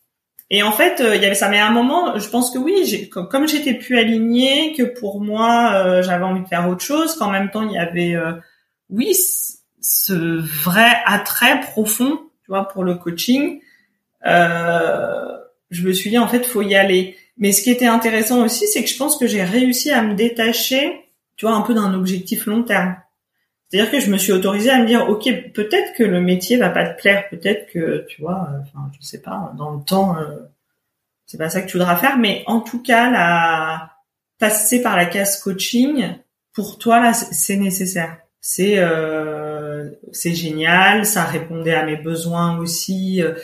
et 0.50 0.62
en 0.62 0.72
fait, 0.72 1.00
euh, 1.00 1.16
il 1.16 1.22
y 1.22 1.26
avait 1.26 1.34
ça. 1.34 1.48
Mais 1.48 1.58
à 1.58 1.66
un 1.66 1.72
moment, 1.72 2.18
je 2.18 2.28
pense 2.28 2.50
que 2.50 2.58
oui, 2.58 3.10
comme, 3.10 3.48
j'étais 3.48 3.74
plus 3.74 3.98
alignée, 3.98 4.74
que 4.76 4.82
pour 4.82 5.20
moi, 5.20 5.72
euh, 5.74 6.02
j'avais 6.02 6.24
envie 6.24 6.42
de 6.42 6.48
faire 6.48 6.68
autre 6.68 6.84
chose, 6.84 7.16
qu'en 7.16 7.30
même 7.30 7.50
temps, 7.50 7.62
il 7.62 7.72
y 7.72 7.78
avait, 7.78 8.14
euh, 8.14 8.32
oui, 8.90 9.16
ce 9.80 10.12
vrai 10.64 10.92
attrait 11.06 11.60
profond, 11.60 12.20
tu 12.44 12.48
vois, 12.48 12.68
pour 12.68 12.84
le 12.84 12.94
coaching. 12.94 13.60
Je 15.70 15.86
me 15.86 15.92
suis 15.92 16.10
dit, 16.10 16.18
en 16.18 16.28
fait, 16.28 16.46
faut 16.46 16.62
y 16.62 16.74
aller. 16.74 17.16
Mais 17.36 17.52
ce 17.52 17.62
qui 17.62 17.70
était 17.70 17.86
intéressant 17.86 18.44
aussi, 18.44 18.66
c'est 18.66 18.82
que 18.82 18.88
je 18.88 18.96
pense 18.96 19.16
que 19.16 19.26
j'ai 19.26 19.42
réussi 19.42 19.90
à 19.90 20.02
me 20.02 20.14
détacher, 20.14 21.10
tu 21.36 21.46
vois, 21.46 21.54
un 21.54 21.62
peu 21.62 21.74
d'un 21.74 21.94
objectif 21.94 22.46
long 22.46 22.62
terme. 22.62 22.96
C'est-à-dire 23.68 23.90
que 23.90 23.98
je 23.98 24.10
me 24.10 24.18
suis 24.18 24.32
autorisée 24.32 24.70
à 24.70 24.78
me 24.78 24.86
dire, 24.86 25.08
ok, 25.08 25.28
peut-être 25.52 25.94
que 25.96 26.04
le 26.04 26.20
métier 26.20 26.56
va 26.56 26.70
pas 26.70 26.88
te 26.88 27.00
plaire, 27.00 27.28
peut-être 27.28 27.70
que, 27.72 28.06
tu 28.08 28.20
vois, 28.20 28.48
euh, 28.52 28.60
enfin, 28.62 28.90
je 29.00 29.04
sais 29.04 29.20
pas, 29.20 29.52
dans 29.58 29.72
le 29.72 29.82
temps, 29.82 30.16
euh, 30.16 30.36
c'est 31.26 31.38
pas 31.38 31.48
ça 31.48 31.60
que 31.60 31.66
tu 31.66 31.76
voudras 31.76 31.96
faire, 31.96 32.18
mais 32.18 32.44
en 32.46 32.60
tout 32.60 32.82
cas, 32.82 33.10
la 33.10 33.94
passer 34.38 34.82
par 34.82 34.96
la 34.96 35.06
case 35.06 35.40
coaching, 35.42 36.14
pour 36.52 36.78
toi 36.78 37.00
là, 37.00 37.12
c'est 37.14 37.56
nécessaire. 37.56 38.18
C'est 38.40 38.74
euh, 38.78 39.90
c'est 40.12 40.34
génial, 40.34 41.06
ça 41.06 41.24
répondait 41.24 41.74
à 41.74 41.84
mes 41.84 41.96
besoins 41.96 42.58
aussi. 42.58 43.22
Euh, 43.22 43.34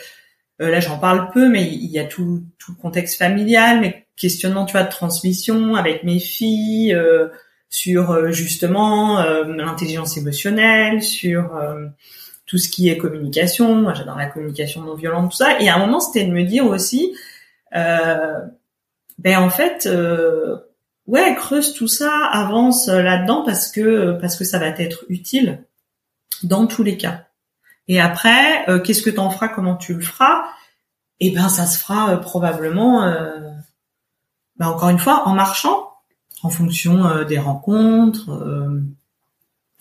là, 0.69 0.81
j'en 0.81 0.99
parle 0.99 1.31
peu, 1.31 1.49
mais 1.49 1.65
il 1.67 1.91
y 1.91 1.99
a 1.99 2.05
tout 2.05 2.43
tout 2.59 2.73
le 2.77 2.83
contexte 2.83 3.17
familial, 3.19 3.81
mes 3.81 4.07
questionnements, 4.17 4.67
tu 4.67 4.73
vois, 4.73 4.83
de 4.83 4.91
transmission 4.91 5.75
avec 5.75 6.05
mes 6.05 6.19
filles. 6.19 6.95
Euh, 6.95 7.29
sur 7.71 8.11
euh, 8.11 8.33
justement 8.33 9.21
euh, 9.21 9.45
l'intelligence 9.45 10.17
émotionnelle, 10.17 11.03
sur 11.03 11.57
euh, 11.57 11.87
tout 12.45 12.59
ce 12.59 12.69
qui 12.69 12.89
est 12.89 12.99
communication. 12.99 13.77
Moi, 13.77 13.95
j'adore 13.95 14.19
la 14.19 14.27
communication 14.27 14.83
non 14.83 14.97
violente, 14.97 15.31
tout 15.31 15.37
ça. 15.37 15.61
Et 15.61 15.69
à 15.69 15.77
un 15.77 15.79
moment, 15.79 16.01
c'était 16.01 16.27
de 16.27 16.33
me 16.33 16.43
dire 16.43 16.67
aussi, 16.67 17.15
euh, 17.77 18.41
ben 19.19 19.39
en 19.39 19.51
fait, 19.51 19.87
euh, 19.87 20.57
ouais, 21.07 21.35
creuse 21.37 21.73
tout 21.73 21.89
ça, 21.89 22.13
avance 22.33 22.89
là-dedans 22.89 23.45
parce 23.45 23.71
que 23.71 24.19
parce 24.21 24.37
que 24.37 24.45
ça 24.45 24.59
va 24.59 24.67
être 24.67 25.05
utile 25.09 25.65
dans 26.43 26.67
tous 26.67 26.83
les 26.83 26.97
cas. 26.97 27.27
Et 27.93 28.01
après, 28.01 28.65
qu'est-ce 28.85 29.03
que 29.03 29.11
tu 29.11 29.19
en 29.19 29.31
feras 29.31 29.49
Comment 29.49 29.75
tu 29.75 29.95
le 29.95 30.01
feras? 30.01 30.45
Eh 31.19 31.33
ben, 31.33 31.49
ça 31.49 31.67
se 31.67 31.77
fera 31.77 32.17
probablement, 32.21 33.03
ben, 34.57 34.69
encore 34.69 34.91
une 34.91 34.99
fois, 35.01 35.27
en 35.27 35.35
marchant, 35.35 35.91
en 36.45 36.51
fonction 36.51 37.25
des 37.25 37.39
rencontres, 37.39 38.31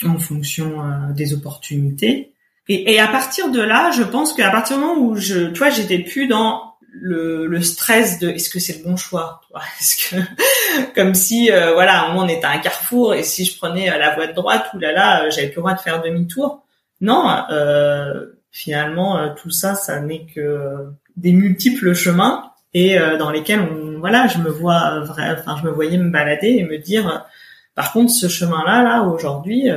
en 0.03 0.17
fonction 0.17 0.81
des 1.11 1.35
opportunités. 1.35 2.33
Et, 2.67 2.93
et, 2.93 2.99
à 2.99 3.07
partir 3.07 3.51
de 3.51 3.61
là, 3.61 3.91
je 3.91 4.01
pense 4.01 4.33
qu'à 4.33 4.49
partir 4.49 4.77
du 4.77 4.83
moment 4.83 4.99
où 4.99 5.15
je, 5.15 5.51
tu 5.51 5.63
j'étais 5.71 5.99
plus 5.99 6.27
dans 6.27 6.69
le, 6.91 7.47
le 7.47 7.61
stress 7.61 8.19
de 8.19 8.29
est-ce 8.29 8.49
que 8.49 8.59
c'est 8.59 8.77
le 8.77 8.83
bon 8.83 8.97
choix, 8.97 9.41
est-ce 9.79 10.09
que 10.09 10.21
comme 10.95 11.15
si 11.15 11.51
euh, 11.51 11.73
voilà, 11.73 12.13
on 12.15 12.27
était 12.27 12.45
à 12.45 12.51
un 12.51 12.59
carrefour 12.59 13.13
et 13.13 13.23
si 13.23 13.45
je 13.45 13.57
prenais 13.57 13.91
euh, 13.91 13.97
la 13.97 14.15
voie 14.15 14.27
de 14.27 14.33
droite, 14.33 14.67
ou 14.73 14.79
là 14.79 14.91
là, 14.91 15.23
euh, 15.23 15.31
j'avais 15.31 15.47
plus 15.47 15.57
le 15.57 15.61
droit 15.61 15.73
de 15.73 15.79
faire 15.79 16.01
demi-tour. 16.01 16.63
Non, 17.01 17.25
euh, 17.51 18.25
finalement 18.51 19.33
tout 19.35 19.51
ça, 19.51 19.75
ça 19.75 19.99
n'est 20.01 20.25
que 20.25 20.87
des 21.15 21.31
multiples 21.31 21.93
chemins 21.93 22.51
et 22.73 22.97
dans 23.17 23.31
lesquels 23.31 23.61
on, 23.61 23.99
voilà, 23.99 24.27
je 24.27 24.37
me 24.39 24.49
vois 24.49 25.01
enfin 25.03 25.57
je 25.59 25.65
me 25.65 25.71
voyais 25.71 25.97
me 25.97 26.09
balader 26.09 26.49
et 26.49 26.63
me 26.63 26.77
dire, 26.77 27.25
par 27.75 27.93
contre 27.93 28.11
ce 28.11 28.27
chemin-là, 28.27 28.83
là 28.83 29.03
aujourd'hui 29.03 29.69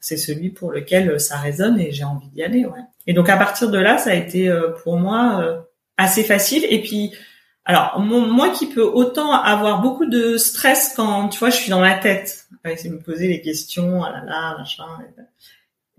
c'est 0.00 0.16
celui 0.16 0.50
pour 0.50 0.72
lequel 0.72 1.20
ça 1.20 1.36
résonne 1.36 1.78
et 1.78 1.92
j'ai 1.92 2.04
envie 2.04 2.28
d'y 2.28 2.42
aller. 2.42 2.64
Ouais. 2.64 2.80
Et 3.06 3.12
donc 3.12 3.28
à 3.28 3.36
partir 3.36 3.70
de 3.70 3.78
là, 3.78 3.98
ça 3.98 4.10
a 4.10 4.14
été 4.14 4.48
euh, 4.48 4.70
pour 4.82 4.98
moi 4.98 5.40
euh, 5.42 5.60
assez 5.96 6.24
facile. 6.24 6.64
Et 6.68 6.80
puis, 6.80 7.12
alors 7.64 8.00
moi 8.00 8.48
qui 8.50 8.66
peux 8.66 8.82
autant 8.82 9.32
avoir 9.32 9.82
beaucoup 9.82 10.06
de 10.06 10.38
stress 10.38 10.94
quand 10.96 11.28
tu 11.28 11.38
vois 11.38 11.50
je 11.50 11.56
suis 11.56 11.70
dans 11.70 11.80
ma 11.80 11.94
tête, 11.94 12.46
c'est 12.64 12.88
me 12.88 13.00
poser 13.00 13.28
les 13.28 13.40
questions, 13.42 14.02
ah 14.02 14.10
là 14.10 14.24
là, 14.24 14.58
machin. 14.58 14.84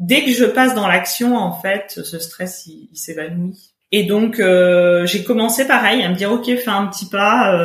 Dès 0.01 0.25
que 0.25 0.31
je 0.31 0.45
passe 0.45 0.75
dans 0.75 0.87
l'action, 0.87 1.37
en 1.37 1.53
fait, 1.53 2.01
ce 2.03 2.19
stress 2.19 2.67
il, 2.67 2.89
s'évanouit. 2.93 3.71
Et 3.93 4.03
donc 4.03 4.39
euh, 4.39 5.05
j'ai 5.05 5.23
commencé 5.23 5.65
pareil 5.65 6.03
à 6.03 6.09
me 6.09 6.15
dire 6.15 6.31
ok, 6.31 6.45
fais 6.45 6.69
un 6.69 6.87
petit 6.87 7.07
pas. 7.07 7.57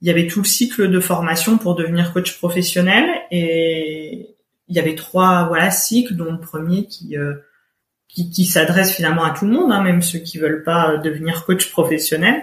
il 0.00 0.08
y 0.08 0.10
avait 0.10 0.26
tout 0.26 0.40
le 0.40 0.46
cycle 0.46 0.88
de 0.88 1.00
formation 1.00 1.58
pour 1.58 1.74
devenir 1.74 2.12
coach 2.12 2.38
professionnel 2.38 3.06
et 3.30 4.36
il 4.68 4.76
y 4.76 4.78
avait 4.78 4.94
trois 4.94 5.46
voilà 5.48 5.70
cycles, 5.70 6.14
dont 6.14 6.30
le 6.30 6.40
premier 6.40 6.86
qui 6.86 7.16
euh, 7.16 7.34
qui, 8.08 8.30
qui 8.30 8.44
s'adresse 8.44 8.94
finalement 8.94 9.24
à 9.24 9.30
tout 9.30 9.46
le 9.46 9.52
monde, 9.52 9.72
hein, 9.72 9.82
même 9.82 10.02
ceux 10.02 10.18
qui 10.18 10.38
veulent 10.38 10.62
pas 10.62 10.92
euh, 10.92 10.98
devenir 10.98 11.44
coach 11.44 11.70
professionnel, 11.70 12.42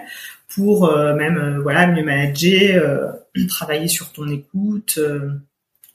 pour 0.53 0.85
euh, 0.85 1.15
même 1.15 1.59
voilà 1.61 1.87
mieux 1.87 2.03
manager, 2.03 3.15
travailler 3.47 3.87
sur 3.87 4.11
ton 4.11 4.27
écoute, 4.29 4.99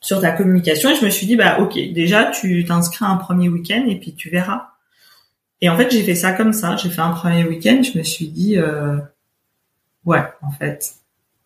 sur 0.01 0.19
ta 0.19 0.31
communication. 0.31 0.89
Et 0.89 0.95
je 0.95 1.05
me 1.05 1.09
suis 1.09 1.25
dit 1.25 1.35
bah 1.37 1.59
ok, 1.59 1.73
déjà 1.93 2.25
tu 2.25 2.65
t'inscris 2.65 3.05
un 3.05 3.17
premier 3.17 3.47
week-end 3.47 3.85
et 3.87 3.97
puis 3.97 4.13
tu 4.13 4.29
verras. 4.29 4.67
Et 5.61 5.69
en 5.69 5.77
fait 5.77 5.89
j'ai 5.91 6.03
fait 6.03 6.15
ça 6.15 6.33
comme 6.33 6.53
ça. 6.53 6.75
J'ai 6.75 6.89
fait 6.89 7.01
un 7.01 7.11
premier 7.11 7.45
week-end. 7.45 7.81
Je 7.81 7.97
me 7.97 8.03
suis 8.03 8.27
dit 8.27 8.57
ouais 10.05 10.23
en 10.41 10.51
fait 10.51 10.95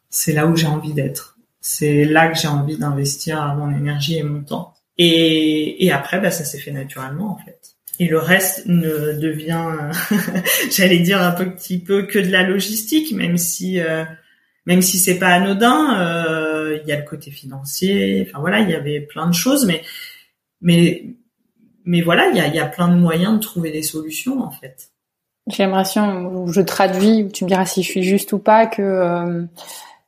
c'est 0.10 0.34
là 0.34 0.48
où 0.48 0.56
j'ai 0.56 0.68
envie 0.68 0.94
d'être. 0.94 1.38
C'est 1.60 2.06
là 2.06 2.28
que 2.30 2.38
j'ai 2.38 2.48
envie 2.48 2.78
d'investir 2.78 3.56
mon 3.56 3.76
énergie 3.76 4.18
et 4.18 4.24
mon 4.24 4.42
temps. 4.42 4.74
Et, 4.98 5.86
et 5.86 5.92
après, 5.92 6.20
bah, 6.20 6.32
ça 6.32 6.46
s'est 6.46 6.60
fait 6.60 6.72
naturellement 6.72 7.32
en 7.32 7.38
fait. 7.44 7.76
Et 8.00 8.08
le 8.08 8.20
reste 8.20 8.66
ne 8.66 9.14
devient, 9.14 9.68
j'allais 10.72 11.00
dire 11.00 11.22
un 11.22 11.32
petit 11.32 11.80
peu 11.80 12.04
que 12.04 12.20
de 12.20 12.30
la 12.30 12.44
logistique, 12.44 13.14
même 13.14 13.38
si 13.38 13.80
euh, 13.80 14.04
même 14.66 14.82
si 14.82 14.98
c'est 14.98 15.18
pas 15.18 15.30
anodin. 15.30 16.00
Euh, 16.00 16.45
il 16.84 16.88
y 16.88 16.92
a 16.92 16.98
le 16.98 17.06
côté 17.06 17.32
financier. 17.32 18.26
Enfin 18.28 18.40
voilà, 18.40 18.60
il 18.60 18.70
y 18.70 18.76
avait 18.76 19.02
plein 19.02 19.28
de 19.28 19.34
choses, 19.34 19.66
mais 19.66 19.82
mais 20.62 21.16
mais 21.84 22.02
voilà, 22.02 22.30
il 22.30 22.38
y 22.38 22.40
a, 22.40 22.48
y 22.48 22.60
a 22.60 22.66
plein 22.66 22.88
de 22.88 22.96
moyens 22.96 23.36
de 23.36 23.40
trouver 23.40 23.72
des 23.72 23.84
solutions 23.84 24.42
en 24.42 24.52
fait. 24.52 24.90
J'ai 25.48 25.64
l'impression, 25.64 26.26
où 26.26 26.52
je 26.52 26.62
traduis, 26.62 27.30
tu 27.32 27.44
me 27.44 27.50
diras 27.50 27.68
si 27.68 27.84
je 27.84 27.90
suis 27.90 28.02
juste 28.02 28.34
ou 28.34 28.40
pas, 28.40 28.66
que 28.66 28.82
euh, 28.82 29.44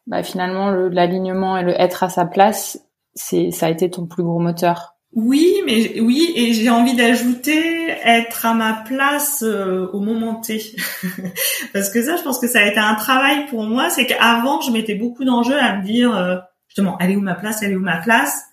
bah, 0.07 0.23
finalement 0.23 0.71
l'alignement 0.71 1.57
et 1.57 1.63
le 1.63 1.79
être 1.79 2.01
à 2.03 2.09
sa 2.09 2.25
place 2.25 2.79
c'est 3.17 3.51
ça 3.51 3.65
a 3.65 3.69
été 3.69 3.89
ton 3.89 4.05
plus 4.05 4.23
gros 4.23 4.39
moteur. 4.39 4.93
Oui, 5.13 5.55
mais 5.65 5.99
oui, 5.99 6.31
et 6.35 6.53
j'ai 6.53 6.69
envie 6.69 6.95
d'ajouter 6.95 7.87
être 8.03 8.45
à 8.45 8.53
ma 8.53 8.83
place 8.85 9.41
euh, 9.41 9.87
au 9.93 9.99
moment 9.99 10.35
T, 10.35 10.75
parce 11.73 11.89
que 11.89 12.03
ça, 12.03 12.17
je 12.17 12.23
pense 12.23 12.39
que 12.39 12.47
ça 12.47 12.59
a 12.59 12.65
été 12.65 12.77
un 12.77 12.93
travail 12.95 13.45
pour 13.47 13.63
moi. 13.63 13.89
C'est 13.89 14.05
qu'avant, 14.05 14.61
je 14.61 14.69
mettais 14.69 14.95
beaucoup 14.95 15.23
d'enjeux 15.23 15.57
à 15.57 15.77
me 15.77 15.83
dire 15.83 16.15
euh, 16.15 16.37
justement, 16.77 16.97
elle 16.99 17.11
est 17.11 17.15
où 17.15 17.21
ma 17.21 17.35
place, 17.35 17.61
elle 17.61 17.71
est 17.71 17.75
où 17.75 17.81
ma 17.81 17.97
place, 17.97 18.43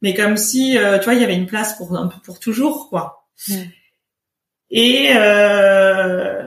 mais 0.00 0.14
comme 0.14 0.36
si, 0.36 0.78
euh, 0.78 0.98
tu 0.98 1.04
vois, 1.04 1.14
il 1.14 1.20
y 1.20 1.24
avait 1.24 1.36
une 1.36 1.46
place 1.46 1.74
pour 1.74 1.96
un 1.96 2.08
peu 2.08 2.20
pour 2.24 2.40
toujours, 2.40 2.88
quoi. 2.88 3.26
Et 4.70 5.10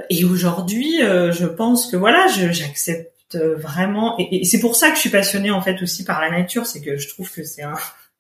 et 0.10 0.26
aujourd'hui, 0.26 1.00
je 1.00 1.46
pense 1.46 1.88
que 1.92 1.98
voilà, 1.98 2.28
j'accepte 2.28 3.16
euh, 3.34 3.56
vraiment 3.56 4.16
et, 4.20 4.46
c'est 4.46 4.60
pour 4.60 4.76
ça 4.76 4.90
que 4.90 4.96
je 4.96 5.02
suis 5.02 5.10
passionnée 5.10 5.50
en 5.50 5.62
fait 5.62 5.82
aussi 5.82 6.04
par 6.04 6.22
la 6.22 6.30
nature 6.30 6.68
c'est 6.68 6.80
que 6.80 6.98
je 6.98 7.10
trouve 7.10 7.32
que 7.32 7.44
c'est 7.44 7.64
un 7.64 7.74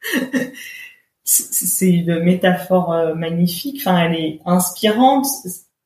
c'est 1.24 1.90
une 1.90 2.20
métaphore 2.20 2.92
euh, 2.92 3.14
magnifique. 3.14 3.82
Enfin 3.82 4.00
elle 4.00 4.16
est 4.16 4.40
inspirante. 4.46 5.28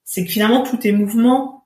C'est 0.06 0.26
que 0.26 0.32
finalement 0.32 0.64
tout 0.64 0.86
est 0.88 0.92
mouvement 0.92 1.59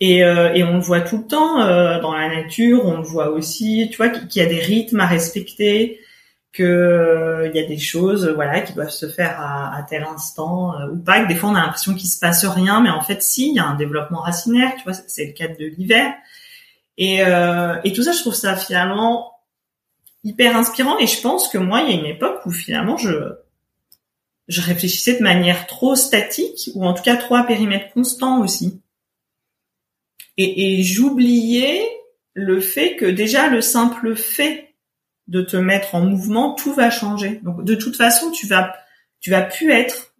et, 0.00 0.24
euh, 0.24 0.52
et 0.54 0.62
on 0.62 0.74
le 0.74 0.80
voit 0.80 1.00
tout 1.00 1.18
le 1.18 1.26
temps 1.26 1.56
dans 2.00 2.12
la 2.12 2.28
nature 2.28 2.84
on 2.84 2.98
le 2.98 3.02
voit 3.02 3.30
aussi 3.30 3.88
tu 3.90 3.96
vois 3.96 4.08
qu'il 4.10 4.42
y 4.42 4.44
a 4.44 4.48
des 4.48 4.60
rythmes 4.60 5.00
à 5.00 5.06
respecter 5.06 6.00
que 6.52 7.50
il 7.52 7.56
y 7.58 7.62
a 7.62 7.66
des 7.66 7.78
choses 7.78 8.28
voilà 8.28 8.60
qui 8.60 8.72
doivent 8.72 8.90
se 8.90 9.08
faire 9.08 9.40
à, 9.40 9.76
à 9.76 9.82
tel 9.82 10.04
instant 10.04 10.72
ou 10.92 10.96
pas 10.98 11.22
que 11.22 11.28
des 11.28 11.34
fois 11.34 11.50
on 11.50 11.54
a 11.54 11.60
l'impression 11.60 11.94
qu'il 11.94 12.08
se 12.08 12.18
passe 12.18 12.44
rien 12.44 12.80
mais 12.80 12.90
en 12.90 13.02
fait 13.02 13.22
si 13.22 13.48
il 13.48 13.54
y 13.54 13.58
a 13.58 13.66
un 13.66 13.74
développement 13.74 14.20
racinaire 14.20 14.74
tu 14.76 14.84
vois 14.84 14.94
c'est 14.94 15.26
le 15.26 15.32
cas 15.32 15.48
de 15.48 15.64
l'hiver. 15.64 16.12
Et 16.98 17.22
euh, 17.22 17.76
et 17.84 17.92
tout 17.92 18.02
ça 18.02 18.12
je 18.12 18.20
trouve 18.20 18.34
ça 18.34 18.56
finalement 18.56 19.32
hyper 20.24 20.56
inspirant 20.56 20.98
et 20.98 21.06
je 21.06 21.20
pense 21.20 21.48
que 21.48 21.58
moi 21.58 21.82
il 21.82 21.90
y 21.90 21.96
a 21.96 22.00
une 22.00 22.06
époque 22.06 22.40
où 22.46 22.50
finalement 22.50 22.96
je 22.96 23.34
je 24.48 24.60
réfléchissais 24.60 25.18
de 25.18 25.22
manière 25.22 25.66
trop 25.66 25.94
statique 25.94 26.70
ou 26.74 26.86
en 26.86 26.94
tout 26.94 27.02
cas 27.02 27.16
trop 27.16 27.34
à 27.34 27.42
périmètre 27.42 27.92
constant 27.92 28.40
aussi 28.40 28.80
et, 30.36 30.82
j'oubliais 30.82 31.82
le 32.34 32.60
fait 32.60 32.96
que 32.96 33.06
déjà 33.06 33.48
le 33.48 33.60
simple 33.60 34.14
fait 34.14 34.74
de 35.28 35.40
te 35.42 35.56
mettre 35.56 35.94
en 35.94 36.02
mouvement, 36.02 36.54
tout 36.54 36.72
va 36.72 36.90
changer. 36.90 37.40
Donc 37.42 37.64
de 37.64 37.74
toute 37.74 37.96
façon, 37.96 38.30
tu 38.30 38.46
vas 38.46 38.74
tu 39.20 39.30
vas 39.30 39.42
plus 39.42 39.72
être 39.72 40.14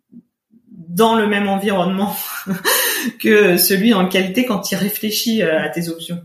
dans 0.71 1.15
le 1.15 1.27
même 1.27 1.49
environnement 1.49 2.17
que 3.21 3.57
celui 3.57 3.93
en 3.93 4.09
qualité 4.09 4.47
quand 4.47 4.61
tu 4.61 4.75
réfléchis 4.75 5.43
euh, 5.43 5.63
à 5.63 5.69
tes 5.69 5.89
options. 5.89 6.23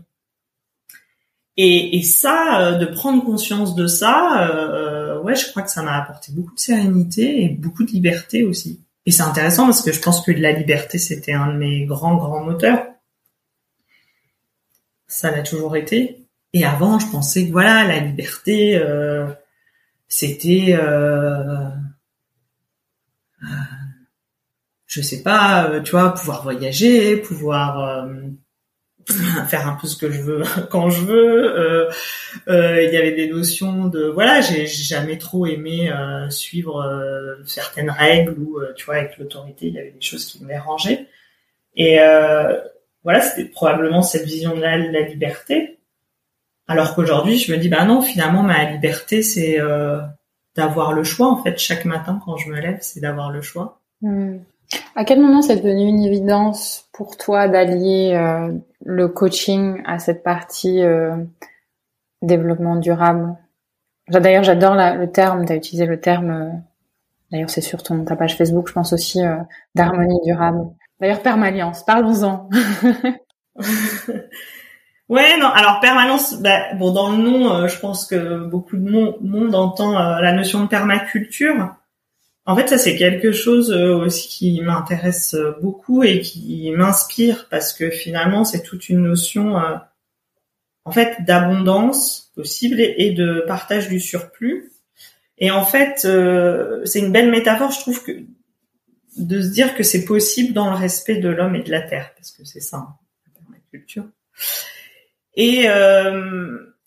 Et, 1.56 1.98
et 1.98 2.02
ça, 2.02 2.60
euh, 2.60 2.78
de 2.78 2.86
prendre 2.86 3.22
conscience 3.24 3.74
de 3.74 3.86
ça, 3.86 4.48
euh, 4.48 5.20
ouais, 5.20 5.34
je 5.34 5.48
crois 5.50 5.62
que 5.62 5.70
ça 5.70 5.82
m'a 5.82 5.98
apporté 5.98 6.32
beaucoup 6.32 6.54
de 6.54 6.60
sérénité 6.60 7.42
et 7.42 7.48
beaucoup 7.50 7.84
de 7.84 7.90
liberté 7.90 8.42
aussi. 8.44 8.80
Et 9.04 9.10
c'est 9.10 9.22
intéressant 9.22 9.64
parce 9.64 9.82
que 9.82 9.92
je 9.92 10.00
pense 10.00 10.22
que 10.22 10.32
la 10.32 10.52
liberté, 10.52 10.98
c'était 10.98 11.32
un 11.32 11.52
de 11.52 11.58
mes 11.58 11.84
grands, 11.84 12.16
grands 12.16 12.42
moteurs. 12.42 12.86
Ça 15.12 15.30
l'a 15.30 15.42
toujours 15.42 15.76
été. 15.76 16.26
Et 16.54 16.64
avant, 16.64 16.98
je 16.98 17.06
pensais 17.06 17.46
que 17.46 17.52
voilà, 17.52 17.86
la 17.86 18.00
liberté, 18.00 18.76
euh, 18.76 19.26
c'était, 20.08 20.74
euh, 20.74 21.68
euh, 23.42 23.46
je 24.86 25.02
sais 25.02 25.22
pas, 25.22 25.68
euh, 25.68 25.82
tu 25.82 25.90
vois, 25.90 26.14
pouvoir 26.14 26.42
voyager, 26.42 27.18
pouvoir 27.18 28.06
euh, 28.06 28.14
faire 29.48 29.68
un 29.68 29.76
peu 29.78 29.86
ce 29.86 29.98
que 29.98 30.10
je 30.10 30.22
veux 30.22 30.42
quand 30.70 30.88
je 30.88 31.04
veux. 31.04 31.88
Il 32.48 32.90
y 32.90 32.96
avait 32.96 33.12
des 33.12 33.28
notions 33.28 33.88
de, 33.88 34.04
voilà, 34.04 34.40
j'ai 34.40 34.66
jamais 34.66 35.18
trop 35.18 35.44
aimé 35.44 35.92
suivre 36.30 36.82
certaines 37.44 37.90
règles 37.90 38.32
ou, 38.38 38.60
tu 38.76 38.86
vois, 38.86 38.96
avec 38.96 39.18
l'autorité, 39.18 39.66
il 39.66 39.74
y 39.74 39.78
avait 39.78 39.90
des 39.90 40.00
choses 40.00 40.24
qui 40.24 40.42
me 40.42 40.48
dérangeaient. 40.48 41.06
Et 41.76 41.98
voilà, 43.04 43.20
c'était 43.20 43.48
probablement 43.48 44.02
cette 44.02 44.24
vision 44.24 44.54
de 44.54 44.60
la 44.60 44.76
liberté 44.76 45.78
alors 46.68 46.94
qu'aujourd'hui, 46.94 47.38
je 47.38 47.52
me 47.52 47.58
dis, 47.58 47.68
bah 47.68 47.84
non, 47.84 48.00
finalement, 48.00 48.42
ma 48.42 48.64
liberté, 48.70 49.22
c'est 49.22 49.60
euh, 49.60 50.00
d'avoir 50.56 50.92
le 50.92 51.04
choix. 51.04 51.28
En 51.28 51.42
fait, 51.42 51.58
chaque 51.58 51.84
matin, 51.84 52.20
quand 52.24 52.36
je 52.36 52.50
me 52.50 52.60
lève, 52.60 52.78
c'est 52.80 53.00
d'avoir 53.00 53.30
le 53.30 53.42
choix. 53.42 53.80
Hmm. 54.00 54.38
À 54.96 55.04
quel 55.04 55.20
moment 55.20 55.42
c'est 55.42 55.56
devenu 55.56 55.86
une 55.86 56.02
évidence 56.02 56.88
pour 56.92 57.16
toi 57.18 57.46
d'allier 57.46 58.14
euh, 58.14 58.52
le 58.84 59.08
coaching 59.08 59.82
à 59.84 59.98
cette 59.98 60.22
partie 60.22 60.82
euh, 60.82 61.16
développement 62.22 62.76
durable? 62.76 63.36
D'ailleurs, 64.08 64.44
j'adore 64.44 64.74
le 64.74 65.06
terme, 65.10 65.44
tu 65.44 65.52
as 65.52 65.56
utilisé 65.56 65.84
le 65.84 66.00
terme, 66.00 66.62
d'ailleurs 67.30 67.50
c'est 67.50 67.60
sur 67.60 67.82
ton, 67.82 68.04
ta 68.04 68.16
page 68.16 68.36
Facebook, 68.36 68.68
je 68.68 68.72
pense 68.72 68.92
aussi, 68.92 69.20
d'harmonie 69.74 70.20
durable. 70.24 70.66
D'ailleurs, 71.02 71.22
Permaliance, 71.22 71.84
parlons-en. 71.84 72.48
Ouais, 75.08 75.36
non. 75.36 75.48
Alors 75.48 75.80
permanence, 75.80 76.40
bah, 76.40 76.72
bon, 76.76 76.90
dans 76.90 77.10
le 77.10 77.18
nom, 77.18 77.52
euh, 77.52 77.68
je 77.68 77.78
pense 77.78 78.06
que 78.06 78.46
beaucoup 78.46 78.78
de 78.78 78.88
monde, 78.88 79.54
entend 79.54 79.98
euh, 79.98 80.22
la 80.22 80.32
notion 80.32 80.62
de 80.62 80.68
permaculture. 80.68 81.74
En 82.46 82.56
fait, 82.56 82.68
ça 82.68 82.78
c'est 82.78 82.96
quelque 82.96 83.30
chose 83.30 83.72
euh, 83.72 83.94
aussi 83.94 84.26
qui 84.28 84.60
m'intéresse 84.62 85.36
beaucoup 85.60 86.02
et 86.02 86.20
qui 86.20 86.70
m'inspire 86.70 87.46
parce 87.50 87.74
que 87.74 87.90
finalement 87.90 88.44
c'est 88.44 88.62
toute 88.62 88.88
une 88.88 89.02
notion, 89.02 89.56
en 90.86 90.92
fait, 90.92 91.18
d'abondance 91.26 92.32
possible 92.34 92.80
et 92.80 93.10
de 93.10 93.44
partage 93.46 93.90
du 93.90 94.00
surplus. 94.00 94.72
Et 95.36 95.50
en 95.50 95.66
fait, 95.66 96.08
c'est 96.86 97.00
une 97.00 97.12
belle 97.12 97.30
métaphore, 97.30 97.70
je 97.70 97.80
trouve 97.80 98.02
que 98.02 98.12
de 99.18 99.42
se 99.42 99.48
dire 99.48 99.74
que 99.74 99.82
c'est 99.82 100.04
possible 100.04 100.52
dans 100.52 100.70
le 100.70 100.76
respect 100.76 101.16
de 101.16 101.28
l'homme 101.28 101.54
et 101.54 101.62
de 101.62 101.70
la 101.70 101.82
terre, 101.82 102.12
parce 102.16 102.30
que 102.30 102.44
c'est 102.44 102.60
ça, 102.60 102.86
la 103.26 103.40
permaculture. 103.40 104.04
Et 105.34 105.66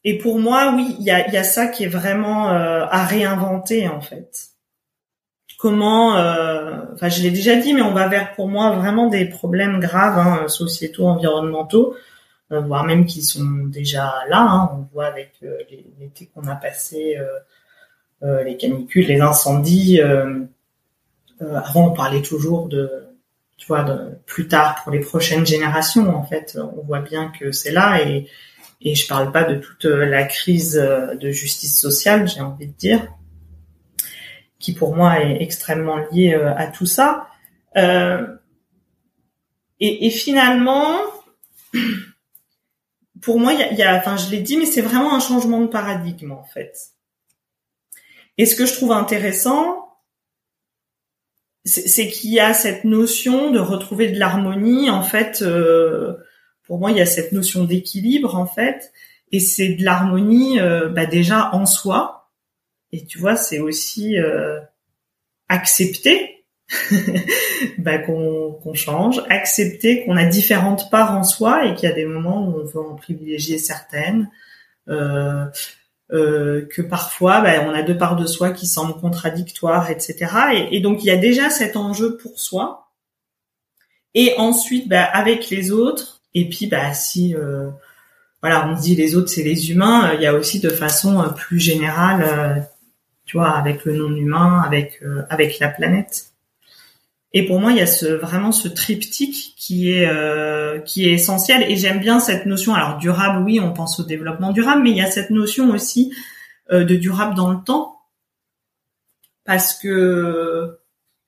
et 0.07 0.19
pour 0.19 0.38
moi, 0.38 0.73
oui, 0.76 0.95
il 0.99 1.05
y 1.05 1.09
a, 1.09 1.28
y 1.32 1.38
a 1.38 1.43
ça 1.43 1.67
qui 1.67 1.84
est 1.84 1.88
vraiment 1.88 2.47
à 2.49 3.05
réinventer 3.05 3.88
en 3.88 4.01
fait 4.01 4.55
comment, 5.57 6.17
euh, 6.17 6.82
enfin 6.93 7.09
je 7.09 7.21
l'ai 7.23 7.32
déjà 7.32 7.55
dit, 7.55 7.73
mais 7.73 7.82
on 7.82 7.93
va 7.93 8.07
vers 8.07 8.36
pour 8.36 8.47
moi 8.47 8.76
vraiment 8.76 9.07
des 9.07 9.26
problèmes 9.26 9.80
graves, 9.80 10.19
hein, 10.19 10.47
sociétaux, 10.47 11.07
environnementaux, 11.07 11.95
euh, 12.51 12.59
voire 12.61 12.84
même 12.84 13.05
qui 13.05 13.23
sont 13.23 13.65
déjà 13.65 14.13
là. 14.30 14.41
Hein, 14.41 14.69
on 14.73 14.93
voit 14.93 15.07
avec 15.07 15.32
euh, 15.43 15.57
l'été 15.99 16.30
qu'on 16.34 16.47
a 16.47 16.55
passé, 16.55 17.17
les 18.21 18.57
canicules, 18.57 19.07
les 19.07 19.21
incendies. 19.21 19.99
Avant, 21.39 21.88
on 21.88 21.93
parlait 21.93 22.21
toujours 22.21 22.67
de, 22.67 23.07
tu 23.57 23.67
vois, 23.67 23.83
de, 23.83 24.17
plus 24.25 24.47
tard 24.47 24.81
pour 24.83 24.91
les 24.91 24.99
prochaines 24.99 25.45
générations. 25.45 26.15
En 26.15 26.23
fait, 26.23 26.57
on 26.59 26.83
voit 26.83 27.01
bien 27.01 27.31
que 27.38 27.51
c'est 27.51 27.71
là 27.71 28.01
et 28.01 28.27
et 28.81 28.93
je 28.93 29.07
parle 29.07 29.31
pas 29.31 29.45
de 29.45 29.55
toute 29.55 29.86
la 29.86 30.25
crise 30.25 30.73
de 30.75 31.29
justice 31.31 31.79
sociale, 31.79 32.27
j'ai 32.27 32.41
envie 32.41 32.67
de 32.67 32.73
dire 32.73 33.07
qui 34.65 34.73
pour 34.73 34.95
moi 34.95 35.21
est 35.21 35.43
extrêmement 35.43 35.97
lié 36.11 36.33
euh, 36.33 36.55
à 36.55 36.65
tout 36.65 36.88
ça. 36.88 37.27
Euh, 37.77 38.25
et, 39.79 40.07
et, 40.07 40.09
finalement, 40.09 40.97
pour 43.21 43.39
moi, 43.39 43.53
il 43.53 43.77
y 43.77 43.83
a, 43.83 43.95
enfin, 43.95 44.17
je 44.17 44.31
l'ai 44.31 44.39
dit, 44.39 44.57
mais 44.57 44.65
c'est 44.65 44.81
vraiment 44.81 45.13
un 45.13 45.19
changement 45.19 45.61
de 45.61 45.67
paradigme 45.67 46.31
en 46.31 46.43
fait. 46.43 46.75
Et 48.39 48.47
ce 48.47 48.55
que 48.55 48.65
je 48.65 48.73
trouve 48.73 48.91
intéressant, 48.91 49.84
c'est 51.66 52.09
qu'il 52.09 52.32
y 52.32 52.39
a 52.39 52.53
cette 52.53 52.84
notion 52.84 53.49
de 53.51 53.59
retrouver 53.59 54.11
de 54.11 54.20
l'harmonie. 54.20 54.89
En 54.89 55.01
fait, 55.01 55.41
euh, 55.41 56.13
pour 56.63 56.80
moi, 56.80 56.91
il 56.91 56.97
y 56.97 57.01
a 57.01 57.05
cette 57.05 57.32
notion 57.32 57.63
d'équilibre 57.63 58.36
en 58.36 58.45
fait, 58.45 58.91
et 59.32 59.39
c'est 59.39 59.70
de 59.70 59.84
l'harmonie 59.84 60.59
euh, 60.59 60.89
bah, 60.89 61.05
déjà 61.05 61.53
en 61.53 61.66
soi, 61.66 62.30
et 62.91 63.03
tu 63.05 63.18
vois, 63.18 63.36
c'est 63.36 63.59
aussi 63.59 64.18
euh, 64.18 64.59
accepter 65.49 66.45
bah, 67.80 67.97
qu'on 67.97 68.74
change, 68.74 69.24
accepter 69.30 70.05
qu'on 70.05 70.18
a 70.18 70.26
différentes 70.26 70.89
parts 70.91 71.18
en 71.18 71.24
soi 71.24 71.66
et 71.66 71.74
qu'il 71.74 71.89
y 71.89 71.91
a 71.91 71.95
des 71.95 72.05
moments 72.05 72.47
où 72.47 72.59
on 72.61 72.63
veut 72.63 72.80
en 72.80 72.95
privilégier 72.95 73.57
certaines, 73.57 74.30
euh, 76.12 76.18
euh, 76.18 76.68
que 76.72 76.82
parfois 76.82 77.41
bah, 77.41 77.66
on 77.66 77.74
a 77.74 77.82
deux 77.82 77.97
parts 77.97 78.16
de 78.16 78.26
soi 78.26 78.51
qui 78.51 78.68
semblent 78.68 78.99
contradictoires, 78.99 79.89
etc. 79.89 80.68
Et, 80.72 80.80
donc 80.80 81.03
il 81.03 81.08
y 81.08 81.12
a 81.12 81.18
déjà 81.18 81.49
cet 81.49 81.76
enjeu 81.76 82.18
pour 82.18 82.39
soi. 82.39 82.91
Et 84.14 84.34
ensuite, 84.38 84.88
bah, 84.88 85.03
avec 85.03 85.49
les 85.49 85.72
autres, 85.72 86.22
et 86.34 86.47
puis 86.47 86.68
bah 86.68 86.93
si 86.93 87.36
voilà, 88.41 88.68
on 88.68 88.74
dit 88.74 88.95
les 88.95 89.16
autres 89.16 89.30
c'est 89.30 89.43
les 89.43 89.72
humains, 89.72 90.14
il 90.14 90.22
y 90.22 90.28
a 90.28 90.34
aussi 90.34 90.60
de 90.60 90.70
façon 90.70 91.24
plus 91.36 91.60
générale 91.60 92.68
tu 93.26 93.38
vois, 93.38 93.58
avec 93.58 93.86
le 93.86 93.95
non-humain, 93.95 94.62
avec 94.62 94.99
euh, 95.01 95.24
avec 95.30 95.60
la 95.60 95.70
planète. 95.70 96.32
Et 97.38 97.45
pour 97.45 97.59
moi, 97.59 97.73
il 97.73 97.77
y 97.77 97.81
a 97.81 97.86
ce, 97.86 98.05
vraiment 98.05 98.53
ce 98.53 98.69
triptyque 98.69 99.55
qui 99.57 99.91
est 99.91 100.07
euh, 100.07 100.79
qui 100.79 101.05
est 101.05 101.11
essentiel. 101.11 101.69
Et 101.69 101.75
j'aime 101.75 101.99
bien 101.99 102.21
cette 102.21 102.45
notion. 102.45 102.73
Alors 102.73 102.97
durable, 102.97 103.43
oui, 103.43 103.59
on 103.59 103.73
pense 103.73 103.99
au 103.99 104.03
développement 104.03 104.53
durable, 104.53 104.83
mais 104.83 104.91
il 104.91 104.97
y 104.97 105.01
a 105.01 105.11
cette 105.11 105.31
notion 105.31 105.69
aussi 105.71 106.13
euh, 106.71 106.86
de 106.86 106.95
durable 106.95 107.36
dans 107.36 107.51
le 107.51 107.61
temps, 107.61 107.99
parce 109.43 109.73
que 109.73 110.79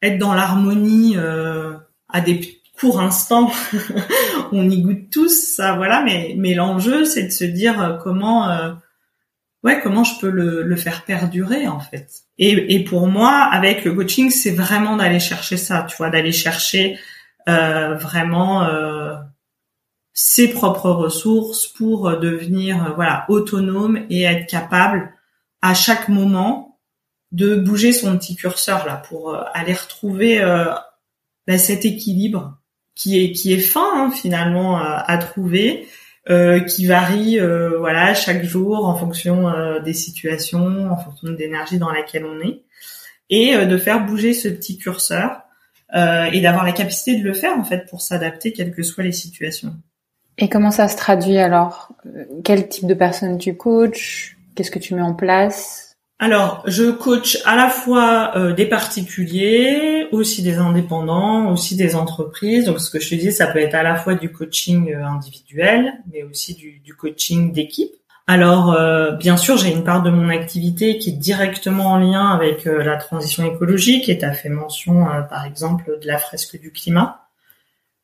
être 0.02 0.18
dans 0.18 0.34
l'harmonie 0.34 1.18
à 1.18 2.22
des 2.22 2.62
courts 2.80 3.02
instants, 3.02 3.52
on 4.54 4.70
y 4.70 4.82
goûte 4.82 5.10
tous, 5.12 5.56
ça, 5.56 5.76
voilà. 5.76 6.04
Mais 6.04 6.36
mais 6.38 6.54
l'enjeu, 6.54 7.04
c'est 7.04 7.24
de 7.24 7.32
se 7.32 7.44
dire 7.44 8.00
comment 8.02 8.48
ouais, 9.64 9.80
comment 9.82 10.04
je 10.04 10.20
peux 10.20 10.30
le, 10.30 10.64
le 10.64 10.76
faire 10.76 11.04
perdurer 11.06 11.68
en 11.68 11.80
fait. 11.80 12.10
Et, 12.38 12.76
et, 12.76 12.84
pour 12.84 13.08
moi, 13.08 13.32
avec 13.52 13.84
le 13.84 13.94
coaching, 13.94 14.30
c'est 14.30 14.52
vraiment 14.52 14.98
d'aller 14.98 15.20
chercher 15.20 15.58
ça, 15.58 15.86
tu 15.90 15.96
vois, 15.98 16.10
d'aller 16.10 16.32
chercher 16.32 17.00
euh, 17.50 17.96
vraiment 17.96 18.64
euh, 18.64 19.16
ses 20.20 20.48
propres 20.48 20.90
ressources 20.90 21.68
pour 21.68 22.18
devenir 22.18 22.84
euh, 22.84 22.90
voilà 22.96 23.24
autonome 23.30 24.04
et 24.10 24.24
être 24.24 24.50
capable 24.50 25.14
à 25.62 25.76
chaque 25.76 26.10
moment 26.10 26.80
de 27.32 27.54
bouger 27.56 27.94
son 27.94 28.18
petit 28.18 28.36
curseur 28.36 28.88
là 28.88 28.98
pour 28.98 29.36
euh, 29.36 29.44
aller 29.54 29.76
retrouver 29.76 30.42
euh, 30.42 30.74
bah, 31.46 31.60
cet 31.60 31.86
équilibre 31.86 32.58
qui 32.96 33.24
est 33.24 33.32
qui 33.32 33.54
est 33.54 33.60
fin 33.60 33.88
hein, 33.94 34.12
finalement 34.12 34.78
à 34.80 35.18
trouver 35.20 35.88
euh, 36.30 36.60
qui 36.60 36.86
varie 36.86 37.40
euh, 37.40 37.78
voilà 37.80 38.14
chaque 38.14 38.44
jour 38.44 38.86
en 38.86 38.96
fonction 38.96 39.48
euh, 39.48 39.80
des 39.80 39.94
situations, 39.94 40.92
en 40.92 40.98
fonction 40.98 41.30
de 41.30 41.38
l'énergie 41.38 41.78
dans 41.78 41.92
laquelle 41.92 42.26
on 42.26 42.42
est, 42.42 42.64
et 43.30 43.66
de 43.66 43.78
faire 43.78 44.06
bouger 44.06 44.34
ce 44.34 44.48
petit 44.48 44.78
curseur 44.78 45.42
et 45.94 46.42
d'avoir 46.42 46.66
la 46.66 46.74
capacité 46.74 47.18
de 47.18 47.24
le 47.24 47.34
faire 47.34 47.58
en 47.58 47.64
fait 47.64 47.90
pour 47.90 48.02
s'adapter 48.02 48.52
quelles 48.52 48.74
que 48.74 48.84
soient 48.84 49.06
les 49.06 49.14
situations. 49.14 49.74
Et 50.38 50.50
comment 50.50 50.72
ça 50.72 50.88
se 50.88 50.98
traduit 50.98 51.38
alors? 51.38 51.94
Quel 52.44 52.68
type 52.68 52.88
de 52.88 52.94
personne 52.94 53.38
tu 53.38 53.56
coaches? 53.56 54.38
Qu'est-ce 54.56 54.72
que 54.72 54.80
tu 54.80 54.96
mets 54.96 55.02
en 55.02 55.14
place? 55.14 55.87
Alors, 56.20 56.64
je 56.66 56.90
coach 56.90 57.38
à 57.46 57.56
la 57.56 57.70
fois 57.70 58.32
euh, 58.36 58.52
des 58.52 58.66
particuliers, 58.66 60.08
aussi 60.12 60.42
des 60.42 60.56
indépendants, 60.58 61.52
aussi 61.52 61.76
des 61.76 61.96
entreprises. 61.96 62.66
Donc, 62.66 62.80
ce 62.80 62.90
que 62.90 63.00
je 63.00 63.10
te 63.10 63.16
dis, 63.16 63.32
ça 63.32 63.46
peut 63.46 63.60
être 63.60 63.76
à 63.76 63.84
la 63.84 63.96
fois 63.96 64.16
du 64.16 64.32
coaching 64.32 64.92
euh, 64.94 65.06
individuel, 65.06 65.94
mais 66.12 66.24
aussi 66.24 66.56
du, 66.56 66.96
coaching 66.96 67.52
d'équipe. 67.54 67.92
Alors, 68.26 68.74
euh, 68.74 69.12
bien 69.12 69.38
sûr, 69.38 69.58
j'ai 69.58 69.72
une 69.72 69.84
part 69.84 70.02
de 70.02 70.10
mon 70.10 70.30
activité 70.30 70.98
qui 70.98 71.12
est 71.12 71.18
directement 71.18 71.92
en 71.92 71.98
lien 71.98 72.32
avec 72.32 72.66
la 72.66 72.98
transition 72.98 73.46
écologique. 73.46 74.10
Et 74.10 74.18
tu 74.18 74.26
as 74.26 74.34
fait 74.34 74.50
mention, 74.50 75.06
par 75.30 75.46
exemple, 75.46 76.00
de 76.02 76.08
la 76.08 76.18
fresque 76.18 76.60
du 76.60 76.72
climat, 76.72 77.28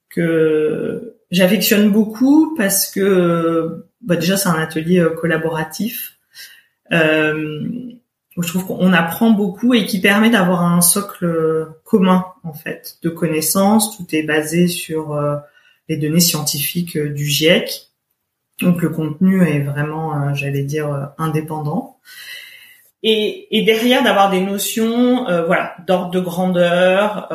que 0.09 1.15
j'affectionne 1.31 1.89
beaucoup 1.89 2.53
parce 2.55 2.91
que 2.91 3.87
bah, 4.01 4.17
déjà, 4.17 4.37
c'est 4.37 4.49
un 4.49 4.59
atelier 4.61 5.03
collaboratif. 5.19 6.13
Euh, 6.91 7.69
je 8.41 8.47
trouve 8.47 8.65
qu'on 8.65 8.93
apprend 8.93 9.31
beaucoup 9.31 9.73
et 9.73 9.85
qui 9.85 10.01
permet 10.01 10.29
d'avoir 10.29 10.63
un 10.63 10.81
socle 10.81 11.67
commun 11.83 12.25
en 12.43 12.53
fait 12.53 12.97
de 13.03 13.09
connaissances. 13.09 13.95
Tout 13.95 14.07
est 14.15 14.23
basé 14.23 14.67
sur 14.67 15.13
euh, 15.13 15.35
les 15.87 15.97
données 15.97 16.19
scientifiques 16.19 16.97
euh, 16.97 17.09
du 17.09 17.25
GIEC. 17.25 17.89
Donc 18.61 18.81
le 18.81 18.89
contenu 18.89 19.45
est 19.47 19.59
vraiment, 19.59 20.15
euh, 20.15 20.33
j'allais 20.33 20.63
dire, 20.63 21.11
indépendant. 21.17 21.99
Et, 23.03 23.55
et 23.57 23.63
derrière 23.63 24.03
d'avoir 24.03 24.31
des 24.31 24.41
notions, 24.41 25.25
voilà, 25.45 25.75
d'ordre 25.85 26.11
de 26.11 26.21
grandeur 26.21 27.29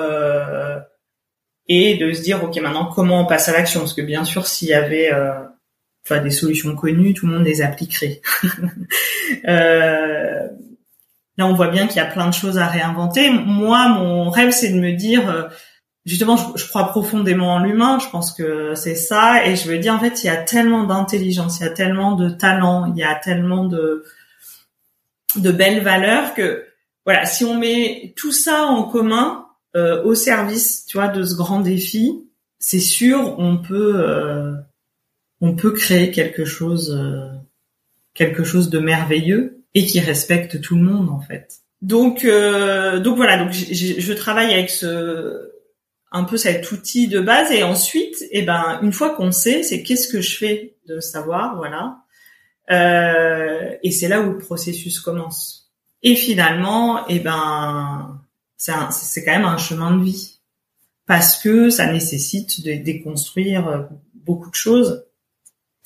et 1.67 1.97
de 1.97 2.13
se 2.13 2.23
dire, 2.23 2.43
ok, 2.43 2.57
maintenant 2.63 2.87
comment 2.87 3.21
on 3.21 3.27
passe 3.27 3.51
à 3.51 3.53
l'action? 3.53 3.81
Parce 3.81 3.93
que 3.93 4.01
bien 4.01 4.25
sûr, 4.25 4.47
s'il 4.47 4.69
y 4.69 4.73
avait 4.73 5.11
des 6.11 6.31
solutions 6.31 6.75
connues, 6.75 7.13
tout 7.13 7.27
le 7.27 7.35
monde 7.35 7.45
les 7.45 7.61
appliquerait. 7.61 8.23
Là, 11.39 11.47
on 11.47 11.55
voit 11.55 11.69
bien 11.69 11.87
qu'il 11.87 11.99
y 11.99 12.01
a 12.01 12.07
plein 12.07 12.27
de 12.27 12.35
choses 12.35 12.59
à 12.59 12.67
réinventer. 12.67 13.31
Moi, 13.31 13.89
mon 13.91 14.29
rêve, 14.29 14.51
c'est 14.51 14.73
de 14.73 14.81
me 14.81 14.93
dire, 14.93 15.31
euh, 15.31 15.45
justement, 16.05 16.37
je, 16.57 16.67
crois 16.67 16.89
profondément 16.89 17.55
en 17.55 17.59
l'humain. 17.61 18.01
Je 18.01 18.09
pense 18.09 18.33
que 18.33 18.75
c'est 18.75 18.97
ça, 18.97 19.47
et 19.47 19.55
je 19.55 19.71
veux 19.71 19.79
dire, 19.79 19.95
en 19.95 20.01
fait, 20.01 20.25
il 20.25 20.27
y 20.27 20.31
a 20.31 20.37
tellement 20.37 20.83
d'intelligence, 20.83 21.61
il 21.61 21.63
y 21.63 21.67
a 21.67 21.71
tellement 21.71 22.17
de 22.17 22.29
talent, 22.29 22.87
il 22.87 22.99
y 22.99 23.05
a 23.05 23.15
tellement 23.15 23.65
de 23.65 24.05
de 25.37 25.53
belles 25.53 25.83
valeurs 25.83 26.35
que, 26.35 26.65
voilà, 27.05 27.27
si 27.27 27.45
on 27.45 27.55
met 27.55 28.15
tout 28.17 28.33
ça 28.33 28.65
en 28.65 28.85
commun 28.85 29.47
euh, 29.77 30.03
au 30.05 30.15
service, 30.15 30.87
tu 30.87 30.97
vois, 30.97 31.09
de 31.09 31.23
ce 31.23 31.37
grand 31.37 31.61
défi, 31.61 32.25
c'est 32.59 32.81
sûr, 32.81 33.39
on 33.39 33.59
peut 33.59 33.93
euh, 33.97 34.55
on 35.41 35.55
peut 35.55 35.71
créer 35.71 36.11
quelque 36.11 36.45
chose 36.45 36.99
quelque 38.15 38.43
chose 38.43 38.71
de 38.71 38.81
merveilleux 38.81 39.58
et 39.79 39.87
qui 39.87 40.01
respecte 40.01 40.61
tout 40.61 40.75
le 40.75 40.83
monde 40.83 41.09
en 41.09 41.21
fait. 41.21 41.61
Donc 41.83 42.25
euh, 42.25 42.99
donc 42.99 43.15
voilà, 43.17 43.39
donc 43.39 43.53
je 43.53 44.13
travaille 44.13 44.53
avec 44.53 44.71
ce 44.71 45.53
un 46.11 46.25
peu 46.25 46.37
cet 46.37 46.73
outil 46.73 47.07
de 47.07 47.21
base 47.21 47.53
et 47.53 47.63
ensuite, 47.63 48.25
eh 48.33 48.43
ben 48.43 48.81
une 48.83 48.93
fois 48.93 49.11
qu'on 49.11 49.31
sait, 49.31 49.63
c'est 49.63 49.85
qu'est-ce 49.85 50.09
que 50.09 50.21
je 50.21 50.37
fais 50.37 50.75
de 50.89 50.99
savoir, 50.99 51.57
voilà. 51.57 51.99
Euh, 52.73 53.77
et 53.85 53.93
c'est 53.93 54.09
là 54.09 54.21
où 54.21 54.33
le 54.33 54.39
processus 54.39 54.99
commence. 54.99 55.71
Et 56.03 56.17
finalement, 56.17 57.07
eh 57.07 57.21
ben 57.21 58.21
c'est 58.57 58.73
c'est 58.91 59.25
quand 59.25 59.37
même 59.39 59.45
un 59.45 59.59
chemin 59.59 59.97
de 59.97 60.03
vie 60.03 60.41
parce 61.07 61.41
que 61.41 61.71
ça 61.71 61.93
nécessite 61.93 62.65
de 62.65 62.73
déconstruire 62.83 63.89
beaucoup 64.15 64.51
de 64.51 64.57
choses. 64.57 65.05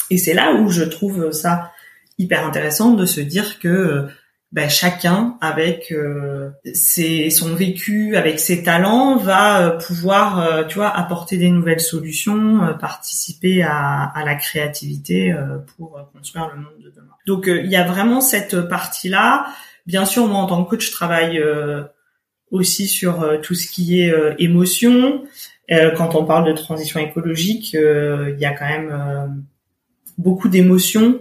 Et 0.08 0.16
c'est 0.16 0.34
là 0.34 0.54
où 0.54 0.70
je 0.70 0.82
trouve 0.82 1.30
ça 1.32 1.71
hyper 2.18 2.46
intéressant 2.46 2.92
de 2.92 3.06
se 3.06 3.20
dire 3.20 3.58
que 3.58 4.08
ben, 4.52 4.68
chacun 4.68 5.38
avec 5.40 5.90
euh, 5.92 6.50
ses, 6.74 7.30
son 7.30 7.54
vécu, 7.54 8.16
avec 8.16 8.38
ses 8.38 8.62
talents, 8.62 9.16
va 9.16 9.62
euh, 9.62 9.78
pouvoir, 9.78 10.40
euh, 10.40 10.64
tu 10.64 10.74
vois, 10.74 10.90
apporter 10.90 11.38
des 11.38 11.50
nouvelles 11.50 11.80
solutions, 11.80 12.76
participer 12.78 13.62
à, 13.62 14.04
à, 14.04 14.24
la 14.26 14.34
créativité 14.34 15.34
pour 15.76 15.98
construire 16.12 16.50
le 16.54 16.56
monde 16.56 16.82
de 16.84 16.90
demain. 16.90 17.14
Donc 17.26 17.46
il 17.46 17.70
y 17.70 17.76
a 17.76 17.84
vraiment 17.84 18.20
cette 18.20 18.60
partie-là. 18.68 19.46
Bien 19.86 20.04
sûr, 20.04 20.26
moi 20.26 20.38
en 20.38 20.46
tant 20.46 20.62
que 20.64 20.70
coach, 20.70 20.86
je 20.86 20.92
travaille 20.92 21.42
aussi 22.50 22.86
sur 22.86 23.40
tout 23.42 23.54
ce 23.54 23.70
qui 23.70 24.00
est 24.00 24.14
émotion. 24.38 25.24
quand 25.68 26.14
on 26.14 26.24
parle 26.24 26.46
de 26.46 26.52
transition 26.52 27.00
écologique, 27.00 27.72
il 27.72 28.36
y 28.38 28.44
a 28.44 28.52
quand 28.52 28.68
même 28.68 29.44
beaucoup 30.18 30.48
d'émotions 30.48 31.20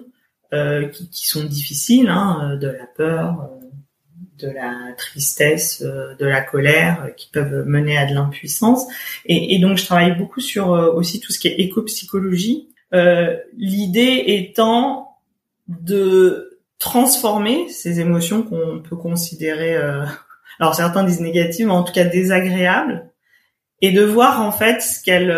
euh, 0.53 0.89
qui, 0.89 1.09
qui, 1.09 1.29
sont 1.29 1.45
difficiles, 1.45 2.09
hein, 2.09 2.57
de 2.59 2.67
la 2.67 2.85
peur, 2.85 3.49
euh, 3.49 4.45
de 4.45 4.49
la 4.49 4.91
tristesse, 4.97 5.81
euh, 5.81 6.13
de 6.15 6.25
la 6.25 6.41
colère, 6.41 7.11
qui 7.15 7.29
peuvent 7.31 7.65
mener 7.65 7.97
à 7.97 8.05
de 8.05 8.13
l'impuissance. 8.13 8.85
Et, 9.25 9.55
et, 9.55 9.59
donc, 9.59 9.77
je 9.77 9.85
travaille 9.85 10.17
beaucoup 10.17 10.41
sur 10.41 10.71
aussi 10.71 11.21
tout 11.21 11.31
ce 11.31 11.39
qui 11.39 11.47
est 11.47 11.55
éco-psychologie. 11.55 12.67
L'idée 13.55 14.23
étant 14.27 15.15
de 15.69 16.59
transformer 16.79 17.69
ces 17.69 18.01
émotions 18.01 18.43
qu'on 18.43 18.81
peut 18.81 18.97
considérer, 18.97 19.77
alors 20.59 20.75
certains 20.75 21.05
disent 21.05 21.21
négatives, 21.21 21.67
mais 21.67 21.71
en 21.71 21.83
tout 21.83 21.93
cas 21.93 22.03
désagréables, 22.03 23.09
et 23.79 23.91
de 23.91 24.03
voir 24.03 24.41
en 24.41 24.51
fait 24.51 24.81
ce 24.81 25.01
qu'elles 25.01 25.31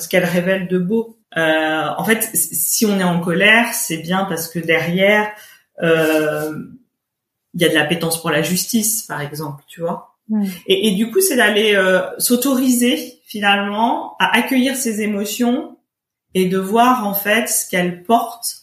ce 0.00 0.08
qu'elles 0.08 0.24
révèlent 0.24 0.68
de 0.68 0.78
beau 0.78 1.17
euh, 1.38 1.84
en 1.96 2.04
fait, 2.04 2.28
si 2.34 2.84
on 2.84 2.98
est 2.98 3.04
en 3.04 3.20
colère, 3.20 3.72
c'est 3.72 3.98
bien 3.98 4.24
parce 4.24 4.48
que 4.48 4.58
derrière, 4.58 5.30
euh, 5.82 6.52
il 7.54 7.62
y 7.62 7.64
a 7.64 7.68
de 7.68 7.74
l'appétence 7.74 8.20
pour 8.20 8.30
la 8.30 8.42
justice, 8.42 9.02
par 9.02 9.20
exemple, 9.20 9.62
tu 9.68 9.80
vois. 9.80 10.16
Et, 10.66 10.88
et, 10.88 10.94
du 10.94 11.10
coup, 11.10 11.20
c'est 11.20 11.36
d'aller 11.36 11.74
euh, 11.74 12.02
s'autoriser 12.18 13.20
finalement 13.24 14.14
à 14.18 14.36
accueillir 14.36 14.76
ces 14.76 15.00
émotions 15.00 15.78
et 16.34 16.46
de 16.46 16.58
voir 16.58 17.06
en 17.06 17.14
fait 17.14 17.48
ce 17.48 17.68
qu'elles 17.68 18.02
portent 18.02 18.56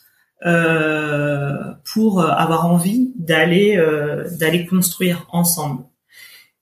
euh, 0.45 1.73
pour 1.91 2.21
avoir 2.21 2.67
envie 2.67 3.11
d'aller 3.15 3.77
euh, 3.77 4.29
d'aller 4.37 4.67
construire 4.67 5.27
ensemble. 5.31 5.83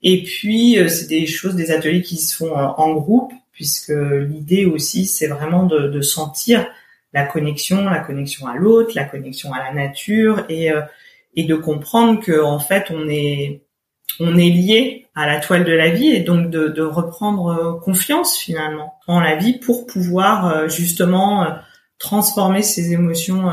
Et 0.02 0.24
puis, 0.24 0.78
c'est 0.90 1.08
des 1.08 1.28
choses, 1.28 1.56
des 1.56 1.72
ateliers 1.72 2.02
qui 2.02 2.18
se 2.18 2.36
font 2.36 2.56
en 2.56 2.94
groupe 2.94 3.34
puisque 3.54 3.94
l'idée 3.94 4.66
aussi, 4.66 5.06
c'est 5.06 5.28
vraiment 5.28 5.64
de, 5.64 6.02
sentir 6.02 6.68
la 7.14 7.26
connexion, 7.26 7.86
la 7.86 8.00
connexion 8.00 8.48
à 8.48 8.56
l'autre, 8.56 8.92
la 8.96 9.06
connexion 9.06 9.54
à 9.54 9.60
la 9.60 9.74
nature, 9.74 10.44
et, 10.50 10.72
euh, 10.72 10.82
et 11.36 11.46
de 11.46 11.56
comprendre 11.56 12.20
que 12.20 12.44
en 12.44 12.60
fait, 12.60 12.88
on 12.90 13.08
est 13.08 13.62
on 14.20 14.38
est 14.38 14.50
lié 14.50 15.08
à 15.16 15.26
la 15.26 15.40
toile 15.40 15.64
de 15.64 15.72
la 15.72 15.90
vie, 15.90 16.10
et 16.10 16.20
donc 16.20 16.50
de, 16.50 16.82
reprendre 16.82 17.48
euh, 17.48 17.80
confiance 17.80 18.38
finalement 18.38 18.96
en 19.08 19.20
la 19.20 19.36
vie 19.36 19.58
pour 19.58 19.88
pouvoir 19.88 20.48
euh, 20.48 20.68
justement 20.68 21.48
transformer 22.00 22.64
ces 22.64 22.92
émotions 22.92 23.50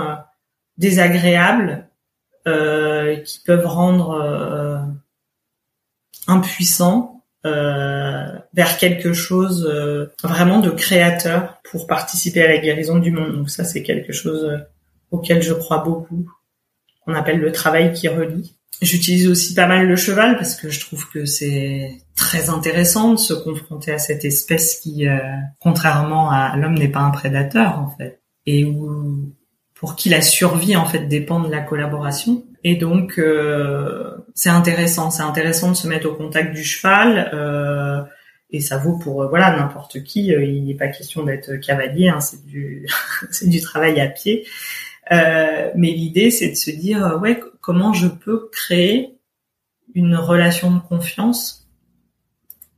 désagréables 0.76 1.86
qui 2.44 3.40
peuvent 3.46 3.66
rendre 3.66 4.90
impuissants 6.26 7.19
vers 7.44 8.76
quelque 8.78 9.12
chose 9.12 9.68
euh, 9.70 10.06
vraiment 10.22 10.60
de 10.60 10.70
créateur 10.70 11.60
pour 11.70 11.86
participer 11.86 12.42
à 12.42 12.48
la 12.48 12.58
guérison 12.58 12.98
du 12.98 13.10
monde. 13.10 13.32
Donc 13.32 13.50
ça, 13.50 13.64
c'est 13.64 13.82
quelque 13.82 14.12
chose 14.12 14.44
euh, 14.44 14.58
auquel 15.10 15.42
je 15.42 15.54
crois 15.54 15.78
beaucoup, 15.78 16.30
qu'on 17.04 17.14
appelle 17.14 17.40
le 17.40 17.52
travail 17.52 17.92
qui 17.92 18.08
relie. 18.08 18.54
J'utilise 18.82 19.28
aussi 19.28 19.54
pas 19.54 19.66
mal 19.66 19.86
le 19.86 19.96
cheval 19.96 20.36
parce 20.36 20.54
que 20.54 20.70
je 20.70 20.80
trouve 20.80 21.08
que 21.10 21.26
c'est 21.26 21.98
très 22.16 22.48
intéressant 22.48 23.12
de 23.12 23.18
se 23.18 23.34
confronter 23.34 23.92
à 23.92 23.98
cette 23.98 24.24
espèce 24.24 24.80
qui, 24.80 25.04
contrairement 25.58 26.30
à 26.30 26.56
l'homme, 26.56 26.78
n'est 26.78 26.88
pas 26.88 27.00
un 27.00 27.10
prédateur 27.10 27.78
en 27.78 27.94
fait, 27.98 28.22
et 28.46 28.64
où 28.64 29.34
pour 29.80 29.96
qui 29.96 30.10
la 30.10 30.20
survie 30.20 30.76
en 30.76 30.84
fait 30.84 31.08
dépend 31.08 31.40
de 31.40 31.50
la 31.50 31.62
collaboration. 31.62 32.44
Et 32.62 32.76
donc 32.76 33.18
euh, 33.18 34.12
c'est 34.40 34.48
intéressant, 34.48 35.10
c'est 35.10 35.22
intéressant 35.22 35.72
de 35.72 35.76
se 35.76 35.86
mettre 35.86 36.08
au 36.08 36.14
contact 36.14 36.54
du 36.54 36.64
cheval. 36.64 37.30
Euh, 37.34 38.00
et 38.48 38.60
ça 38.60 38.78
vaut 38.78 38.96
pour 38.96 39.22
euh, 39.22 39.28
voilà 39.28 39.54
n'importe 39.54 40.02
qui. 40.02 40.34
Euh, 40.34 40.42
il 40.42 40.64
n'est 40.64 40.74
pas 40.74 40.88
question 40.88 41.24
d'être 41.24 41.56
cavalier, 41.56 42.08
hein, 42.08 42.20
c'est 42.20 42.42
du 42.46 42.86
c'est 43.30 43.50
du 43.50 43.60
travail 43.60 44.00
à 44.00 44.08
pied. 44.08 44.46
Euh, 45.12 45.70
mais 45.74 45.90
l'idée 45.90 46.30
c'est 46.30 46.48
de 46.48 46.54
se 46.54 46.70
dire 46.70 47.18
ouais 47.20 47.38
comment 47.60 47.92
je 47.92 48.08
peux 48.08 48.48
créer 48.50 49.18
une 49.94 50.16
relation 50.16 50.70
de 50.70 50.80
confiance 50.80 51.68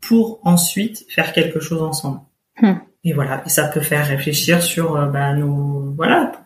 pour 0.00 0.40
ensuite 0.42 1.06
faire 1.10 1.32
quelque 1.32 1.60
chose 1.60 1.80
ensemble. 1.80 2.22
Hmm. 2.60 2.78
Et 3.04 3.12
voilà, 3.12 3.40
et 3.46 3.48
ça 3.48 3.68
peut 3.68 3.82
faire 3.82 4.04
réfléchir 4.04 4.64
sur 4.64 4.94
bah, 5.12 5.32
nos 5.34 5.92
voilà 5.96 6.41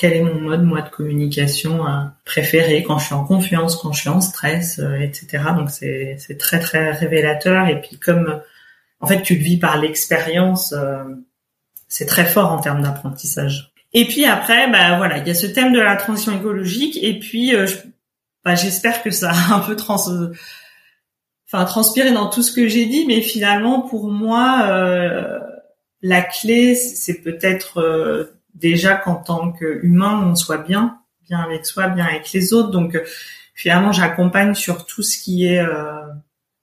quel 0.00 0.14
est 0.14 0.22
mon 0.22 0.40
mode 0.40 0.62
moi 0.62 0.80
de 0.80 0.88
communication 0.88 1.86
euh, 1.86 2.04
préféré 2.24 2.82
quand 2.82 2.98
je 2.98 3.04
suis 3.04 3.14
en 3.14 3.26
confiance, 3.26 3.76
quand 3.76 3.92
je 3.92 4.00
suis 4.00 4.08
en 4.08 4.22
stress, 4.22 4.78
euh, 4.78 4.98
etc. 4.98 5.44
Donc 5.54 5.68
c'est 5.68 6.16
c'est 6.18 6.38
très 6.38 6.58
très 6.58 6.92
révélateur 6.92 7.68
et 7.68 7.82
puis 7.82 7.98
comme 7.98 8.40
en 9.00 9.06
fait 9.06 9.20
tu 9.20 9.34
le 9.34 9.42
vis 9.42 9.58
par 9.58 9.76
l'expérience, 9.76 10.72
euh, 10.72 11.04
c'est 11.86 12.06
très 12.06 12.24
fort 12.24 12.50
en 12.50 12.60
termes 12.60 12.80
d'apprentissage. 12.80 13.74
Et 13.92 14.06
puis 14.06 14.24
après, 14.24 14.70
bah 14.70 14.96
voilà, 14.96 15.18
il 15.18 15.28
y 15.28 15.30
a 15.30 15.34
ce 15.34 15.46
thème 15.46 15.74
de 15.74 15.80
la 15.80 15.96
transition 15.96 16.34
écologique 16.34 16.98
et 17.02 17.18
puis 17.18 17.52
bah, 18.42 18.54
j'espère 18.54 19.02
que 19.02 19.10
ça 19.10 19.32
a 19.32 19.54
un 19.54 19.60
peu 19.60 19.76
trans 19.76 20.02
enfin 21.46 21.64
transpiré 21.66 22.10
dans 22.12 22.30
tout 22.30 22.42
ce 22.42 22.52
que 22.52 22.68
j'ai 22.68 22.86
dit, 22.86 23.04
mais 23.06 23.20
finalement 23.20 23.82
pour 23.82 24.10
moi 24.10 24.66
la 26.00 26.22
clé 26.22 26.74
c'est 26.74 27.20
peut-être 27.20 28.32
déjà 28.54 28.94
qu'en 28.96 29.16
tant 29.16 29.52
qu'humain, 29.52 30.22
on 30.24 30.34
soit 30.34 30.58
bien, 30.58 30.98
bien 31.28 31.40
avec 31.40 31.66
soi, 31.66 31.88
bien 31.88 32.04
avec 32.04 32.32
les 32.32 32.52
autres. 32.52 32.70
Donc 32.70 32.94
euh, 32.94 33.04
finalement, 33.54 33.92
j'accompagne 33.92 34.54
sur 34.54 34.86
tout 34.86 35.02
ce 35.02 35.18
qui 35.18 35.46
est 35.46 35.60
euh, 35.60 36.02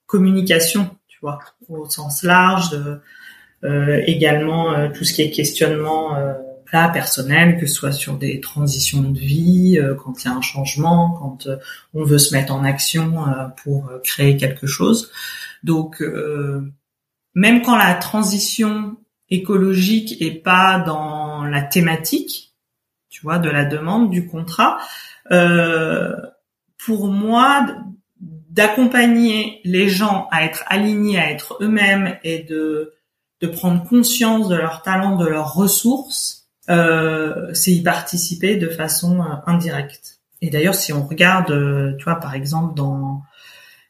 communication, 0.05 0.89
tu 1.07 1.19
vois, 1.21 1.39
au 1.69 1.89
sens 1.89 2.23
large, 2.23 2.69
euh, 3.63 4.01
également 4.05 4.89
tout 4.91 5.03
ce 5.03 5.13
qui 5.13 5.21
est 5.21 5.31
questionnement 5.31 6.15
là 6.73 6.89
personnel, 6.89 7.57
que 7.59 7.65
ce 7.65 7.73
soit 7.73 7.91
sur 7.91 8.17
des 8.17 8.39
transitions 8.39 9.01
de 9.01 9.17
vie, 9.17 9.79
quand 10.03 10.21
il 10.23 10.27
y 10.27 10.29
a 10.29 10.35
un 10.35 10.41
changement, 10.41 11.11
quand 11.11 11.47
on 11.93 12.03
veut 12.03 12.17
se 12.17 12.35
mettre 12.35 12.53
en 12.53 12.63
action 12.63 13.25
pour 13.63 13.89
créer 14.03 14.37
quelque 14.37 14.67
chose. 14.67 15.11
Donc 15.63 16.03
même 17.33 17.61
quand 17.61 17.77
la 17.77 17.95
transition 17.95 18.97
écologique 19.29 20.21
et 20.21 20.31
pas 20.31 20.79
dans 20.79 21.43
la 21.43 21.61
thématique, 21.61 22.53
tu 23.09 23.21
vois, 23.21 23.39
de 23.39 23.49
la 23.49 23.65
demande 23.65 24.09
du 24.09 24.27
contrat. 24.27 24.77
Euh, 25.31 26.15
pour 26.77 27.07
moi, 27.07 27.65
d'accompagner 28.19 29.61
les 29.63 29.89
gens 29.89 30.27
à 30.31 30.43
être 30.43 30.63
alignés, 30.67 31.19
à 31.19 31.31
être 31.31 31.57
eux-mêmes 31.61 32.17
et 32.23 32.43
de 32.43 32.93
de 33.41 33.47
prendre 33.47 33.87
conscience 33.87 34.47
de 34.47 34.55
leurs 34.55 34.81
talents, 34.81 35.15
de 35.15 35.27
leurs 35.27 35.53
ressources, 35.53 36.47
euh, 36.69 37.53
c'est 37.53 37.71
y 37.71 37.83
participer 37.83 38.57
de 38.57 38.67
façon 38.67 39.21
euh, 39.21 39.35
indirecte. 39.45 40.19
Et 40.41 40.49
d'ailleurs, 40.49 40.75
si 40.75 40.91
on 40.93 41.05
regarde, 41.05 41.51
euh, 41.51 41.95
tu 41.97 42.05
vois, 42.05 42.15
par 42.15 42.33
exemple, 42.33 42.75
dans 42.75 43.21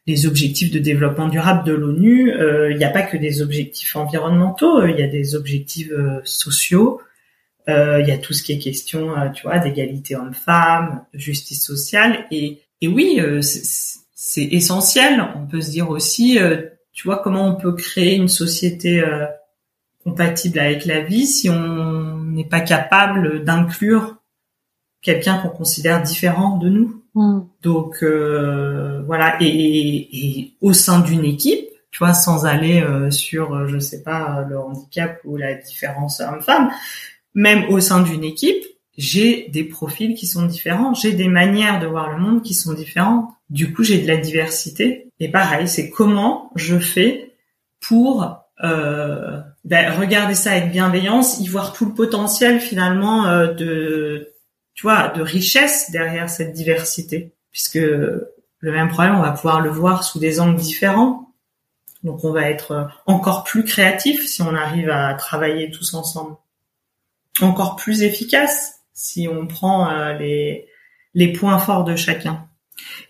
les 0.08 0.26
objectifs 0.26 0.70
de 0.70 0.78
développement 0.78 1.28
durable 1.28 1.64
de 1.64 1.72
l'ONU, 1.74 2.32
euh, 2.32 2.72
il 2.72 2.78
n'y 2.78 2.84
a 2.84 2.90
pas 2.90 3.02
que 3.02 3.18
des 3.18 3.42
objectifs 3.42 3.94
environnementaux, 3.94 4.80
euh, 4.80 4.90
il 4.90 4.98
y 4.98 5.02
a 5.02 5.06
des 5.06 5.34
objectifs 5.34 5.92
euh, 5.92 6.20
sociaux, 6.24 7.00
il 7.70 8.04
y 8.08 8.12
a 8.12 8.16
tout 8.16 8.32
ce 8.32 8.42
qui 8.42 8.54
est 8.54 8.58
question, 8.58 9.12
tu 9.34 9.42
vois, 9.42 9.58
d'égalité 9.58 10.16
homme-femme, 10.16 11.04
justice 11.12 11.62
sociale, 11.62 12.24
et, 12.30 12.62
et 12.80 12.88
oui, 12.88 13.20
c'est 13.42 14.42
essentiel. 14.42 15.22
On 15.36 15.46
peut 15.46 15.60
se 15.60 15.70
dire 15.70 15.90
aussi, 15.90 16.38
tu 16.94 17.06
vois, 17.06 17.18
comment 17.18 17.46
on 17.46 17.56
peut 17.56 17.74
créer 17.74 18.14
une 18.14 18.28
société 18.28 19.04
compatible 20.02 20.60
avec 20.60 20.86
la 20.86 21.02
vie 21.02 21.26
si 21.26 21.50
on 21.50 22.16
n'est 22.16 22.48
pas 22.48 22.60
capable 22.60 23.44
d'inclure 23.44 24.16
quelqu'un 25.02 25.36
qu'on 25.36 25.50
considère 25.50 26.02
différent 26.02 26.56
de 26.56 26.70
nous. 26.70 27.04
Mm. 27.18 27.40
Donc 27.62 28.02
euh, 28.02 29.02
voilà, 29.06 29.36
et, 29.40 30.52
au 30.60 30.72
sein 30.72 31.00
d'une 31.00 31.24
équipe, 31.24 31.66
tu 31.90 31.98
vois, 31.98 32.14
sans 32.14 32.46
aller 32.46 32.80
euh, 32.80 33.10
sur, 33.10 33.54
euh, 33.54 33.66
je 33.66 33.78
sais 33.80 34.02
pas, 34.04 34.46
le 34.48 34.58
handicap 34.58 35.18
ou 35.24 35.36
la 35.36 35.54
différence 35.54 36.20
homme-femme, 36.20 36.70
même 37.34 37.64
au 37.70 37.80
sein 37.80 38.02
d'une 38.02 38.22
équipe, 38.22 38.62
j'ai 38.96 39.48
des 39.48 39.64
profils 39.64 40.14
qui 40.14 40.26
sont 40.26 40.46
différents, 40.46 40.94
j'ai 40.94 41.12
des 41.12 41.28
manières 41.28 41.80
de 41.80 41.86
voir 41.86 42.16
le 42.16 42.22
monde 42.22 42.42
qui 42.42 42.54
sont 42.54 42.72
différentes. 42.72 43.30
Du 43.50 43.72
coup, 43.72 43.82
j'ai 43.82 44.00
de 44.00 44.06
la 44.06 44.16
diversité. 44.16 45.10
Et 45.18 45.28
pareil, 45.28 45.68
c'est 45.68 45.90
comment 45.90 46.50
je 46.54 46.78
fais 46.78 47.32
pour 47.80 48.44
euh, 48.62 49.40
ben, 49.64 49.92
regarder 49.98 50.34
ça 50.34 50.52
avec 50.52 50.70
bienveillance, 50.70 51.40
y 51.40 51.48
voir 51.48 51.72
tout 51.72 51.86
le 51.86 51.94
potentiel 51.94 52.60
finalement 52.60 53.26
euh, 53.26 53.54
de, 53.54 54.32
tu 54.78 54.82
vois, 54.82 55.08
de 55.08 55.22
richesse 55.22 55.90
derrière 55.90 56.30
cette 56.30 56.52
diversité, 56.52 57.32
puisque 57.50 57.74
le 57.80 58.30
même 58.60 58.86
problème, 58.86 59.16
on 59.16 59.22
va 59.22 59.32
pouvoir 59.32 59.60
le 59.60 59.70
voir 59.70 60.04
sous 60.04 60.20
des 60.20 60.38
angles 60.38 60.60
différents. 60.60 61.32
Donc, 62.04 62.22
on 62.22 62.30
va 62.30 62.48
être 62.48 62.88
encore 63.04 63.42
plus 63.42 63.64
créatif 63.64 64.24
si 64.24 64.40
on 64.40 64.54
arrive 64.54 64.88
à 64.88 65.14
travailler 65.14 65.72
tous 65.72 65.94
ensemble, 65.94 66.36
encore 67.40 67.74
plus 67.74 68.02
efficace 68.02 68.76
si 68.92 69.28
on 69.28 69.48
prend 69.48 69.90
euh, 69.90 70.12
les 70.12 70.68
les 71.14 71.32
points 71.32 71.58
forts 71.58 71.82
de 71.82 71.96
chacun. 71.96 72.46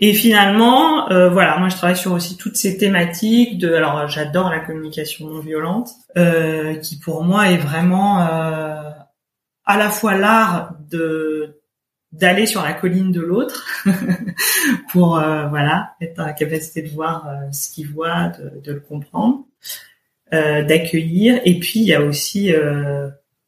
Et 0.01 0.15
finalement, 0.15 1.11
euh, 1.11 1.29
voilà, 1.29 1.59
moi 1.59 1.69
je 1.69 1.77
travaille 1.77 1.99
sur 1.99 2.13
aussi 2.13 2.39
toutes 2.39 2.57
ces 2.57 2.79
thématiques 2.79 3.59
de. 3.59 3.75
Alors 3.75 4.09
j'adore 4.09 4.49
la 4.49 4.61
communication 4.61 5.29
non 5.29 5.41
violente, 5.41 5.91
euh, 6.17 6.77
qui 6.77 6.99
pour 6.99 7.25
moi 7.25 7.51
est 7.51 7.59
vraiment 7.59 8.19
à 8.19 9.77
la 9.77 9.91
fois 9.91 10.15
l'art 10.15 10.75
de 10.91 11.58
d'aller 12.13 12.47
sur 12.47 12.63
la 12.63 12.73
colline 12.73 13.13
de 13.13 13.21
l'autre 13.21 13.67
pour 14.93 15.19
euh, 15.19 15.47
voilà 15.49 15.93
être 16.01 16.19
la 16.19 16.33
capacité 16.33 16.83
de 16.83 16.89
voir 16.89 17.29
euh, 17.29 17.53
ce 17.53 17.71
qu'il 17.71 17.89
voit, 17.89 18.29
de, 18.29 18.61
de, 18.65 18.73
le 18.73 18.81
comprendre, 18.81 19.45
d'accueillir. 20.33 21.41
Et 21.45 21.59
puis 21.59 21.81
il 21.81 21.87
y 21.87 21.95
a 21.95 22.03
aussi 22.03 22.53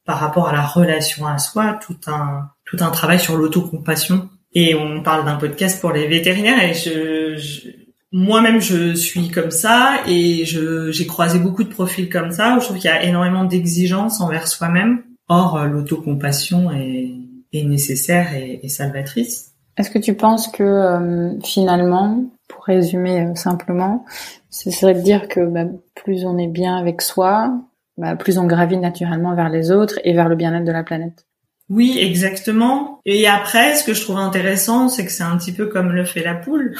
par 0.04 0.18
rapport 0.18 0.48
à 0.48 0.52
la 0.52 0.62
relation 0.62 1.26
à 1.26 1.38
soi 1.38 1.78
tout 1.86 1.98
un 2.06 2.50
tout 2.64 2.78
un 2.80 2.90
travail 2.90 3.18
sur 3.18 3.36
l'autocompassion 3.36 4.28
et 4.54 4.74
on 4.74 5.02
parle 5.02 5.24
d'un 5.24 5.36
podcast 5.36 5.80
pour 5.80 5.92
les 5.92 6.06
vétérinaires 6.08 6.62
et 6.62 6.74
je, 6.74 7.70
moi-même 8.12 8.61
je 8.61 8.94
suis 8.94 9.28
comme 9.28 9.50
ça 9.50 10.00
et 10.06 10.44
je 10.44 10.90
j'ai 10.90 11.06
croisé 11.06 11.38
beaucoup 11.38 11.64
de 11.64 11.68
profils 11.68 12.08
comme 12.08 12.32
ça 12.32 12.56
où 12.56 12.61
je 12.61 12.66
trouve 12.66 12.78
qu'il 12.78 12.90
y 12.90 12.92
a 12.92 13.04
énormément 13.04 13.44
d'exigences 13.44 14.20
envers 14.20 14.48
soi-même. 14.48 15.02
Or 15.28 15.56
euh, 15.56 15.66
l'autocompassion 15.66 16.72
est, 16.72 17.12
est 17.53 17.64
nécessaire 17.64 18.34
et, 18.34 18.68
salvatrice. 18.68 19.53
Est-ce 19.76 19.90
que 19.90 19.98
tu 19.98 20.14
penses 20.14 20.48
que 20.48 20.62
euh, 20.62 21.40
finalement, 21.40 22.24
pour 22.48 22.64
résumer 22.64 23.22
euh, 23.22 23.34
simplement, 23.34 24.05
ce 24.51 24.70
serait 24.70 24.94
de 24.94 25.01
dire 25.01 25.28
que 25.28 25.40
bah, 25.40 25.64
plus 25.94 26.24
on 26.24 26.38
est 26.38 26.48
bien 26.48 26.76
avec 26.76 27.03
soi, 27.03 27.53
bah, 27.96 28.16
plus 28.16 28.38
on 28.38 28.46
gravit 28.46 28.78
naturellement 28.78 29.34
vers 29.34 29.48
les 29.48 29.70
autres 29.70 29.98
et 30.05 30.12
vers 30.12 30.28
le 30.28 30.36
bien-être 30.36 30.64
de 30.64 30.72
la 30.72 30.82
planète? 30.82 31.26
Oui, 31.70 31.96
exactement. 32.00 33.00
Et 33.06 33.28
après, 33.28 33.76
ce 33.76 33.84
que 33.84 33.94
je 33.94 34.00
trouve 34.00 34.18
intéressant, 34.18 34.88
c'est 34.88 35.06
que 35.06 35.12
c'est 35.12 35.22
un 35.22 35.36
petit 35.38 35.52
peu 35.52 35.66
comme 35.66 35.92
le 35.92 36.04
fait 36.04 36.24
la 36.24 36.34
poule. 36.34 36.76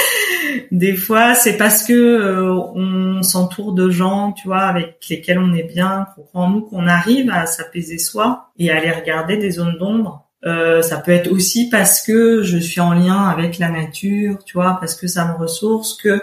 Des 0.72 0.96
fois, 0.96 1.36
c'est 1.36 1.56
parce 1.56 1.84
que 1.84 1.92
euh, 1.92 2.52
on 2.74 3.22
s'entoure 3.22 3.74
de 3.74 3.90
gens, 3.90 4.32
tu 4.32 4.48
vois, 4.48 4.62
avec 4.62 5.06
lesquels 5.08 5.38
on 5.38 5.54
est 5.54 5.62
bien, 5.62 6.08
qu'on 6.16 6.22
croit 6.22 6.42
en 6.42 6.50
nous, 6.50 6.62
qu'on 6.62 6.88
arrive 6.88 7.30
à 7.30 7.46
s'apaiser 7.46 7.98
soi 7.98 8.50
et 8.58 8.72
à 8.72 8.78
aller 8.78 8.90
regarder 8.90 9.36
des 9.36 9.52
zones 9.52 9.78
d'ombre. 9.78 10.28
Euh, 10.44 10.82
ça 10.82 10.96
peut 10.96 11.12
être 11.12 11.30
aussi 11.30 11.68
parce 11.70 12.02
que 12.02 12.42
je 12.42 12.58
suis 12.58 12.80
en 12.80 12.94
lien 12.94 13.22
avec 13.28 13.58
la 13.58 13.68
nature, 13.68 14.42
tu 14.44 14.54
vois, 14.54 14.78
parce 14.80 14.96
que 14.96 15.06
ça 15.06 15.26
me 15.26 15.38
ressource, 15.38 15.94
que 15.94 16.20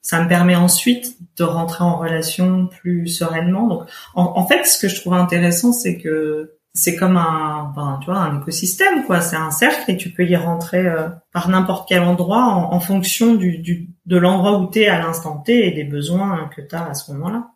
ça 0.00 0.22
me 0.22 0.28
permet 0.28 0.56
ensuite 0.56 1.18
de 1.36 1.44
rentrer 1.44 1.84
en 1.84 1.98
relation 1.98 2.68
plus 2.68 3.06
sereinement. 3.08 3.66
Donc, 3.66 3.82
en 4.14 4.46
fait, 4.46 4.64
ce 4.64 4.78
que 4.78 4.88
je 4.88 4.98
trouve 4.98 5.12
intéressant, 5.12 5.74
c'est 5.74 5.98
que 5.98 6.57
c'est 6.78 6.94
comme 6.94 7.16
un, 7.16 7.72
tu 8.00 8.06
vois, 8.06 8.20
un 8.20 8.40
écosystème, 8.40 9.04
quoi. 9.04 9.20
C'est 9.20 9.34
un 9.34 9.50
cercle 9.50 9.90
et 9.90 9.96
tu 9.96 10.10
peux 10.10 10.24
y 10.24 10.36
rentrer 10.36 10.86
euh, 10.86 11.08
par 11.32 11.48
n'importe 11.48 11.88
quel 11.88 12.02
endroit 12.02 12.44
en, 12.44 12.78
fonction 12.78 13.34
du, 13.34 13.58
du 13.58 13.88
de 14.06 14.16
l'endroit 14.16 14.60
où 14.60 14.70
tu 14.70 14.82
es 14.82 14.86
à 14.86 15.00
l'instant 15.00 15.38
T 15.38 15.66
et 15.66 15.72
des 15.72 15.82
besoins 15.82 16.48
que 16.54 16.60
tu 16.60 16.76
as 16.76 16.90
à 16.90 16.94
ce 16.94 17.10
moment-là. 17.12 17.48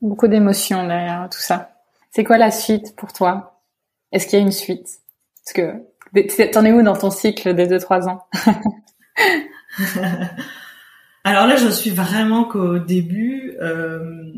Beaucoup 0.00 0.28
d'émotions 0.28 0.86
derrière 0.86 1.28
tout 1.28 1.40
ça. 1.40 1.72
C'est 2.12 2.22
quoi 2.22 2.38
la 2.38 2.52
suite 2.52 2.94
pour 2.94 3.12
toi? 3.12 3.60
Est-ce 4.12 4.28
qu'il 4.28 4.38
y 4.38 4.42
a 4.42 4.44
une 4.44 4.52
suite? 4.52 4.86
Parce 5.44 5.54
que 5.54 6.52
t'en 6.52 6.64
es 6.64 6.70
où 6.70 6.82
dans 6.82 6.96
ton 6.96 7.10
cycle 7.10 7.56
des 7.56 7.66
2-3 7.66 8.08
ans? 8.08 8.26
Alors 11.24 11.48
là, 11.48 11.56
je 11.56 11.68
suis 11.68 11.90
vraiment 11.90 12.44
qu'au 12.44 12.78
début, 12.78 13.56
euh, 13.60 14.32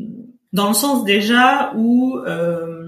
dans 0.51 0.67
le 0.67 0.73
sens 0.73 1.03
déjà 1.03 1.73
où 1.75 2.17
euh, 2.17 2.80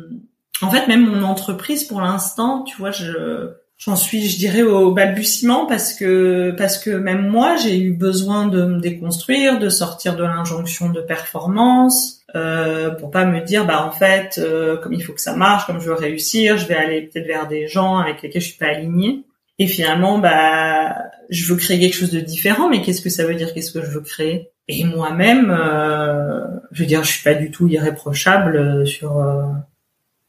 en 0.62 0.72
fait, 0.72 0.88
même 0.88 1.06
mon 1.06 1.24
entreprise, 1.24 1.84
pour 1.84 2.01
l'instant, 2.01 2.64
tu 2.64 2.78
vois, 2.78 2.91
je 2.91 3.54
j'en 3.78 3.95
suis, 3.95 4.30
je 4.30 4.38
dirais, 4.38 4.62
au 4.62 4.91
balbutiement 4.93 5.66
parce 5.66 5.93
que 5.93 6.54
parce 6.58 6.78
que 6.78 6.91
même 6.91 7.28
moi, 7.28 7.56
j'ai 7.58 7.80
eu 7.80 7.93
besoin 7.93 8.47
de 8.47 8.64
me 8.64 8.80
déconstruire, 8.80 9.60
de 9.60 9.70
sortir 9.70 10.16
de 10.16 10.24
l'injonction 10.24 10.89
de 10.89 11.01
performance, 11.01 12.22
euh, 12.36 12.91
pour 12.91 13.12
pas 13.12 13.26
me 13.26 13.41
dire, 13.41 13.66
bah 13.66 13.86
en 13.86 13.91
fait, 13.91 14.39
euh, 14.39 14.78
comme 14.78 14.93
il 14.93 15.04
faut 15.04 15.14
que 15.14 15.22
ça 15.22 15.36
marche, 15.36 15.66
comme 15.66 15.80
je 15.80 15.88
veux 15.88 15.95
réussir, 15.95 16.58
je 16.58 16.66
vais 16.68 16.76
aller 16.76 17.01
peut-être 17.04 17.28
vers 17.28 17.47
des 17.47 17.68
gens 17.68 17.97
avec 17.97 18.22
lesquels 18.22 18.41
je 18.41 18.47
suis 18.47 18.58
pas 18.58 18.68
alignée. 18.68 19.26
Et 19.60 19.68
finalement, 19.68 20.18
bah, 20.18 20.95
je 21.30 21.45
veux 21.45 21.56
créer 21.58 21.80
quelque 21.80 21.95
chose 21.95 22.12
de 22.12 22.20
différent, 22.20 22.70
mais 22.70 22.82
qu'est-ce 22.82 23.01
que 23.01 23.10
ça 23.10 23.26
veut 23.26 23.36
dire? 23.36 23.54
Qu'est-ce 23.54 23.72
que 23.72 23.82
je 23.86 23.91
veux 23.91 24.01
créer? 24.01 24.49
Et 24.68 24.84
moi-même, 24.84 25.51
euh, 25.51 26.41
je 26.72 26.82
veux 26.82 26.88
dire, 26.88 27.04
je 27.04 27.12
suis 27.12 27.24
pas 27.24 27.36
du 27.36 27.51
tout 27.51 27.68
irréprochable 27.68 28.88
sur 28.88 29.20
euh, 29.20 29.43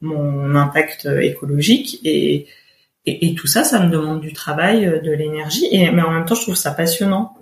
mon 0.01 0.55
impact 0.55 1.05
écologique 1.05 1.99
et, 2.03 2.47
et, 3.05 3.35
tout 3.35 3.47
ça, 3.47 3.63
ça 3.63 3.79
me 3.79 3.91
demande 3.91 4.21
du 4.21 4.33
travail, 4.33 4.85
euh, 4.85 4.99
de 4.99 5.11
l'énergie, 5.11 5.67
et 5.71 5.91
mais 5.91 6.01
en 6.01 6.11
même 6.11 6.25
temps, 6.25 6.35
je 6.35 6.41
trouve 6.41 6.55
ça 6.55 6.71
passionnant. 6.71 7.35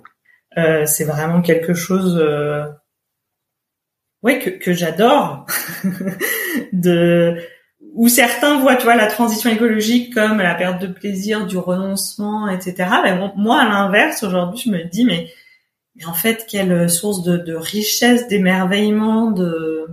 Euh, 0.58 0.86
c'est 0.86 1.04
vraiment 1.04 1.40
quelque 1.40 1.74
chose, 1.74 2.18
euh, 2.20 2.64
ouais, 4.22 4.38
que, 4.38 4.50
que 4.50 4.72
j'adore, 4.72 5.46
de 6.72 7.36
où 7.94 8.08
certains 8.08 8.58
voient, 8.58 8.76
tu 8.76 8.86
la 8.86 9.06
transition 9.06 9.50
écologique 9.50 10.12
comme 10.12 10.38
la 10.38 10.54
perte 10.54 10.82
de 10.82 10.88
plaisir, 10.88 11.46
du 11.46 11.56
renoncement, 11.56 12.48
etc. 12.48 12.90
Mais 13.04 13.16
moi, 13.36 13.60
à 13.60 13.68
l'inverse, 13.68 14.22
aujourd'hui, 14.24 14.60
je 14.66 14.70
me 14.70 14.84
dis, 14.84 15.04
mais, 15.04 15.30
mais 15.94 16.04
en 16.04 16.12
fait, 16.12 16.44
quelle 16.48 16.90
source 16.90 17.22
de, 17.22 17.36
de 17.36 17.54
richesse, 17.54 18.26
d'émerveillement, 18.26 19.30
de, 19.30 19.86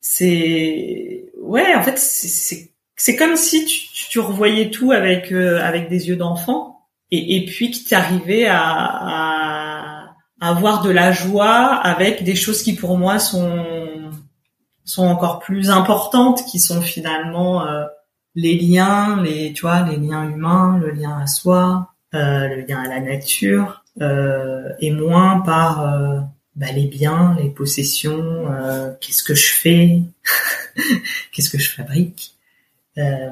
c'est, 0.00 1.19
ouais, 1.50 1.74
en 1.74 1.82
fait, 1.82 1.98
c'est 1.98 3.16
comme 3.16 3.36
si 3.36 3.64
tu, 3.66 3.80
tu 4.08 4.20
revoyais 4.20 4.70
tout 4.70 4.92
avec 4.92 5.32
euh, 5.32 5.60
avec 5.60 5.88
des 5.88 6.08
yeux 6.08 6.16
d'enfant 6.16 6.86
et, 7.10 7.36
et 7.36 7.44
puis 7.44 7.70
que 7.70 7.88
tu 7.88 7.94
arrivais 7.94 8.46
à, 8.46 8.56
à, 8.58 10.14
avoir 10.40 10.82
de 10.82 10.90
la 10.90 11.12
joie 11.12 11.74
avec 11.74 12.22
des 12.24 12.36
choses 12.36 12.62
qui 12.62 12.74
pour 12.74 12.96
moi 12.96 13.18
sont 13.18 14.10
sont 14.84 15.06
encore 15.06 15.40
plus 15.40 15.70
importantes, 15.70 16.44
qui 16.46 16.58
sont 16.58 16.80
finalement 16.80 17.66
euh, 17.66 17.84
les 18.34 18.56
liens, 18.56 19.20
les 19.22 19.52
tu 19.52 19.62
vois, 19.62 19.82
les 19.82 19.96
liens 19.96 20.28
humains, 20.28 20.78
le 20.78 20.90
lien 20.90 21.18
à 21.18 21.26
soi, 21.26 21.92
euh, 22.14 22.48
le 22.48 22.62
lien 22.62 22.80
à 22.82 22.88
la 22.88 23.00
nature, 23.00 23.84
et 24.80 24.90
moins 24.92 25.40
par 25.40 26.30
bah, 26.60 26.72
les 26.72 26.86
biens, 26.86 27.36
les 27.42 27.50
possessions, 27.50 28.46
qu'est-ce 29.00 29.24
que 29.24 29.34
je 29.34 29.52
fais 29.52 30.02
qu'est-ce 31.32 31.50
que 31.50 31.58
je 31.58 31.70
fabrique 31.70 32.34
euh, 32.98 33.30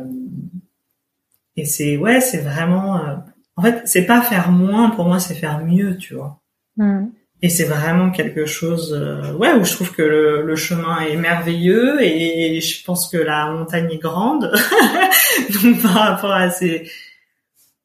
et 1.56 1.64
c'est 1.64 1.96
ouais 1.96 2.20
c'est 2.20 2.38
vraiment 2.38 2.96
euh, 2.96 3.16
en 3.56 3.62
fait 3.62 3.82
c'est 3.86 4.06
pas 4.06 4.22
faire 4.22 4.50
moins 4.50 4.90
pour 4.90 5.06
moi 5.06 5.18
c'est 5.18 5.34
faire 5.34 5.64
mieux 5.64 5.96
tu 5.96 6.14
vois 6.14 6.40
mm. 6.76 7.06
et 7.42 7.48
c'est 7.48 7.64
vraiment 7.64 8.10
quelque 8.10 8.46
chose 8.46 8.92
euh, 8.92 9.32
ouais 9.34 9.52
où 9.52 9.64
je 9.64 9.72
trouve 9.72 9.92
que 9.92 10.02
le, 10.02 10.56
chemin 10.56 11.00
est 11.00 11.16
merveilleux 11.16 12.00
et 12.00 12.60
je 12.60 12.84
pense 12.84 13.08
que 13.08 13.16
la 13.16 13.50
montagne 13.50 13.90
est 13.90 13.98
grande 13.98 14.52
donc 15.62 15.82
par 15.82 15.94
rapport 15.94 16.32
à 16.32 16.50
ces 16.50 16.90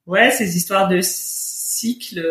ouais 0.05 0.31
ces 0.31 0.55
histoires 0.55 0.87
de 0.87 0.99
cycle 1.01 2.21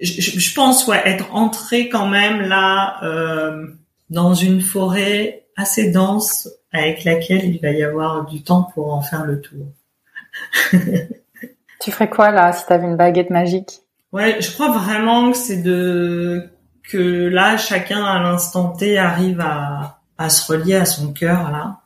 je, 0.00 0.38
je, 0.38 0.54
pense 0.54 0.86
ouais 0.86 1.02
être 1.04 1.34
entré 1.34 1.88
quand 1.88 2.08
même 2.08 2.40
là 2.42 3.00
dans 4.10 4.34
une 4.34 4.60
forêt 4.60 5.46
assez 5.56 5.90
dense 5.90 6.48
avec 6.72 7.04
laquelle 7.04 7.44
il 7.44 7.60
va 7.60 7.70
y 7.70 7.82
avoir 7.82 8.26
du 8.26 8.42
temps 8.42 8.62
pour 8.74 8.92
en 8.92 9.02
faire 9.02 9.24
le 9.24 9.40
tour. 9.40 9.66
tu 11.80 11.90
ferais 11.90 12.10
quoi 12.10 12.30
là 12.30 12.52
si 12.52 12.66
tu 12.66 12.72
avais 12.72 12.86
une 12.86 12.96
baguette 12.96 13.30
magique? 13.30 13.80
Ouais, 14.12 14.40
je 14.40 14.50
crois 14.52 14.70
vraiment 14.70 15.32
que 15.32 15.36
c'est 15.36 15.62
de 15.62 16.48
que 16.84 17.28
là 17.28 17.56
chacun 17.56 18.02
à 18.04 18.22
l'instant 18.22 18.70
T 18.70 18.96
arrive 18.96 19.40
à, 19.40 20.00
à 20.16 20.30
se 20.30 20.50
relier 20.50 20.76
à 20.76 20.86
son 20.86 21.12
cœur 21.12 21.50
là 21.50 21.80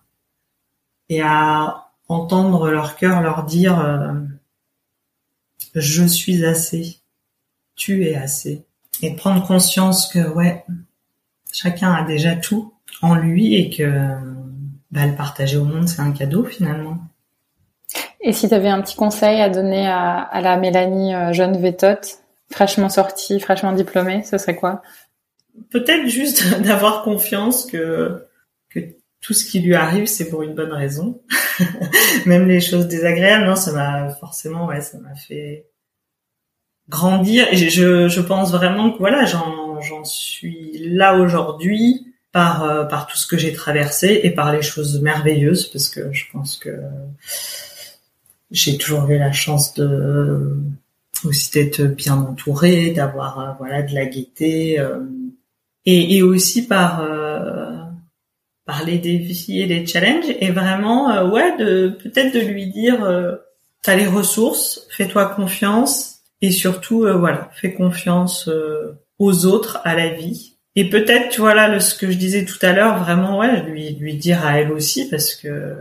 et 1.08 1.20
à 1.20 1.88
entendre 2.08 2.70
leur 2.70 2.96
cœur 2.96 3.20
leur 3.20 3.44
dire 3.44 3.80
euh, 3.80 4.12
je 5.74 6.04
suis 6.04 6.44
assez, 6.44 7.00
tu 7.74 8.04
es 8.04 8.14
assez 8.14 8.64
et 9.00 9.14
prendre 9.14 9.46
conscience 9.46 10.06
que 10.08 10.28
ouais 10.34 10.64
chacun 11.52 11.92
a 11.92 12.04
déjà 12.04 12.36
tout 12.36 12.72
en 13.00 13.14
lui 13.14 13.54
et 13.54 13.70
que 13.70 14.16
bah, 14.90 15.06
le 15.06 15.14
partager 15.14 15.56
au 15.56 15.64
monde, 15.64 15.88
c'est 15.88 16.00
un 16.00 16.12
cadeau 16.12 16.44
finalement. 16.44 16.98
Et 18.20 18.32
si 18.32 18.48
tu 18.48 18.54
avais 18.54 18.68
un 18.68 18.80
petit 18.80 18.94
conseil 18.94 19.40
à 19.40 19.48
donner 19.48 19.86
à, 19.86 20.20
à 20.20 20.40
la 20.40 20.56
Mélanie 20.56 21.14
euh, 21.14 21.32
jeune 21.32 21.56
vétote, 21.56 22.18
fraîchement 22.50 22.88
sortie, 22.88 23.40
fraîchement 23.40 23.72
diplômée, 23.72 24.22
ce 24.22 24.38
serait 24.38 24.54
quoi? 24.54 24.82
Peut-être 25.70 26.06
juste 26.06 26.60
d'avoir 26.62 27.02
confiance 27.02 27.66
que 27.66 28.26
que 28.68 28.80
tout 29.20 29.34
ce 29.34 29.44
qui 29.44 29.60
lui 29.60 29.74
arrive, 29.74 30.06
c'est 30.06 30.28
pour 30.28 30.42
une 30.42 30.54
bonne 30.54 30.72
raison. 30.72 31.22
Même 32.26 32.46
les 32.48 32.60
choses 32.60 32.88
désagréables, 32.88 33.46
non, 33.46 33.56
ça 33.56 33.72
m'a 33.72 34.10
forcément, 34.14 34.66
ouais, 34.66 34.80
ça 34.80 34.98
m'a 34.98 35.14
fait 35.14 35.66
grandir. 36.88 37.46
Et 37.52 37.56
je, 37.56 38.08
je 38.08 38.20
pense 38.20 38.52
vraiment 38.52 38.92
que 38.92 38.98
voilà, 38.98 39.24
j'en, 39.24 40.04
suis 40.04 40.78
là 40.78 41.16
aujourd'hui 41.16 42.06
par 42.32 42.64
euh, 42.64 42.84
par 42.84 43.06
tout 43.06 43.16
ce 43.16 43.26
que 43.26 43.36
j'ai 43.36 43.52
traversé 43.52 44.20
et 44.22 44.30
par 44.30 44.52
les 44.52 44.62
choses 44.62 45.00
merveilleuses, 45.00 45.66
parce 45.66 45.88
que 45.88 46.12
je 46.12 46.24
pense 46.32 46.56
que 46.56 46.70
j'ai 48.50 48.78
toujours 48.78 49.08
eu 49.10 49.18
la 49.18 49.32
chance 49.32 49.74
de 49.74 50.56
aussi 51.24 51.50
d'être 51.52 51.82
bien 51.82 52.16
entourée, 52.16 52.90
d'avoir 52.90 53.40
euh, 53.40 53.52
voilà 53.58 53.82
de 53.82 53.94
la 53.94 54.06
gaieté 54.06 54.78
euh, 54.78 55.00
et, 55.86 56.16
et 56.16 56.22
aussi 56.22 56.66
par 56.66 57.00
euh, 57.00 57.76
par 58.64 58.84
les 58.84 58.98
défis 58.98 59.60
et 59.60 59.66
les 59.66 59.86
challenges 59.86 60.34
et 60.40 60.50
vraiment 60.50 61.30
ouais 61.30 61.56
de 61.56 61.96
peut-être 62.02 62.34
de 62.34 62.40
lui 62.40 62.68
dire 62.68 63.04
t'as 63.82 63.96
les 63.96 64.06
ressources, 64.06 64.86
fais-toi 64.90 65.26
confiance 65.26 66.11
et 66.43 66.51
surtout 66.51 67.07
voilà 67.18 67.49
fais 67.55 67.72
confiance 67.72 68.51
aux 69.22 69.47
autres, 69.47 69.80
à 69.84 69.95
la 69.95 70.09
vie. 70.09 70.59
Et 70.74 70.88
peut-être, 70.88 71.28
tu 71.28 71.40
vois 71.40 71.55
là, 71.55 71.78
ce 71.80 71.95
que 71.95 72.11
je 72.11 72.16
disais 72.16 72.45
tout 72.45 72.59
à 72.62 72.72
l'heure, 72.72 72.99
vraiment, 72.99 73.38
ouais, 73.38 73.62
lui 73.62 73.95
lui 73.95 74.14
dire 74.14 74.45
à 74.45 74.59
elle 74.59 74.72
aussi, 74.72 75.09
parce 75.09 75.34
que 75.34 75.76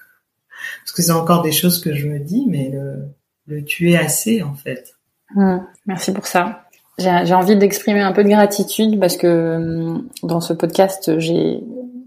parce 0.84 0.92
que 0.94 1.02
c'est 1.02 1.12
encore 1.12 1.42
des 1.42 1.52
choses 1.52 1.80
que 1.80 1.94
je 1.94 2.06
me 2.06 2.18
dis, 2.18 2.44
mais 2.48 2.70
le, 2.70 3.08
le 3.46 3.64
tuer 3.64 3.96
assez 3.96 4.42
en 4.42 4.54
fait. 4.54 4.94
Mmh, 5.34 5.58
merci 5.86 6.12
pour 6.12 6.26
ça. 6.26 6.60
J'ai 6.98 7.34
envie 7.34 7.56
d'exprimer 7.56 8.00
un 8.00 8.12
peu 8.12 8.22
de 8.22 8.28
gratitude 8.28 9.00
parce 9.00 9.16
que 9.16 9.58
mmh, 9.58 10.08
dans 10.22 10.40
ce 10.40 10.52
podcast, 10.52 11.18
j'ai 11.18 11.60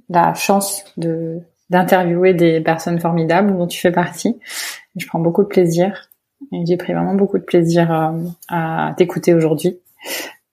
la 0.09 0.33
chance 0.33 0.85
de 0.95 1.39
d'interviewer 1.69 2.33
des 2.33 2.61
personnes 2.61 2.97
formidables 2.97 3.57
dont 3.57 3.67
tu 3.67 3.81
fais 3.81 3.91
partie. 3.91 4.39
Je 4.95 5.05
prends 5.05 5.19
beaucoup 5.19 5.43
de 5.43 5.49
plaisir 5.49 6.09
et 6.51 6.65
j'ai 6.65 6.77
pris 6.77 6.93
vraiment 6.93 7.15
beaucoup 7.15 7.37
de 7.37 7.43
plaisir 7.43 7.91
euh, 7.91 8.23
à 8.49 8.93
t'écouter 8.97 9.33
aujourd'hui. 9.33 9.79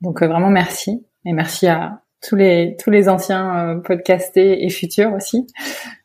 Donc 0.01 0.22
euh, 0.22 0.28
vraiment 0.28 0.51
merci 0.51 1.07
et 1.24 1.32
merci 1.32 1.66
à 1.66 2.03
tous 2.26 2.37
les 2.37 2.76
tous 2.82 2.91
les 2.91 3.09
anciens 3.09 3.57
euh, 3.57 3.80
podcastés 3.80 4.64
et 4.64 4.70
futurs 4.70 5.12
aussi. 5.12 5.47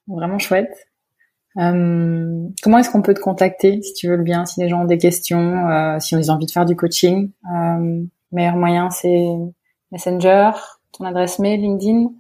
Vraiment 0.07 0.39
chouette. 0.39 0.88
Comment 1.55 2.77
est-ce 2.77 2.89
qu'on 2.89 3.01
peut 3.01 3.13
te 3.13 3.19
contacter 3.19 3.82
si 3.82 3.93
tu 3.93 4.07
veux 4.07 4.15
le 4.15 4.23
bien, 4.23 4.45
si 4.45 4.61
les 4.61 4.69
gens 4.69 4.84
ont 4.84 4.86
des 4.86 4.97
questions, 4.97 5.97
si 5.99 6.15
ont 6.15 6.30
envie 6.30 6.45
de 6.45 6.51
faire 6.51 6.65
du 6.65 6.77
coaching? 6.77 7.32
Meilleur 8.32 8.55
moyen, 8.55 8.89
c'est 8.91 9.25
Messenger, 9.91 10.51
ton 10.93 11.03
adresse 11.03 11.38
mail, 11.39 11.59
LinkedIn? 11.59 12.11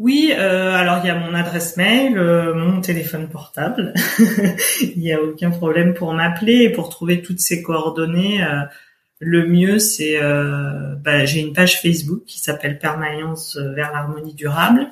Oui, 0.00 0.32
euh, 0.34 0.72
alors 0.72 1.00
il 1.04 1.08
y 1.08 1.10
a 1.10 1.14
mon 1.14 1.34
adresse 1.34 1.76
mail, 1.76 2.16
euh, 2.16 2.54
mon 2.54 2.80
téléphone 2.80 3.28
portable. 3.28 3.92
il 4.80 4.98
n'y 4.98 5.12
a 5.12 5.20
aucun 5.20 5.50
problème 5.50 5.92
pour 5.92 6.14
m'appeler 6.14 6.62
et 6.62 6.70
pour 6.70 6.88
trouver 6.88 7.20
toutes 7.20 7.40
ces 7.40 7.62
coordonnées. 7.62 8.42
Euh, 8.42 8.62
le 9.18 9.46
mieux, 9.46 9.78
c'est 9.78 10.18
bah, 10.18 11.26
j'ai 11.26 11.40
une 11.40 11.52
page 11.52 11.82
Facebook 11.82 12.22
qui 12.26 12.40
s'appelle 12.40 12.78
Permanence 12.78 13.58
vers 13.58 13.92
l'harmonie 13.92 14.32
durable. 14.32 14.88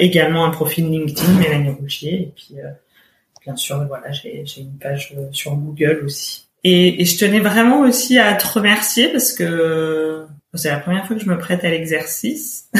également 0.00 0.46
un 0.46 0.50
profil 0.50 0.88
LinkedIn, 0.88 1.38
Mélanie 1.38 1.76
Rougier, 1.78 2.14
et 2.22 2.32
puis 2.34 2.54
bien 3.44 3.56
sûr, 3.56 3.84
voilà, 3.86 4.10
j'ai 4.12 4.46
une 4.56 4.78
page 4.78 5.14
sur 5.32 5.54
Google 5.56 6.04
aussi. 6.06 6.46
Et, 6.66 7.02
et, 7.02 7.04
je 7.04 7.18
tenais 7.18 7.40
vraiment 7.40 7.80
aussi 7.80 8.18
à 8.18 8.32
te 8.32 8.46
remercier 8.46 9.08
parce 9.08 9.34
que 9.34 10.24
c'est 10.58 10.70
la 10.70 10.78
première 10.78 11.06
fois 11.06 11.16
que 11.16 11.22
je 11.22 11.28
me 11.28 11.38
prête 11.38 11.64
à 11.64 11.70
l'exercice. 11.70 12.70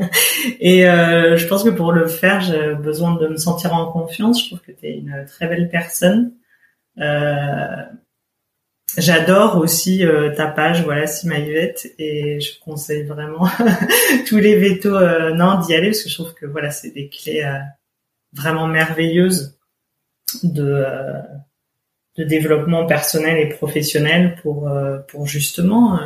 et 0.60 0.88
euh, 0.88 1.36
je 1.36 1.46
pense 1.46 1.64
que 1.64 1.70
pour 1.70 1.92
le 1.92 2.06
faire, 2.06 2.40
j'ai 2.40 2.74
besoin 2.74 3.14
de 3.16 3.28
me 3.28 3.36
sentir 3.36 3.74
en 3.74 3.90
confiance. 3.90 4.42
Je 4.42 4.48
trouve 4.48 4.60
que 4.60 4.72
tu 4.72 4.86
es 4.86 4.98
une 4.98 5.24
très 5.26 5.46
belle 5.48 5.68
personne. 5.68 6.32
Euh, 6.98 7.82
J'adore 8.96 9.58
aussi 9.58 10.06
euh, 10.06 10.32
ta 10.36 10.46
page, 10.46 10.84
voilà, 10.84 11.08
Sima 11.08 11.38
Yvette, 11.38 11.92
et 11.98 12.38
je 12.40 12.60
conseille 12.60 13.02
vraiment 13.02 13.48
tous 14.28 14.36
les 14.36 14.56
vétos, 14.56 14.96
non, 15.34 15.58
d'y 15.58 15.74
aller 15.74 15.88
parce 15.88 16.04
que 16.04 16.08
je 16.08 16.14
trouve 16.14 16.34
que 16.34 16.46
voilà, 16.46 16.70
c'est 16.70 16.92
des 16.92 17.08
clés 17.08 17.44
vraiment 18.32 18.68
merveilleuses 18.68 19.58
de 20.44 20.76
développement 22.16 22.86
personnel 22.86 23.38
et 23.38 23.48
professionnel 23.48 24.36
pour 24.36 25.26
justement 25.26 25.98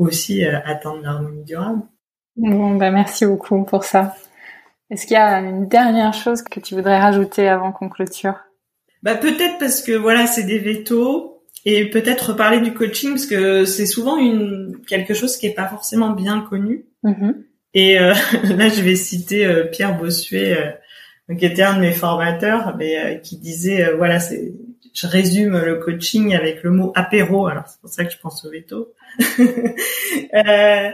aussi 0.00 0.44
atteindre 0.44 1.02
l'harmonie 1.02 1.44
durable. 1.44 1.82
Bon, 2.36 2.76
bah 2.76 2.90
merci 2.90 3.26
beaucoup 3.26 3.64
pour 3.64 3.84
ça. 3.84 4.14
Est-ce 4.90 5.06
qu'il 5.06 5.14
y 5.14 5.18
a 5.18 5.40
une 5.40 5.68
dernière 5.68 6.14
chose 6.14 6.42
que 6.42 6.58
tu 6.58 6.74
voudrais 6.74 6.98
rajouter 6.98 7.48
avant 7.48 7.72
qu'on 7.72 7.88
clôture? 7.88 8.34
Bah 9.02 9.14
peut-être 9.14 9.58
parce 9.58 9.82
que 9.82 9.92
voilà, 9.92 10.26
c'est 10.26 10.44
des 10.44 10.58
vétos 10.58 11.42
et 11.64 11.88
peut-être 11.88 12.30
reparler 12.30 12.60
du 12.60 12.74
coaching 12.74 13.10
parce 13.10 13.26
que 13.26 13.64
c'est 13.64 13.86
souvent 13.86 14.16
une 14.16 14.78
quelque 14.88 15.14
chose 15.14 15.36
qui 15.36 15.46
est 15.46 15.54
pas 15.54 15.68
forcément 15.68 16.10
bien 16.10 16.40
connu. 16.40 16.86
Mm-hmm. 17.04 17.34
Et 17.74 17.98
là, 17.98 18.68
je 18.68 18.82
vais 18.82 18.96
citer 18.96 19.64
Pierre 19.70 19.96
Bossuet 19.96 20.78
qui 21.38 21.46
était 21.46 21.62
un 21.62 21.76
de 21.76 21.80
mes 21.80 21.92
formateurs, 21.92 22.74
mais 22.76 22.98
euh, 22.98 23.14
qui 23.16 23.36
disait 23.38 23.84
euh, 23.84 23.96
voilà, 23.96 24.20
c'est 24.20 24.52
je 24.92 25.06
résume 25.06 25.58
le 25.58 25.76
coaching 25.76 26.34
avec 26.34 26.62
le 26.62 26.70
mot 26.70 26.92
apéro. 26.94 27.46
Alors 27.46 27.64
c'est 27.66 27.80
pour 27.80 27.90
ça 27.90 28.04
que 28.04 28.12
je 28.12 28.18
pense 28.18 28.44
au 28.44 28.50
veto. 28.50 28.92
euh... 29.20 29.30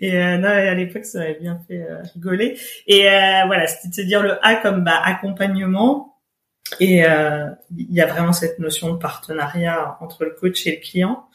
et 0.00 0.16
euh, 0.16 0.36
non, 0.38 0.48
à 0.48 0.74
l'époque 0.74 1.04
ça 1.04 1.18
m'avait 1.18 1.38
bien 1.40 1.60
fait 1.66 1.86
rigoler. 2.14 2.58
Et 2.86 3.02
voilà, 3.46 3.66
c'était 3.66 4.02
de 4.02 4.06
dire 4.06 4.22
le 4.22 4.44
A 4.44 4.56
comme 4.56 4.84
bah, 4.84 5.00
accompagnement. 5.04 6.20
Et 6.80 7.00
il 7.00 7.92
y 7.92 8.00
a 8.00 8.06
vraiment 8.06 8.32
cette 8.32 8.58
notion 8.58 8.92
de 8.92 8.98
partenariat 8.98 9.96
entre 10.00 10.24
le 10.24 10.30
coach 10.30 10.66
et 10.66 10.76
le 10.76 10.80
client. 10.80 11.26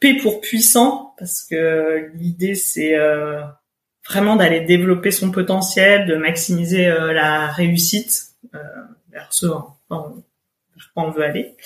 P 0.00 0.16
pour 0.16 0.40
puissant 0.40 1.14
parce 1.18 1.44
que 1.44 2.10
l'idée 2.14 2.54
c'est 2.54 2.94
vraiment 4.08 4.36
d'aller 4.36 4.60
développer 4.60 5.10
son 5.10 5.30
potentiel, 5.30 6.06
de 6.06 6.16
maximiser 6.16 6.86
euh, 6.86 7.12
la 7.12 7.48
réussite 7.48 8.34
euh, 8.54 8.58
vers 9.14 9.32
ce 9.32 9.46
vers 9.46 10.90
quoi 10.92 11.04
on 11.04 11.10
veut 11.10 11.24
aller. 11.24 11.56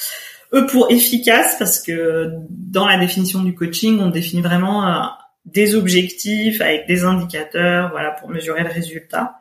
E 0.52 0.66
pour 0.66 0.90
efficace 0.90 1.56
parce 1.58 1.80
que 1.82 2.30
dans 2.50 2.86
la 2.86 2.98
définition 2.98 3.42
du 3.42 3.54
coaching, 3.54 4.00
on 4.00 4.10
définit 4.10 4.42
vraiment 4.42 4.86
euh, 4.86 5.06
des 5.44 5.74
objectifs 5.74 6.60
avec 6.60 6.86
des 6.86 7.04
indicateurs, 7.04 7.90
voilà, 7.90 8.12
pour 8.12 8.28
mesurer 8.28 8.62
le 8.62 8.70
résultat. 8.70 9.40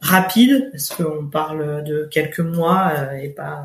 Rapide 0.00 0.70
parce 0.72 0.88
qu'on 0.88 1.28
parle 1.28 1.84
de 1.84 2.08
quelques 2.10 2.40
mois 2.40 3.14
et 3.22 3.28
pas 3.28 3.64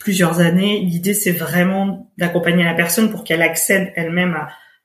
plusieurs 0.00 0.40
années. 0.40 0.80
L'idée, 0.80 1.14
c'est 1.14 1.32
vraiment 1.32 2.10
d'accompagner 2.18 2.64
la 2.64 2.74
personne 2.74 3.10
pour 3.10 3.24
qu'elle 3.24 3.42
accède 3.42 3.92
elle-même 3.94 4.36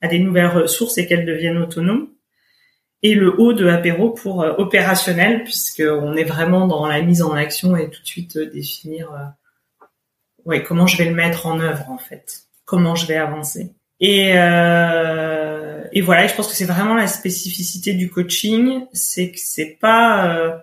à, 0.02 0.08
des 0.08 0.20
nouvelles 0.20 0.48
ressources 0.48 0.98
et 0.98 1.08
qu'elle 1.08 1.26
devienne 1.26 1.58
autonome 1.58 2.10
et 3.02 3.16
le 3.16 3.40
haut 3.40 3.54
de 3.54 3.68
apéro 3.68 4.10
pour 4.10 4.42
euh, 4.42 4.54
opérationnel 4.58 5.44
puisque 5.44 5.84
on 5.86 6.16
est 6.16 6.24
vraiment 6.24 6.68
dans 6.68 6.86
la 6.88 7.02
mise 7.02 7.22
en 7.22 7.34
action 7.34 7.76
et 7.78 7.90
tout 7.90 8.02
de 8.02 8.08
suite 8.08 8.36
euh, 8.36 8.50
définir 8.50 9.12
euh, 9.14 9.86
ouais 10.46 10.64
comment 10.64 10.88
je 10.88 10.98
vais 10.98 11.06
le 11.06 11.16
mettre 11.16 11.46
en 11.46 11.60
œuvre 11.60 11.90
en 11.90 11.98
fait. 11.98 12.44
Comment 12.66 12.96
je 12.96 13.08
vais 13.08 13.18
avancer. 13.18 13.74
Et 14.00 14.34
euh, 14.36 15.84
et 15.92 16.02
voilà 16.02 16.28
je 16.28 16.36
pense 16.36 16.48
que 16.48 16.54
c'est 16.54 16.66
vraiment 16.66 16.96
la 16.96 17.08
spécificité 17.08 17.94
du 17.94 18.10
coaching 18.10 18.86
c'est 18.94 19.32
que 19.32 19.40
c'est 19.40 19.78
pas 19.82 20.62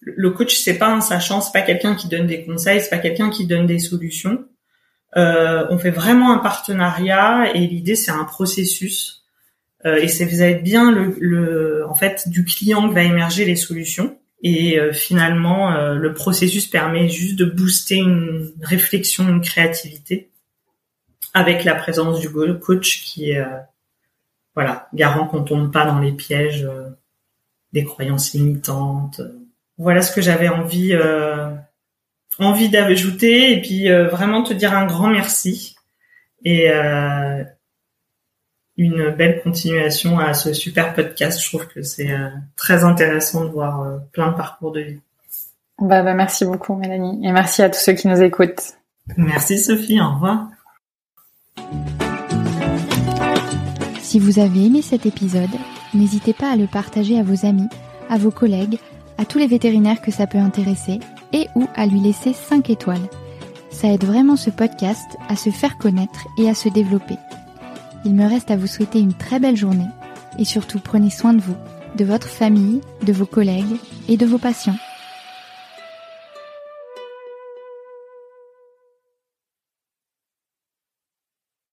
le 0.00 0.30
coach 0.30 0.56
c'est 0.56 0.78
pas 0.78 0.88
un 0.88 1.00
sachant 1.00 1.40
c'est 1.40 1.52
pas 1.52 1.62
quelqu'un 1.62 1.94
qui 1.94 2.08
donne 2.08 2.26
des 2.26 2.44
conseils 2.44 2.80
c'est 2.80 2.90
pas 2.90 2.98
quelqu'un 2.98 3.30
qui 3.30 3.46
donne 3.46 3.66
des 3.66 3.78
solutions. 3.78 4.44
On 5.16 5.78
fait 5.78 5.90
vraiment 5.90 6.32
un 6.32 6.38
partenariat 6.38 7.50
et 7.54 7.66
l'idée 7.66 7.96
c'est 7.96 8.12
un 8.12 8.24
processus 8.24 9.17
euh, 9.17 9.17
et 9.84 10.08
c'est 10.08 10.24
vous 10.24 10.40
avez 10.40 10.56
bien 10.56 10.90
le, 10.90 11.16
le, 11.20 11.86
en 11.88 11.94
fait 11.94 12.28
du 12.28 12.44
client 12.44 12.88
que 12.88 12.94
va 12.94 13.02
émerger 13.02 13.44
les 13.44 13.56
solutions. 13.56 14.18
Et 14.42 14.78
euh, 14.78 14.92
finalement, 14.92 15.72
euh, 15.72 15.94
le 15.94 16.14
processus 16.14 16.66
permet 16.66 17.08
juste 17.08 17.36
de 17.36 17.44
booster 17.44 17.96
une 17.96 18.52
réflexion, 18.62 19.28
une 19.28 19.40
créativité, 19.40 20.30
avec 21.34 21.64
la 21.64 21.74
présence 21.74 22.20
du 22.20 22.28
coach 22.60 23.02
qui 23.02 23.30
est 23.30 23.44
voilà 24.54 24.88
garant 24.94 25.26
qu'on 25.26 25.44
tombe 25.44 25.72
pas 25.72 25.84
dans 25.84 25.98
les 25.98 26.12
pièges 26.12 26.66
des 27.72 27.84
croyances 27.84 28.32
limitantes. 28.32 29.20
Voilà 29.76 30.02
ce 30.02 30.12
que 30.12 30.22
j'avais 30.22 30.48
envie 30.48 30.96
envie 32.38 32.68
d'ajouter 32.68 33.52
et 33.52 33.60
puis 33.60 33.88
vraiment 33.88 34.42
te 34.42 34.54
dire 34.54 34.72
un 34.72 34.86
grand 34.86 35.08
merci 35.08 35.76
et 36.44 36.70
une 38.78 39.10
belle 39.10 39.42
continuation 39.42 40.18
à 40.18 40.32
ce 40.32 40.54
super 40.54 40.94
podcast. 40.94 41.42
Je 41.42 41.48
trouve 41.48 41.66
que 41.66 41.82
c'est 41.82 42.12
euh, 42.12 42.28
très 42.56 42.84
intéressant 42.84 43.44
de 43.44 43.50
voir 43.50 43.82
euh, 43.82 43.98
plein 44.12 44.30
de 44.30 44.36
parcours 44.36 44.72
de 44.72 44.80
vie. 44.80 45.00
Bah, 45.80 46.02
bah, 46.02 46.14
merci 46.14 46.44
beaucoup 46.44 46.74
Mélanie 46.74 47.20
et 47.26 47.32
merci 47.32 47.62
à 47.62 47.68
tous 47.68 47.80
ceux 47.80 47.92
qui 47.92 48.08
nous 48.08 48.22
écoutent. 48.22 48.74
Merci 49.16 49.58
Sophie, 49.58 50.00
au 50.00 50.08
revoir. 50.14 50.48
Si 54.00 54.18
vous 54.18 54.38
avez 54.38 54.66
aimé 54.66 54.80
cet 54.80 55.06
épisode, 55.06 55.50
n'hésitez 55.92 56.32
pas 56.32 56.52
à 56.52 56.56
le 56.56 56.66
partager 56.66 57.18
à 57.18 57.22
vos 57.22 57.44
amis, 57.44 57.68
à 58.08 58.16
vos 58.16 58.30
collègues, 58.30 58.78
à 59.18 59.24
tous 59.24 59.38
les 59.38 59.46
vétérinaires 59.46 60.00
que 60.00 60.12
ça 60.12 60.26
peut 60.26 60.38
intéresser 60.38 61.00
et 61.32 61.46
ou 61.56 61.66
à 61.74 61.84
lui 61.86 62.00
laisser 62.00 62.32
5 62.32 62.70
étoiles. 62.70 63.08
Ça 63.70 63.88
aide 63.88 64.04
vraiment 64.04 64.36
ce 64.36 64.50
podcast 64.50 65.16
à 65.28 65.36
se 65.36 65.50
faire 65.50 65.78
connaître 65.78 66.26
et 66.38 66.48
à 66.48 66.54
se 66.54 66.68
développer. 66.68 67.16
Il 68.04 68.14
me 68.14 68.28
reste 68.28 68.50
à 68.50 68.56
vous 68.56 68.66
souhaiter 68.66 69.00
une 69.00 69.14
très 69.14 69.38
belle 69.38 69.56
journée 69.56 69.88
et 70.38 70.44
surtout 70.44 70.78
prenez 70.78 71.10
soin 71.10 71.34
de 71.34 71.40
vous, 71.40 71.56
de 71.96 72.04
votre 72.04 72.28
famille, 72.28 72.80
de 73.02 73.12
vos 73.12 73.26
collègues 73.26 73.76
et 74.08 74.16
de 74.16 74.26
vos 74.26 74.38
patients. 74.38 74.76